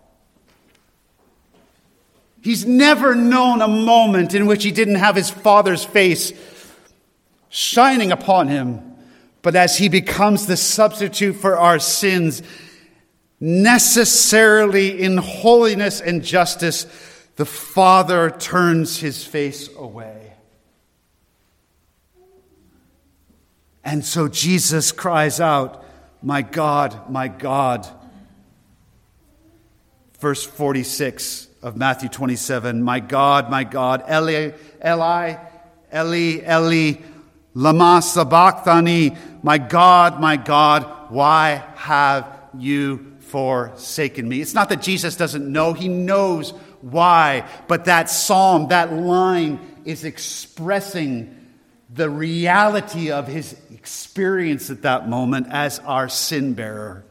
He's 2.42 2.66
never 2.66 3.14
known 3.14 3.62
a 3.62 3.68
moment 3.68 4.34
in 4.34 4.48
which 4.48 4.64
he 4.64 4.72
didn't 4.72 4.96
have 4.96 5.16
his 5.16 5.30
father's 5.30 5.86
face 5.86 6.34
shining 7.50 8.12
upon 8.12 8.48
him. 8.48 8.96
But 9.44 9.56
as 9.56 9.78
he 9.78 9.90
becomes 9.90 10.48
the 10.48 10.58
substitute 10.58 11.34
for 11.34 11.58
our 11.58 11.78
sins, 11.80 12.42
necessarily 13.40 15.02
in 15.02 15.18
holiness 15.18 16.02
and 16.02 16.24
justice, 16.24 16.86
the 17.36 17.46
Father 17.46 18.30
turns 18.30 19.00
his 19.00 19.24
face 19.24 19.70
away. 19.76 20.34
And 23.84 24.06
so 24.06 24.28
Jesus 24.28 24.92
cries 24.92 25.40
out, 25.40 25.84
My 26.22 26.42
God, 26.44 27.10
my 27.10 27.28
God. 27.28 27.88
Verse 30.20 30.44
46 30.44 31.48
of 31.62 31.78
Matthew 31.78 32.10
27 32.10 32.82
My 32.82 33.00
God, 33.00 33.50
my 33.50 33.64
God, 33.64 34.04
Eli, 34.10 34.52
Eli, 34.86 35.36
Eli, 35.94 36.42
Eli, 36.50 36.94
Lama 37.54 38.02
sabachthani, 38.02 39.16
my 39.44 39.58
God, 39.58 40.20
my 40.22 40.38
God, 40.38 40.84
why 41.10 41.64
have 41.76 42.26
you 42.58 43.18
forsaken 43.20 44.28
me? 44.28 44.42
It's 44.42 44.54
not 44.54 44.70
that 44.70 44.82
Jesus 44.82 45.16
doesn't 45.16 45.52
know, 45.52 45.74
he 45.74 45.88
knows 45.88 46.52
why, 46.82 47.48
but 47.68 47.86
that 47.86 48.10
psalm, 48.10 48.70
that 48.70 48.94
line 48.94 49.60
is 49.86 50.04
expressing 50.04 51.38
the 51.94 52.10
reality 52.10 53.12
of 53.12 53.28
his 53.28 53.56
experience 53.72 54.70
at 54.70 54.84
that 54.84 55.10
moment 55.10 55.48
as 55.50 55.80
our 55.80 56.08
sin 56.08 56.54
bearer. 56.54 57.04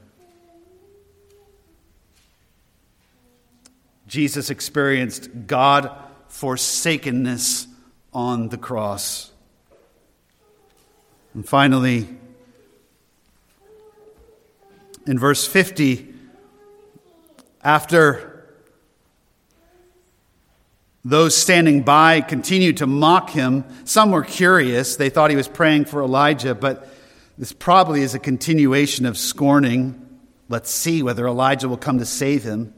Jesus 4.10 4.50
experienced 4.50 5.30
God 5.46 5.96
forsakenness 6.26 7.68
on 8.12 8.48
the 8.48 8.58
cross. 8.58 9.30
And 11.32 11.48
finally, 11.48 12.08
in 15.06 15.16
verse 15.16 15.46
50, 15.46 16.12
after 17.62 18.48
those 21.04 21.36
standing 21.36 21.82
by 21.82 22.20
continued 22.20 22.78
to 22.78 22.88
mock 22.88 23.30
him, 23.30 23.64
some 23.84 24.10
were 24.10 24.24
curious. 24.24 24.96
They 24.96 25.08
thought 25.10 25.30
he 25.30 25.36
was 25.36 25.46
praying 25.46 25.84
for 25.84 26.02
Elijah, 26.02 26.56
but 26.56 26.88
this 27.38 27.52
probably 27.52 28.02
is 28.02 28.16
a 28.16 28.18
continuation 28.18 29.06
of 29.06 29.16
scorning. 29.16 30.04
Let's 30.48 30.68
see 30.68 31.04
whether 31.04 31.28
Elijah 31.28 31.68
will 31.68 31.76
come 31.76 31.98
to 31.98 32.04
save 32.04 32.42
him. 32.42 32.74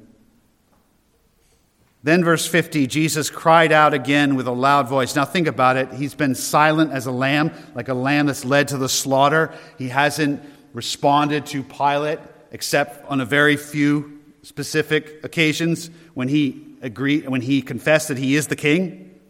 Then, 2.05 2.25
verse 2.25 2.47
50, 2.47 2.89
Jesus 2.89 3.31
cried 3.31 3.71
out 3.71 3.95
again 3.95 4.35
with 4.35 4.49
a 4.49 4.53
loud 4.53 4.89
voice. 4.89 5.15
Now, 5.15 5.25
think 5.25 5.47
about 5.47 5.77
it. 5.77 5.93
He's 5.93 6.15
been 6.15 6.35
silent 6.35 6.93
as 6.93 7.07
a 7.07 7.13
lamb, 7.13 7.53
like 7.77 7.89
a 7.89 7.95
lamb 7.95 8.27
that's 8.27 8.45
led 8.45 8.69
to 8.69 8.77
the 8.77 8.89
slaughter. 8.89 9.55
He 9.79 9.89
hasn't 9.89 10.43
responded 10.73 11.47
to 11.47 11.63
Pilate 11.63 12.19
except 12.51 13.09
on 13.09 13.21
a 13.21 13.25
very 13.25 13.57
few 13.57 14.21
specific 14.43 15.25
occasions 15.25 15.91
when 16.15 16.27
he 16.27 16.77
agreed, 16.83 17.29
when 17.29 17.41
he 17.41 17.63
confessed 17.63 18.09
that 18.09 18.19
he 18.19 18.35
is 18.35 18.49
the 18.49 18.57
king. 18.57 19.21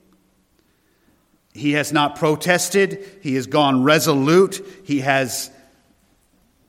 He 1.53 1.73
has 1.73 1.93
not 1.93 2.17
protested. 2.17 3.05
He 3.23 3.35
has 3.35 3.47
gone 3.47 3.83
resolute. 3.85 4.67
He 4.85 5.01
has, 5.01 5.51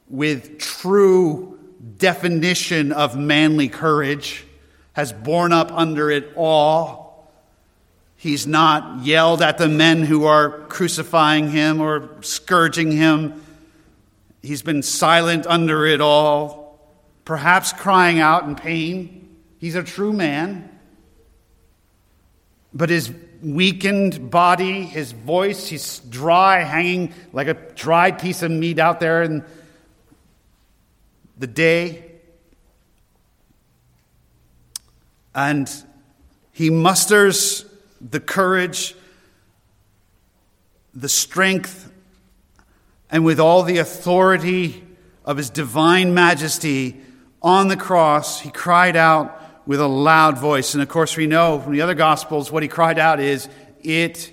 with 0.10 0.60
true 0.60 1.58
definition 1.97 2.91
of 2.91 3.18
manly 3.18 3.70
courage, 3.70 4.45
has 4.94 5.12
borne 5.12 5.52
up 5.52 5.72
under 5.72 6.10
it 6.10 6.32
all. 6.36 7.32
He's 8.16 8.48
not 8.48 9.04
yelled 9.04 9.41
at 9.41 9.58
the 9.58 9.68
men 9.68 10.04
who 10.04 10.26
are 10.26 10.60
crucifying 10.68 11.50
him 11.50 11.82
or 11.82 12.10
scourging 12.22 12.91
him. 12.91 13.44
He's 14.41 14.62
been 14.62 14.82
silent 14.82 15.46
under 15.46 15.86
it 15.86 16.00
all, 16.00 16.80
perhaps 17.26 17.74
crying 17.74 18.20
out 18.20 18.46
in 18.46 18.56
pain. 18.56 19.38
He's 19.60 19.76
a 19.76 19.84
true 19.84 20.14
man. 20.14 20.70
But 22.74 22.89
his 22.89 23.12
weakened 23.41 24.32
body, 24.32 24.84
his 24.84 25.12
voice, 25.12 25.68
he's 25.68 26.00
dry, 26.00 26.62
hanging 26.62 27.14
like 27.34 27.48
a 27.48 27.54
dried 27.54 28.20
piece 28.20 28.41
of 28.41 28.52
meat 28.52 28.80
out 28.80 29.00
there 29.00 29.24
in 29.24 29.44
the 31.38 31.48
day. 31.48 32.12
And 35.36 35.70
he 36.52 36.70
musters 36.70 37.66
the 38.00 38.20
courage, 38.20 38.96
the 40.94 41.10
strength, 41.10 41.92
and 43.10 43.26
with 43.26 43.40
all 43.40 43.64
the 43.64 43.78
authority 43.78 44.84
of 45.26 45.38
his 45.38 45.50
divine 45.50 46.14
majesty 46.14 47.00
on 47.42 47.68
the 47.68 47.78
cross, 47.78 48.40
he 48.40 48.50
cried 48.50 48.96
out 48.96 49.68
with 49.68 49.80
a 49.80 49.88
loud 49.88 50.38
voice. 50.38 50.74
And 50.74 50.84
of 50.84 50.90
course, 50.90 51.16
we 51.16 51.28
know 51.28 51.60
from 51.60 51.74
the 51.74 51.82
other 51.82 51.94
Gospels 51.94 52.52
what 52.52 52.64
he 52.64 52.70
cried 52.70 53.00
out 53.00 53.20
is, 53.20 53.48
It 53.82 54.32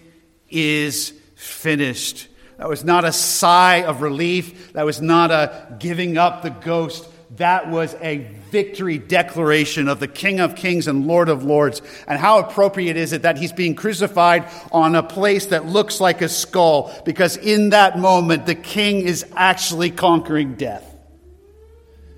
is 0.49 1.13
finished. 1.35 2.29
That 2.59 2.69
was 2.69 2.85
not 2.85 3.05
a 3.05 3.13
sigh 3.13 3.85
of 3.85 4.03
relief. 4.03 4.75
That 4.75 4.85
was 4.85 5.01
not 5.01 5.31
a 5.31 5.77
giving 5.79 6.19
up 6.19 6.43
the 6.43 6.51
ghost 6.51 7.07
that 7.37 7.71
was 7.71 7.95
a 8.01 8.19
victory 8.51 8.99
declaration 8.99 9.87
of 9.89 10.01
the 10.01 10.09
King 10.09 10.41
of 10.41 10.57
Kings 10.57 10.89
and 10.89 11.07
Lord 11.07 11.29
of 11.29 11.45
Lords. 11.45 11.81
And 12.09 12.19
how 12.19 12.41
appropriate 12.41 12.97
is 12.97 13.13
it 13.13 13.23
that 13.23 13.39
he's 13.39 13.53
being 13.53 13.77
crucified 13.77 14.49
on 14.73 14.97
a 14.97 15.03
place 15.03 15.47
that 15.47 15.67
looks 15.67 16.01
like 16.01 16.23
a 16.23 16.29
skull? 16.29 16.93
Because 17.05 17.37
in 17.37 17.71
that 17.71 17.99
moment, 17.99 18.47
the 18.47 18.57
King 18.57 19.03
is 19.03 19.25
actually 19.37 19.91
conquering 19.91 20.55
death. 20.55 20.85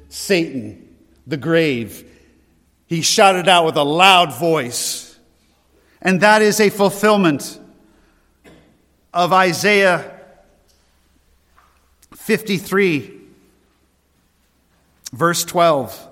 Satan, 0.09 0.97
the 1.27 1.37
grave, 1.37 2.09
he 2.87 3.03
shouted 3.03 3.49
out 3.49 3.67
with 3.67 3.77
a 3.77 3.85
loud 3.85 4.35
voice. 4.35 5.19
And 6.01 6.23
that 6.23 6.41
is 6.41 6.59
a 6.59 6.71
fulfillment 6.71 7.59
of 9.13 9.33
Isaiah 9.33 10.21
53 12.17 13.22
Verse 15.13 15.45
12. 15.45 16.09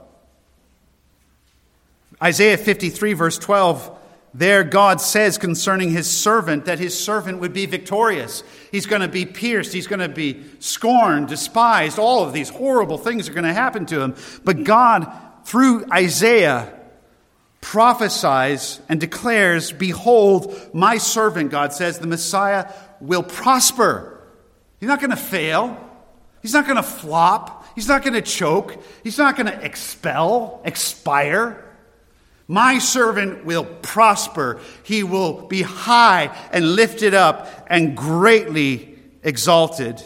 Isaiah 2.22 2.58
53, 2.58 3.14
verse 3.14 3.38
12. 3.38 3.98
There, 4.32 4.62
God 4.62 5.00
says 5.00 5.38
concerning 5.38 5.90
his 5.90 6.08
servant 6.08 6.66
that 6.66 6.78
his 6.78 6.96
servant 6.96 7.40
would 7.40 7.52
be 7.52 7.66
victorious. 7.66 8.44
He's 8.70 8.86
going 8.86 9.02
to 9.02 9.08
be 9.08 9.26
pierced. 9.26 9.72
He's 9.72 9.88
going 9.88 10.00
to 10.00 10.08
be 10.08 10.44
scorned, 10.60 11.28
despised. 11.28 11.98
All 11.98 12.22
of 12.22 12.32
these 12.32 12.48
horrible 12.48 12.98
things 12.98 13.28
are 13.28 13.32
going 13.32 13.44
to 13.44 13.52
happen 13.52 13.86
to 13.86 14.00
him. 14.00 14.14
But 14.44 14.62
God, 14.62 15.10
through 15.44 15.86
Isaiah, 15.90 16.72
prophesies 17.60 18.80
and 18.88 19.00
declares, 19.00 19.72
Behold, 19.72 20.56
my 20.72 20.98
servant, 20.98 21.50
God 21.50 21.72
says, 21.72 21.98
the 21.98 22.06
Messiah 22.06 22.72
will 23.00 23.24
prosper. 23.24 24.20
He's 24.78 24.88
not 24.88 25.00
going 25.00 25.10
to 25.10 25.16
fail. 25.16 25.76
He's 26.40 26.54
not 26.54 26.66
going 26.66 26.76
to 26.76 26.82
flop. 26.84 27.59
He's 27.80 27.88
not 27.88 28.02
going 28.02 28.12
to 28.12 28.20
choke. 28.20 28.76
He's 29.02 29.16
not 29.16 29.36
going 29.36 29.46
to 29.46 29.64
expel, 29.64 30.60
expire. 30.66 31.64
My 32.46 32.78
servant 32.78 33.46
will 33.46 33.64
prosper. 33.64 34.60
He 34.82 35.02
will 35.02 35.46
be 35.46 35.62
high 35.62 36.26
and 36.52 36.76
lifted 36.76 37.14
up 37.14 37.48
and 37.68 37.96
greatly 37.96 38.98
exalted. 39.22 40.02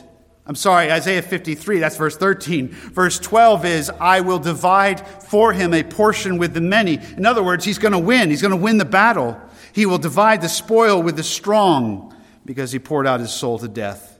I'm 0.46 0.54
sorry, 0.54 0.92
Isaiah 0.92 1.20
53, 1.20 1.80
that's 1.80 1.96
verse 1.96 2.16
13. 2.16 2.68
Verse 2.68 3.18
12 3.18 3.64
is, 3.64 3.90
I 3.90 4.20
will 4.20 4.38
divide 4.38 5.04
for 5.24 5.52
him 5.52 5.74
a 5.74 5.82
portion 5.82 6.38
with 6.38 6.54
the 6.54 6.60
many. 6.60 7.00
In 7.16 7.26
other 7.26 7.42
words, 7.42 7.64
he's 7.64 7.78
going 7.78 7.90
to 7.90 7.98
win. 7.98 8.30
He's 8.30 8.40
going 8.40 8.52
to 8.52 8.56
win 8.56 8.78
the 8.78 8.84
battle. 8.84 9.36
He 9.72 9.84
will 9.84 9.98
divide 9.98 10.42
the 10.42 10.48
spoil 10.48 11.02
with 11.02 11.16
the 11.16 11.24
strong 11.24 12.14
because 12.44 12.70
he 12.70 12.78
poured 12.78 13.08
out 13.08 13.18
his 13.18 13.32
soul 13.32 13.58
to 13.58 13.66
death. 13.66 14.16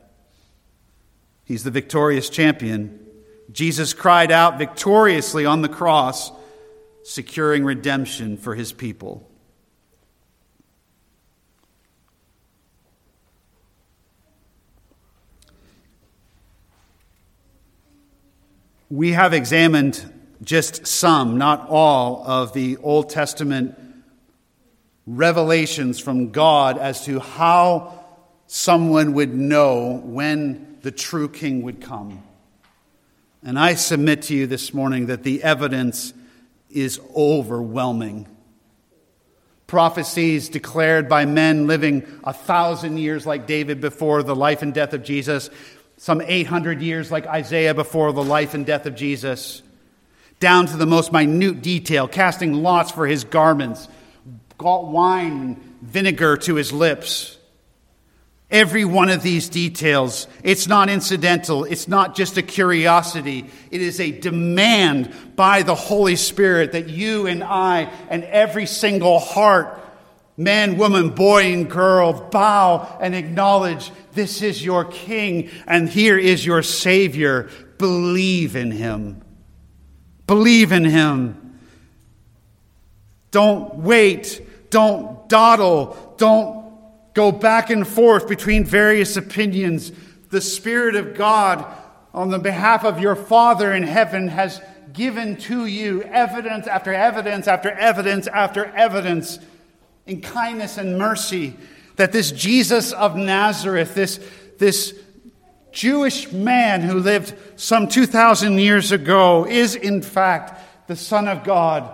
He's 1.44 1.62
the 1.62 1.70
victorious 1.70 2.28
champion. 2.28 3.03
Jesus 3.53 3.92
cried 3.92 4.30
out 4.30 4.59
victoriously 4.59 5.47
on 5.47 5.62
the 5.62 5.68
cross, 5.68 6.32
securing 7.03 7.64
redemption 7.64 8.36
for 8.36 8.55
his 8.55 8.72
people. 8.72 9.30
We 18.90 19.12
have 19.12 19.32
examined 19.32 20.12
just 20.42 20.86
some, 20.86 21.38
not 21.38 21.68
all, 21.68 22.22
of 22.26 22.53
the 22.53 22.76
Old 22.76 23.11
Testament 23.11 23.76
revelations 25.07 25.99
from 25.99 26.30
God 26.30 26.78
as 26.78 27.05
to 27.07 27.18
how 27.18 28.05
someone 28.47 29.14
would 29.14 29.34
know 29.34 30.01
when 30.05 30.78
the 30.82 30.90
true 30.90 31.28
king 31.28 31.62
would 31.62 31.80
come. 31.80 32.22
And 33.45 33.59
I 33.59 33.74
submit 33.74 34.22
to 34.22 34.34
you 34.34 34.47
this 34.47 34.72
morning 34.72 35.07
that 35.07 35.22
the 35.22 35.42
evidence 35.42 36.14
is 36.70 36.99
overwhelming. 37.14 38.26
Prophecies 39.66 40.49
declared 40.49 41.11
by 41.11 41.26
men 41.26 41.66
living 41.66 42.07
a 42.24 42.32
thousand 42.32 42.97
years 42.97 43.26
like 43.26 43.47
David 43.47 43.82
before 43.82 44.22
the 44.22 44.34
life 44.34 44.62
and 44.62 44.72
death 44.72 44.95
of 44.95 45.05
Jesus, 45.05 45.51
some 45.99 46.22
800 46.22 46.80
years 46.80 47.11
like 47.11 47.26
Isaiah 47.26 47.74
before 47.74 48.12
the 48.12 48.24
life 48.24 48.55
and 48.55 48.64
death 48.64 48.86
of 48.86 48.95
Jesus, 48.95 49.62
down 50.40 50.66
to 50.66 50.76
the 50.78 50.86
most 50.86 51.12
minute 51.12 51.61
detail, 51.61 52.09
casting 52.09 52.55
lots 52.55 52.90
for 52.90 53.07
his 53.07 53.24
garments, 53.24 53.88
wine 54.59 55.76
vinegar 55.82 56.38
to 56.38 56.55
his 56.55 56.72
lips. 56.72 57.36
Every 58.51 58.84
one 58.84 59.09
of 59.09 59.22
these 59.22 59.49
details, 59.49 60.28
it's 60.42 60.68
not 60.68 60.90
incidental. 60.90 61.64
It's 61.64 61.88
not 61.88 62.14
just 62.14 62.36
a 62.36 62.42
curiosity. 62.42 63.47
It 63.70 63.80
is 63.80 63.99
a 64.01 64.11
demand 64.11 65.12
by 65.34 65.62
the 65.62 65.74
Holy 65.74 66.16
Spirit 66.16 66.72
that 66.72 66.88
you 66.88 67.26
and 67.26 67.42
I 67.42 67.90
and 68.11 68.22
every 68.24 68.66
single 68.66 69.18
heart, 69.18 69.80
man, 70.36 70.76
woman, 70.76 71.11
boy, 71.11 71.53
and 71.53 71.68
girl, 71.70 72.28
bow 72.30 72.99
and 73.01 73.14
acknowledge 73.14 73.90
this 74.12 74.42
is 74.42 74.64
your 74.64 74.84
King 74.84 75.51
and 75.66 75.88
here 75.88 76.18
is 76.18 76.45
your 76.45 76.62
Savior. 76.62 77.49
Believe 77.78 78.57
in 78.57 78.70
Him. 78.70 79.22
Believe 80.26 80.70
in 80.70 80.84
Him. 80.84 81.59
Don't 83.30 83.74
wait. 83.76 84.70
Don't 84.70 85.28
dawdle. 85.28 86.14
Don't 86.18 86.63
go 87.14 87.32
back 87.32 87.70
and 87.70 87.86
forth 87.86 88.28
between 88.28 88.64
various 88.64 89.16
opinions. 89.16 89.92
The 90.30 90.40
Spirit 90.40 90.96
of 90.96 91.14
God, 91.14 91.64
on 92.12 92.30
the 92.30 92.38
behalf 92.38 92.84
of 92.84 93.00
your 93.00 93.16
Father 93.16 93.72
in 93.72 93.84
heaven, 93.84 94.28
has 94.28 94.60
given 94.92 95.36
to 95.36 95.66
you 95.66 96.02
evidence 96.02 96.66
after 96.66 96.92
evidence 96.92 97.48
after 97.48 97.70
evidence 97.70 98.26
after 98.28 98.64
evidence 98.66 99.38
in 100.06 100.20
kindness 100.20 100.78
and 100.78 100.98
mercy 100.98 101.56
that 101.96 102.12
this 102.12 102.30
Jesus 102.30 102.92
of 102.92 103.16
Nazareth, 103.16 103.94
this, 103.94 104.20
this 104.58 104.98
Jewish 105.72 106.30
man 106.32 106.82
who 106.82 106.98
lived 106.98 107.34
some 107.56 107.88
2,000 107.88 108.58
years 108.58 108.92
ago, 108.92 109.46
is 109.46 109.74
in 109.74 110.02
fact 110.02 110.88
the 110.88 110.96
Son 110.96 111.28
of 111.28 111.44
God, 111.44 111.90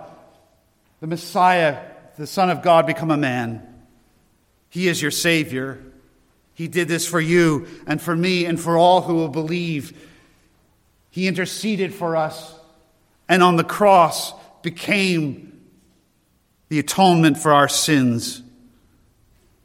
the 0.99 1.07
Messiah, 1.07 1.83
the 2.17 2.27
Son 2.27 2.49
of 2.49 2.61
God 2.61 2.85
become 2.85 3.11
a 3.11 3.17
man. 3.17 3.70
He 4.71 4.87
is 4.87 5.01
your 5.01 5.11
Savior. 5.11 5.83
He 6.53 6.69
did 6.69 6.87
this 6.87 7.05
for 7.05 7.19
you 7.19 7.67
and 7.85 8.01
for 8.01 8.15
me 8.15 8.45
and 8.45 8.59
for 8.59 8.77
all 8.77 9.01
who 9.01 9.15
will 9.15 9.27
believe. 9.27 10.09
He 11.09 11.27
interceded 11.27 11.93
for 11.93 12.15
us 12.15 12.55
and 13.27 13.43
on 13.43 13.57
the 13.57 13.65
cross 13.65 14.33
became 14.61 15.61
the 16.69 16.79
atonement 16.79 17.37
for 17.37 17.51
our 17.51 17.67
sins 17.67 18.41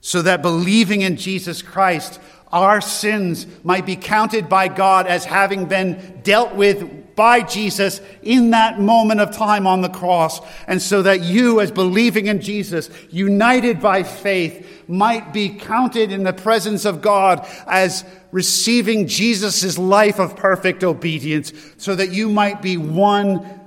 so 0.00 0.22
that 0.22 0.42
believing 0.42 1.02
in 1.02 1.16
Jesus 1.16 1.62
Christ, 1.62 2.18
our 2.50 2.80
sins 2.80 3.46
might 3.62 3.86
be 3.86 3.94
counted 3.94 4.48
by 4.48 4.66
God 4.66 5.06
as 5.06 5.24
having 5.24 5.66
been 5.66 6.20
dealt 6.24 6.56
with 6.56 7.05
by 7.16 7.42
Jesus 7.42 8.00
in 8.22 8.50
that 8.50 8.78
moment 8.78 9.20
of 9.20 9.34
time 9.34 9.66
on 9.66 9.80
the 9.80 9.88
cross. 9.88 10.40
And 10.68 10.80
so 10.80 11.02
that 11.02 11.22
you, 11.22 11.60
as 11.60 11.72
believing 11.72 12.26
in 12.26 12.40
Jesus, 12.40 12.90
united 13.10 13.80
by 13.80 14.02
faith, 14.02 14.84
might 14.86 15.32
be 15.32 15.48
counted 15.48 16.12
in 16.12 16.22
the 16.22 16.32
presence 16.32 16.84
of 16.84 17.02
God 17.02 17.46
as 17.66 18.04
receiving 18.30 19.08
Jesus' 19.08 19.78
life 19.78 20.20
of 20.20 20.36
perfect 20.36 20.84
obedience, 20.84 21.52
so 21.78 21.94
that 21.94 22.10
you 22.10 22.28
might 22.28 22.62
be 22.62 22.76
one 22.76 23.60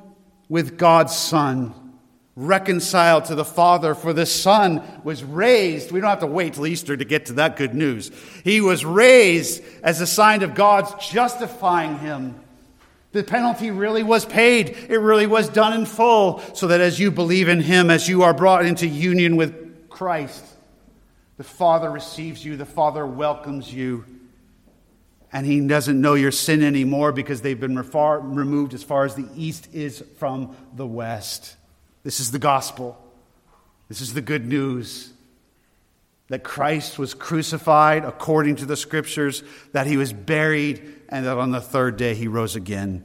with 0.47 0.77
God's 0.77 1.15
Son 1.15 1.73
reconciled 2.39 3.25
to 3.25 3.35
the 3.35 3.43
Father, 3.43 3.93
for 3.93 4.13
the 4.13 4.25
Son 4.25 4.81
was 5.03 5.25
raised. 5.25 5.91
We 5.91 5.99
don't 5.99 6.09
have 6.09 6.21
to 6.21 6.27
wait 6.27 6.53
till 6.53 6.67
Easter 6.67 6.95
to 6.95 7.03
get 7.03 7.25
to 7.25 7.33
that 7.33 7.57
good 7.57 7.73
news. 7.73 8.11
He 8.45 8.61
was 8.61 8.85
raised 8.85 9.61
as 9.83 9.99
a 9.99 10.07
sign 10.07 10.41
of 10.41 10.55
God's 10.55 10.93
justifying 11.05 11.99
him. 11.99 12.39
The 13.11 13.23
penalty 13.23 13.71
really 13.71 14.03
was 14.03 14.25
paid. 14.25 14.69
It 14.69 14.99
really 14.99 15.25
was 15.25 15.49
done 15.49 15.73
in 15.73 15.85
full, 15.85 16.39
so 16.53 16.67
that 16.67 16.79
as 16.79 16.99
you 16.99 17.09
believe 17.09 17.49
in 17.49 17.61
him, 17.61 17.89
as 17.89 18.07
you 18.07 18.23
are 18.23 18.33
brought 18.33 18.65
into 18.65 18.85
union 18.87 19.35
with 19.35 19.89
Christ, 19.89 20.45
the 21.37 21.43
Father 21.43 21.89
receives 21.89 22.45
you, 22.45 22.55
the 22.55 22.65
Father 22.65 23.05
welcomes 23.05 23.73
you, 23.73 24.05
and 25.31 25.45
he 25.45 25.59
doesn't 25.61 25.99
know 25.99 26.13
your 26.13 26.31
sin 26.31 26.63
anymore 26.63 27.11
because 27.11 27.41
they've 27.41 27.59
been 27.59 27.77
removed 27.77 28.73
as 28.73 28.83
far 28.83 29.05
as 29.05 29.15
the 29.15 29.27
east 29.35 29.73
is 29.73 30.03
from 30.17 30.55
the 30.75 30.85
west. 30.85 31.55
This 32.03 32.19
is 32.19 32.31
the 32.31 32.39
gospel. 32.39 32.99
This 33.87 34.01
is 34.01 34.13
the 34.13 34.21
good 34.21 34.45
news 34.45 35.11
that 36.29 36.43
Christ 36.43 36.99
was 36.99 37.15
crucified 37.15 38.05
according 38.05 38.57
to 38.57 38.65
the 38.65 38.77
scriptures, 38.77 39.43
that 39.71 39.87
he 39.87 39.97
was 39.97 40.13
buried, 40.13 40.95
and 41.09 41.25
that 41.25 41.37
on 41.37 41.51
the 41.51 41.59
third 41.59 41.97
day 41.97 42.13
he 42.13 42.27
rose 42.27 42.55
again. 42.55 43.03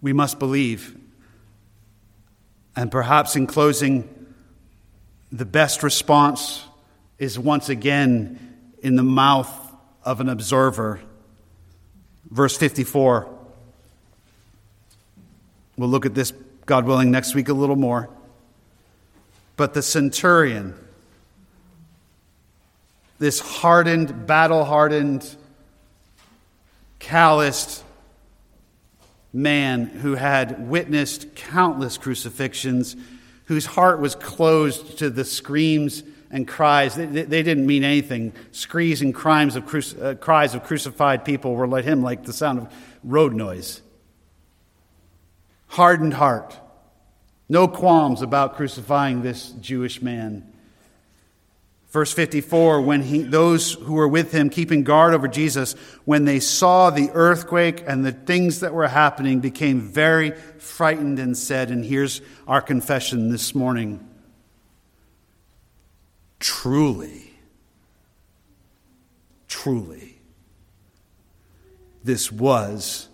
We 0.00 0.12
must 0.12 0.38
believe. 0.38 0.96
And 2.74 2.90
perhaps 2.90 3.36
in 3.36 3.46
closing, 3.46 4.08
the 5.30 5.44
best 5.44 5.82
response 5.82 6.64
is 7.18 7.38
once 7.38 7.68
again 7.68 8.56
in 8.82 8.96
the 8.96 9.02
mouth 9.02 9.50
of 10.04 10.20
an 10.20 10.28
observer. 10.28 11.00
Verse 12.30 12.56
54. 12.56 13.28
We'll 15.76 15.88
look 15.88 16.06
at 16.06 16.14
this, 16.14 16.32
God 16.64 16.86
willing, 16.86 17.10
next 17.10 17.34
week 17.34 17.48
a 17.48 17.52
little 17.52 17.76
more. 17.76 18.08
But 19.56 19.74
the 19.74 19.82
centurion, 19.82 20.74
this 23.18 23.40
hardened, 23.40 24.26
battle 24.26 24.64
hardened, 24.64 25.36
calloused 26.98 27.82
man 29.32 29.86
who 29.86 30.14
had 30.14 30.68
witnessed 30.68 31.34
countless 31.34 31.98
crucifixions, 31.98 32.96
whose 33.46 33.66
heart 33.66 34.00
was 34.00 34.14
closed 34.14 34.98
to 34.98 35.10
the 35.10 35.24
screams 35.24 36.02
and 36.30 36.48
cries. 36.48 36.94
They, 36.94 37.06
they 37.06 37.42
didn't 37.42 37.66
mean 37.66 37.84
anything. 37.84 38.32
Screams 38.52 39.02
and 39.02 39.14
crimes 39.14 39.56
of 39.56 39.66
cru- 39.66 39.82
uh, 40.00 40.14
cries 40.14 40.54
of 40.54 40.64
crucified 40.64 41.24
people 41.24 41.54
were 41.54 41.68
like 41.68 41.84
him 41.84 42.02
like 42.02 42.24
the 42.24 42.32
sound 42.32 42.60
of 42.60 42.74
road 43.04 43.34
noise 43.34 43.82
hardened 45.68 46.14
heart, 46.14 46.56
no 47.48 47.68
qualms 47.68 48.22
about 48.22 48.56
crucifying 48.56 49.22
this 49.22 49.50
Jewish 49.50 50.02
man. 50.02 50.52
Verse 51.90 52.12
54 52.12 52.80
when 52.82 53.02
he, 53.02 53.22
those 53.22 53.74
who 53.74 53.94
were 53.94 54.08
with 54.08 54.32
him, 54.32 54.50
keeping 54.50 54.82
guard 54.82 55.14
over 55.14 55.28
Jesus, 55.28 55.74
when 56.04 56.24
they 56.24 56.40
saw 56.40 56.90
the 56.90 57.10
earthquake 57.12 57.84
and 57.86 58.04
the 58.04 58.12
things 58.12 58.60
that 58.60 58.74
were 58.74 58.88
happening, 58.88 59.40
became 59.40 59.80
very 59.80 60.32
frightened 60.58 61.18
and 61.18 61.36
said, 61.36 61.70
and 61.70 61.84
here's 61.84 62.20
our 62.46 62.60
confession 62.60 63.30
this 63.30 63.54
morning 63.54 64.06
truly, 66.38 67.32
truly, 69.48 70.18
this 72.04 72.30
was, 72.30 73.08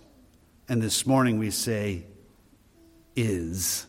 and 0.67 0.81
this 0.81 1.05
morning 1.05 1.39
we 1.39 1.49
say, 1.49 2.03
is 3.15 3.85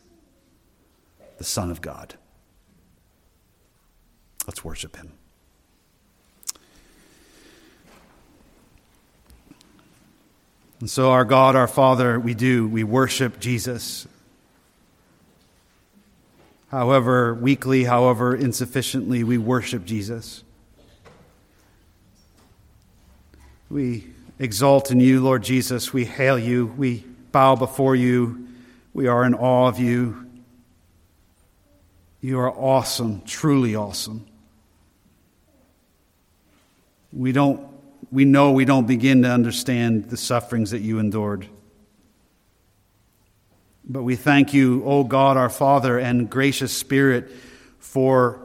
the 1.39 1.45
Son 1.45 1.71
of 1.71 1.81
God. 1.81 2.15
Let's 4.47 4.65
worship 4.65 4.97
him. 4.97 5.13
And 10.81 10.91
so, 10.91 11.11
our 11.11 11.25
God, 11.25 11.57
our 11.57 11.67
Father, 11.67 12.21
we 12.21 12.35
do, 12.35 12.69
we 12.69 12.85
worship 12.85 13.41
Jesus. 13.41 14.07
However 16.69 17.33
weakly, 17.35 17.85
however 17.85 18.37
insufficiently, 18.37 19.25
we 19.25 19.39
worship 19.39 19.85
Jesus. 19.85 20.43
We 23.71 24.09
exalt 24.39 24.91
in 24.91 25.01
you, 25.01 25.23
Lord 25.23 25.43
Jesus. 25.43 25.93
We 25.93 26.05
hail 26.05 26.39
you. 26.39 26.67
We 26.67 27.05
bow 27.33 27.57
before 27.57 27.97
you. 27.97 28.49
We 28.93 29.07
are 29.07 29.25
in 29.25 29.35
awe 29.35 29.69
of 29.69 29.79
you. 29.79 30.27
You 32.21 32.41
are 32.41 32.51
awesome, 32.51 33.23
truly 33.23 33.75
awesome. 33.75 34.27
We 37.15 37.33
don't 37.33 37.67
we 38.11 38.25
know 38.25 38.53
we 38.53 38.65
don't 38.65 38.87
begin 38.87 39.23
to 39.23 39.31
understand 39.31 40.11
the 40.11 40.17
sufferings 40.17 40.71
that 40.73 40.81
you 40.81 40.99
endured. 40.99 41.47
But 43.87 44.03
we 44.03 44.17
thank 44.17 44.55
you, 44.55 44.83
O 44.85 45.05
God, 45.05 45.37
our 45.37 45.51
Father 45.51 45.99
and 45.99 46.29
gracious 46.29 46.73
Spirit, 46.73 47.31
for 47.79 48.41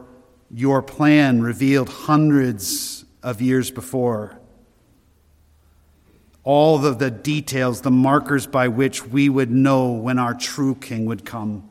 your 0.50 0.82
plan 0.82 1.42
revealed 1.42 1.88
hundreds 1.88 3.04
of 3.22 3.40
years 3.40 3.70
before 3.70 4.38
all 6.42 6.84
of 6.84 6.98
the 6.98 7.10
details, 7.10 7.82
the 7.82 7.90
markers 7.90 8.46
by 8.46 8.68
which 8.68 9.06
we 9.06 9.28
would 9.28 9.50
know 9.50 9.92
when 9.92 10.18
our 10.18 10.34
true 10.34 10.74
King 10.74 11.06
would 11.06 11.24
come, 11.24 11.68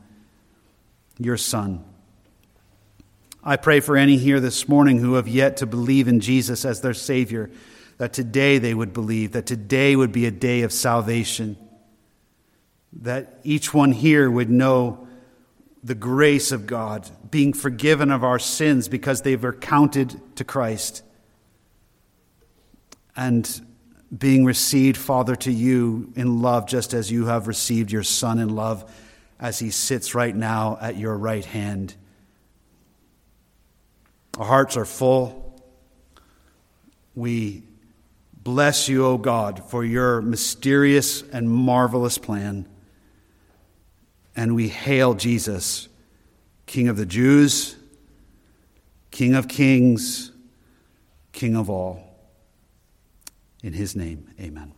your 1.18 1.36
Son. 1.36 1.84
I 3.42 3.56
pray 3.56 3.80
for 3.80 3.96
any 3.96 4.18
here 4.18 4.38
this 4.38 4.68
morning 4.68 4.98
who 4.98 5.14
have 5.14 5.26
yet 5.26 5.58
to 5.58 5.66
believe 5.66 6.08
in 6.08 6.20
Jesus 6.20 6.64
as 6.64 6.82
their 6.82 6.92
Savior, 6.92 7.50
that 7.96 8.12
today 8.12 8.58
they 8.58 8.74
would 8.74 8.92
believe, 8.92 9.32
that 9.32 9.46
today 9.46 9.96
would 9.96 10.12
be 10.12 10.26
a 10.26 10.30
day 10.30 10.62
of 10.62 10.72
salvation, 10.72 11.56
that 13.00 13.40
each 13.42 13.72
one 13.72 13.92
here 13.92 14.30
would 14.30 14.50
know 14.50 15.06
the 15.82 15.94
grace 15.94 16.52
of 16.52 16.66
God, 16.66 17.08
being 17.30 17.54
forgiven 17.54 18.10
of 18.10 18.22
our 18.22 18.38
sins 18.38 18.88
because 18.88 19.22
they 19.22 19.36
were 19.36 19.54
counted 19.54 20.20
to 20.36 20.44
Christ. 20.44 21.02
And 23.16 23.48
being 24.16 24.44
received, 24.44 24.98
Father, 24.98 25.36
to 25.36 25.52
you 25.52 26.12
in 26.14 26.42
love, 26.42 26.66
just 26.66 26.92
as 26.92 27.10
you 27.10 27.26
have 27.26 27.48
received 27.48 27.90
your 27.90 28.02
Son 28.02 28.38
in 28.38 28.54
love 28.54 28.92
as 29.38 29.58
he 29.58 29.70
sits 29.70 30.14
right 30.14 30.36
now 30.36 30.76
at 30.80 30.96
your 30.96 31.16
right 31.16 31.44
hand. 31.44 31.94
Our 34.38 34.46
hearts 34.46 34.76
are 34.76 34.84
full. 34.84 35.62
We 37.14 37.64
bless 38.32 38.88
you, 38.88 39.04
O 39.04 39.18
God, 39.18 39.62
for 39.68 39.84
your 39.84 40.22
mysterious 40.22 41.22
and 41.22 41.50
marvelous 41.50 42.18
plan. 42.18 42.68
And 44.34 44.54
we 44.54 44.68
hail 44.68 45.14
Jesus, 45.14 45.88
King 46.66 46.88
of 46.88 46.96
the 46.96 47.06
Jews, 47.06 47.76
King 49.10 49.34
of 49.34 49.48
kings, 49.48 50.32
King 51.32 51.56
of 51.56 51.68
all. 51.68 52.06
In 53.62 53.72
his 53.72 53.94
name, 53.94 54.28
amen. 54.40 54.72